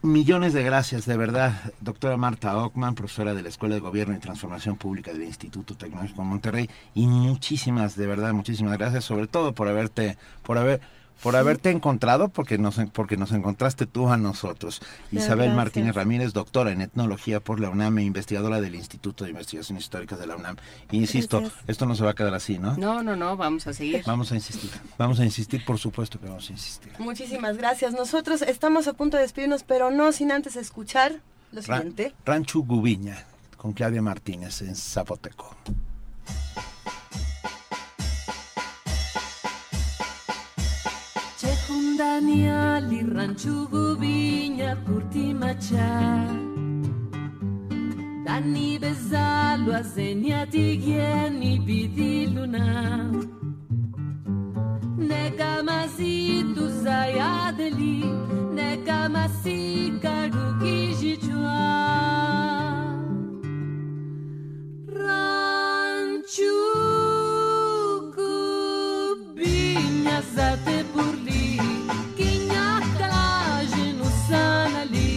[0.02, 4.20] Millones de gracias, de verdad, doctora Marta Ockman, profesora de la Escuela de Gobierno y
[4.20, 9.54] Transformación Pública del Instituto Tecnológico de Monterrey, y muchísimas, de verdad, muchísimas gracias, sobre todo
[9.54, 10.82] por haberte, por haber,
[11.22, 14.82] por haberte encontrado, porque nos, porque nos encontraste tú a nosotros.
[15.12, 15.56] Isabel gracias.
[15.56, 20.20] Martínez Ramírez, doctora en etnología por la UNAM e investigadora del Instituto de Investigaciones Históricas
[20.20, 20.58] de la UNAM.
[20.92, 21.64] Insisto, Gracias.
[21.68, 22.78] esto no se va a quedar así, ¿no?
[22.78, 24.04] No, no, no, vamos a seguir.
[24.06, 26.94] Vamos a insistir, vamos a insistir, por supuesto que vamos a insistir.
[27.00, 27.94] Muchísimas gracias.
[27.94, 31.22] Nosotros estamos a punto de despedirnos, pero no sin antes escuchar
[31.52, 32.14] lo siguiente.
[32.26, 33.26] Rancho Gubiña,
[33.58, 35.56] con Claudia Martínez en Zapoteco.
[41.98, 45.90] Daniali, Ranchugu, Viña, Curtimacha.
[48.24, 53.10] Dani Bezalo, Azeniati, Gieni, Bidi, Luna.
[55.10, 58.04] Negamazitu, Zayadeli,
[58.54, 61.62] Negamasi, Karuki, Jichua.
[65.02, 66.58] Ranchugu.
[70.18, 71.60] Casate burli,
[72.18, 75.12] quinhacala genusanali,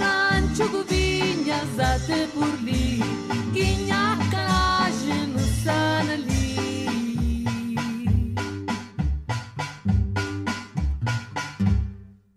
[0.00, 2.98] rancho guvinha, zate burli,
[3.54, 6.50] quinhacala genusanali.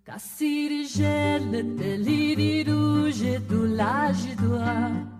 [0.05, 5.16] Cassiri gel, teliriru je do laj do doa.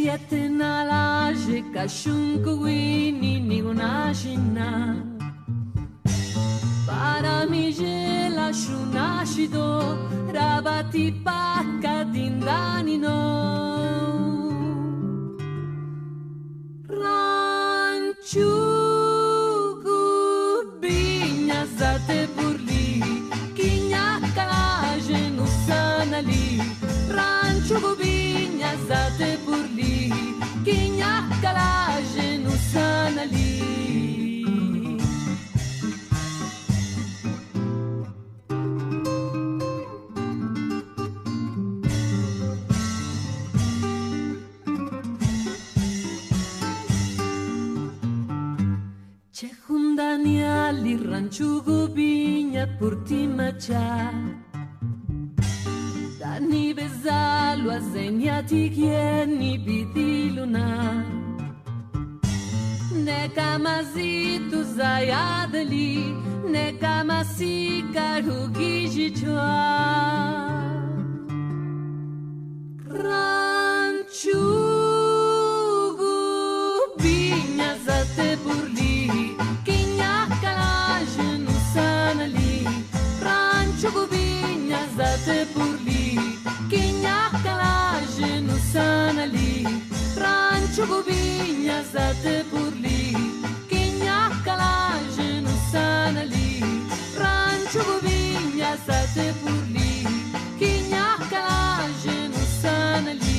[0.00, 4.08] Sviete na laje, kašunku vini, niguna.
[6.88, 9.98] Para mi žela šunaši do,
[10.32, 13.20] rabati paka dindanino.
[16.88, 18.80] Ranču.
[21.78, 23.02] zate burli
[23.56, 26.60] Kinja kaže nusana li
[27.16, 29.89] Ranču gubinja zate burli
[30.64, 33.60] quem há coragem no sanali.
[49.32, 53.20] Chehundaniali ranchugo viña por ti.
[56.40, 61.02] אני בזל ואזן יתיקייני בדילונה.
[63.06, 65.92] Neka mazi tu zayadli,
[66.54, 67.56] neka masi
[67.94, 70.59] karugi jichwa.
[91.10, 93.14] Ranchugu binha zate burli
[93.68, 96.60] Kinha calagem no sanali
[97.20, 100.04] Ranchugu binha zate burli
[100.58, 103.38] Kinha calagem no sanali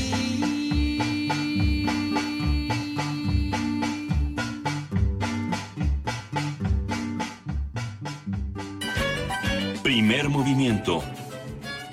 [9.83, 11.03] Primer movimiento.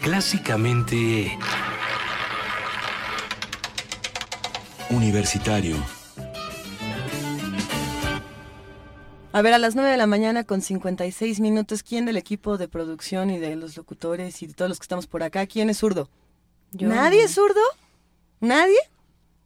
[0.00, 1.36] Clásicamente...
[5.08, 5.74] Universitario.
[9.32, 12.68] A ver, a las 9 de la mañana con 56 minutos, ¿quién del equipo de
[12.68, 15.78] producción y de los locutores y de todos los que estamos por acá, quién es
[15.78, 16.10] zurdo?
[16.72, 16.88] Yo.
[16.88, 17.60] ¿Nadie es zurdo?
[18.40, 18.76] ¿Nadie?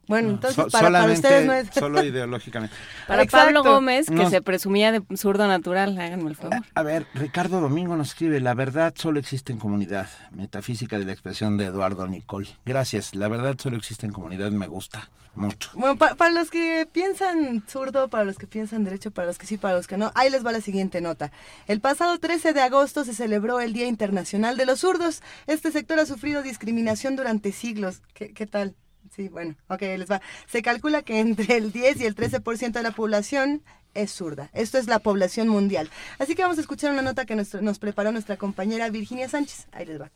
[0.07, 1.69] Bueno, entonces So- para, ustedes no es...
[1.73, 2.75] solo ideológicamente.
[3.07, 3.45] Para Exacto.
[3.53, 4.29] Pablo Gómez, que No.
[4.29, 6.57] se presumía de zurdo natural, háganme el favor.
[6.75, 10.09] A ver, Ricardo Domingo nos escribe, la verdad solo existe en comunidad.
[10.31, 12.47] Metafísica de la expresión de Eduardo Nicol.
[12.65, 15.69] Gracias, la verdad solo existe en comunidad, me gusta mucho.
[15.73, 19.47] Bueno, pa- para los que piensan zurdo, para los que piensan derecho, para los que
[19.47, 21.31] sí, para los que no, ahí les va la siguiente nota.
[21.65, 25.23] El pasado 13 de agosto se celebró el Día Internacional de los Zurdos.
[25.47, 28.01] Este sector ha sufrido discriminación durante siglos.
[28.13, 28.75] ¿Qué, qué tal?
[29.11, 30.21] Sí, bueno, ok, les va.
[30.47, 33.61] Se calcula que entre el 10 y el 13% de la población
[33.93, 34.49] es zurda.
[34.53, 35.89] Esto es la población mundial.
[36.19, 39.67] Así que vamos a escuchar una nota que nuestro- nos preparó nuestra compañera Virginia Sánchez.
[39.71, 40.09] Ahí les va.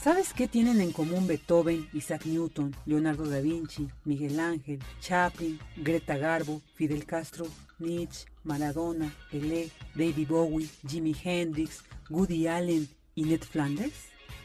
[0.00, 6.16] ¿Sabes qué tienen en común Beethoven, Isaac Newton, Leonardo da Vinci, Miguel Ángel, Chaplin, Greta
[6.16, 7.46] Garbo, Fidel Castro,
[7.78, 13.94] Nietzsche, Maradona, Pelé, David Bowie, Jimi Hendrix, Woody Allen y Ned Flanders?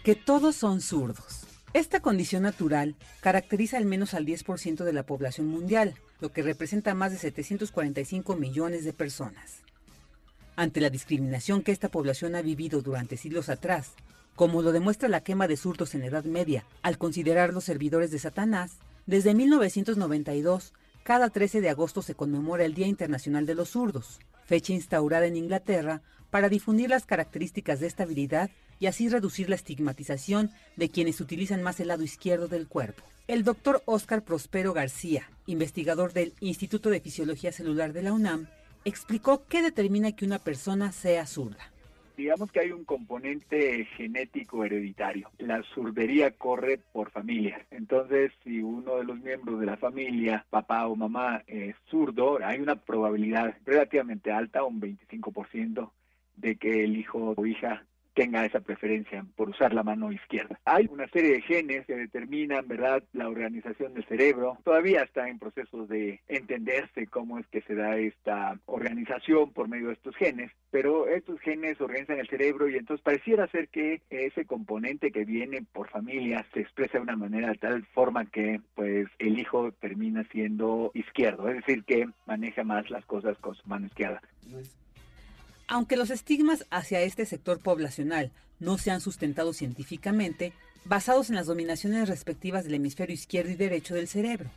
[0.03, 1.47] Que todos son zurdos.
[1.73, 6.93] Esta condición natural caracteriza al menos al 10% de la población mundial, lo que representa
[6.93, 9.61] más de 745 millones de personas.
[10.55, 13.91] Ante la discriminación que esta población ha vivido durante siglos atrás,
[14.35, 18.19] como lo demuestra la quema de zurdos en la Edad Media, al considerarlos servidores de
[18.19, 20.73] Satanás, desde 1992,
[21.07, 25.37] cada 13 de agosto se conmemora el Día Internacional de los Zurdos, fecha instaurada en
[25.37, 31.21] Inglaterra para difundir las características de esta habilidad y así reducir la estigmatización de quienes
[31.21, 33.03] utilizan más el lado izquierdo del cuerpo.
[33.29, 38.49] El doctor Óscar Prospero García, investigador del Instituto de Fisiología Celular de la UNAM,
[38.83, 41.71] explicó qué determina que una persona sea zurda.
[42.17, 45.29] Digamos que hay un componente genético hereditario.
[45.37, 47.63] La zurdería corre por familia.
[47.69, 52.59] Entonces, si uno de los miembros de la familia, papá o mamá, es zurdo, hay
[52.59, 55.91] una probabilidad relativamente alta, un 25%,
[56.37, 57.85] de que el hijo o hija
[58.17, 60.59] tenga esa preferencia por usar la mano izquierda.
[60.65, 64.57] Hay una serie de genes que determinan, ¿verdad?, la organización del cerebro.
[64.63, 69.89] Todavía está en procesos de entenderse cómo es que se da esta organización por medio
[69.89, 74.45] de estos genes, pero estos genes organizan el cerebro y entonces pareciera ser que ese
[74.45, 79.07] componente que viene por familia se expresa de una manera de tal forma que pues
[79.19, 83.85] el hijo termina siendo izquierdo, es decir, que maneja más las cosas con su mano
[83.85, 84.23] izquierda.
[85.67, 90.53] Aunque los estigmas hacia este sector poblacional no se han sustentado científicamente,
[90.85, 94.49] basados en las dominaciones respectivas del hemisferio izquierdo y derecho del cerebro.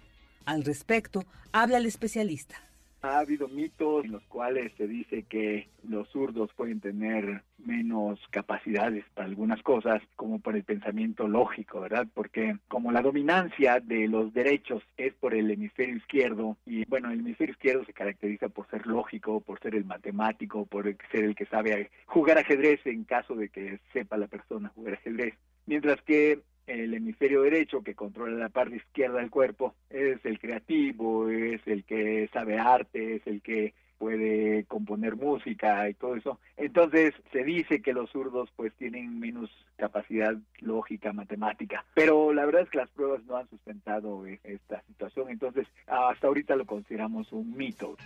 [0.44, 2.62] Al respecto, habla el especialista.
[3.02, 9.04] Ha habido mitos en los cuales se dice que los zurdos pueden tener menos capacidades
[9.14, 12.06] para algunas cosas, como por el pensamiento lógico, ¿verdad?
[12.12, 17.20] Porque como la dominancia de los derechos es por el hemisferio izquierdo, y bueno, el
[17.20, 21.46] hemisferio izquierdo se caracteriza por ser lógico, por ser el matemático, por ser el que
[21.46, 25.34] sabe jugar ajedrez en caso de que sepa la persona jugar ajedrez.
[25.66, 26.40] Mientras que
[26.70, 31.84] el hemisferio derecho que controla la parte izquierda del cuerpo es el creativo, es el
[31.84, 36.40] que sabe arte, es el que puede componer música y todo eso.
[36.57, 42.62] Entonces se dice que los zurdos pues tienen menos capacidad lógica, matemática, pero la verdad
[42.62, 47.31] es que las pruebas no han sustentado eh, esta situación, entonces hasta ahorita lo consideramos
[47.32, 47.97] un mito.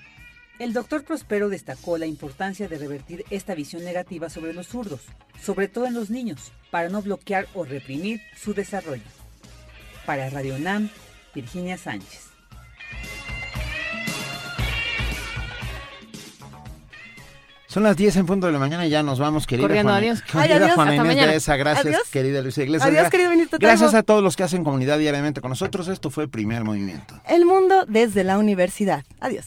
[0.59, 5.01] El doctor Prospero destacó la importancia de revertir esta visión negativa sobre los zurdos,
[5.43, 9.03] sobre todo en los niños, para no bloquear o reprimir su desarrollo.
[10.07, 10.91] Para Radio NAM,
[11.35, 12.31] Virginia Sánchez.
[17.67, 20.07] Son las 10 en punto de la mañana y ya nos vamos, querida Corriendo, Juana,
[20.07, 20.23] adiós.
[20.23, 21.33] querida Ay, adiós, Juana hasta Inés mañana.
[21.33, 22.09] de esa, gracias, Adiós.
[22.13, 22.89] querida Luisa Iglesias.
[22.89, 25.89] Adiós, querido Benito Gracias a todos los que hacen comunidad diariamente con nosotros.
[25.89, 27.21] Esto fue Primer Movimiento.
[27.27, 29.05] El mundo desde la universidad.
[29.19, 29.47] Adiós.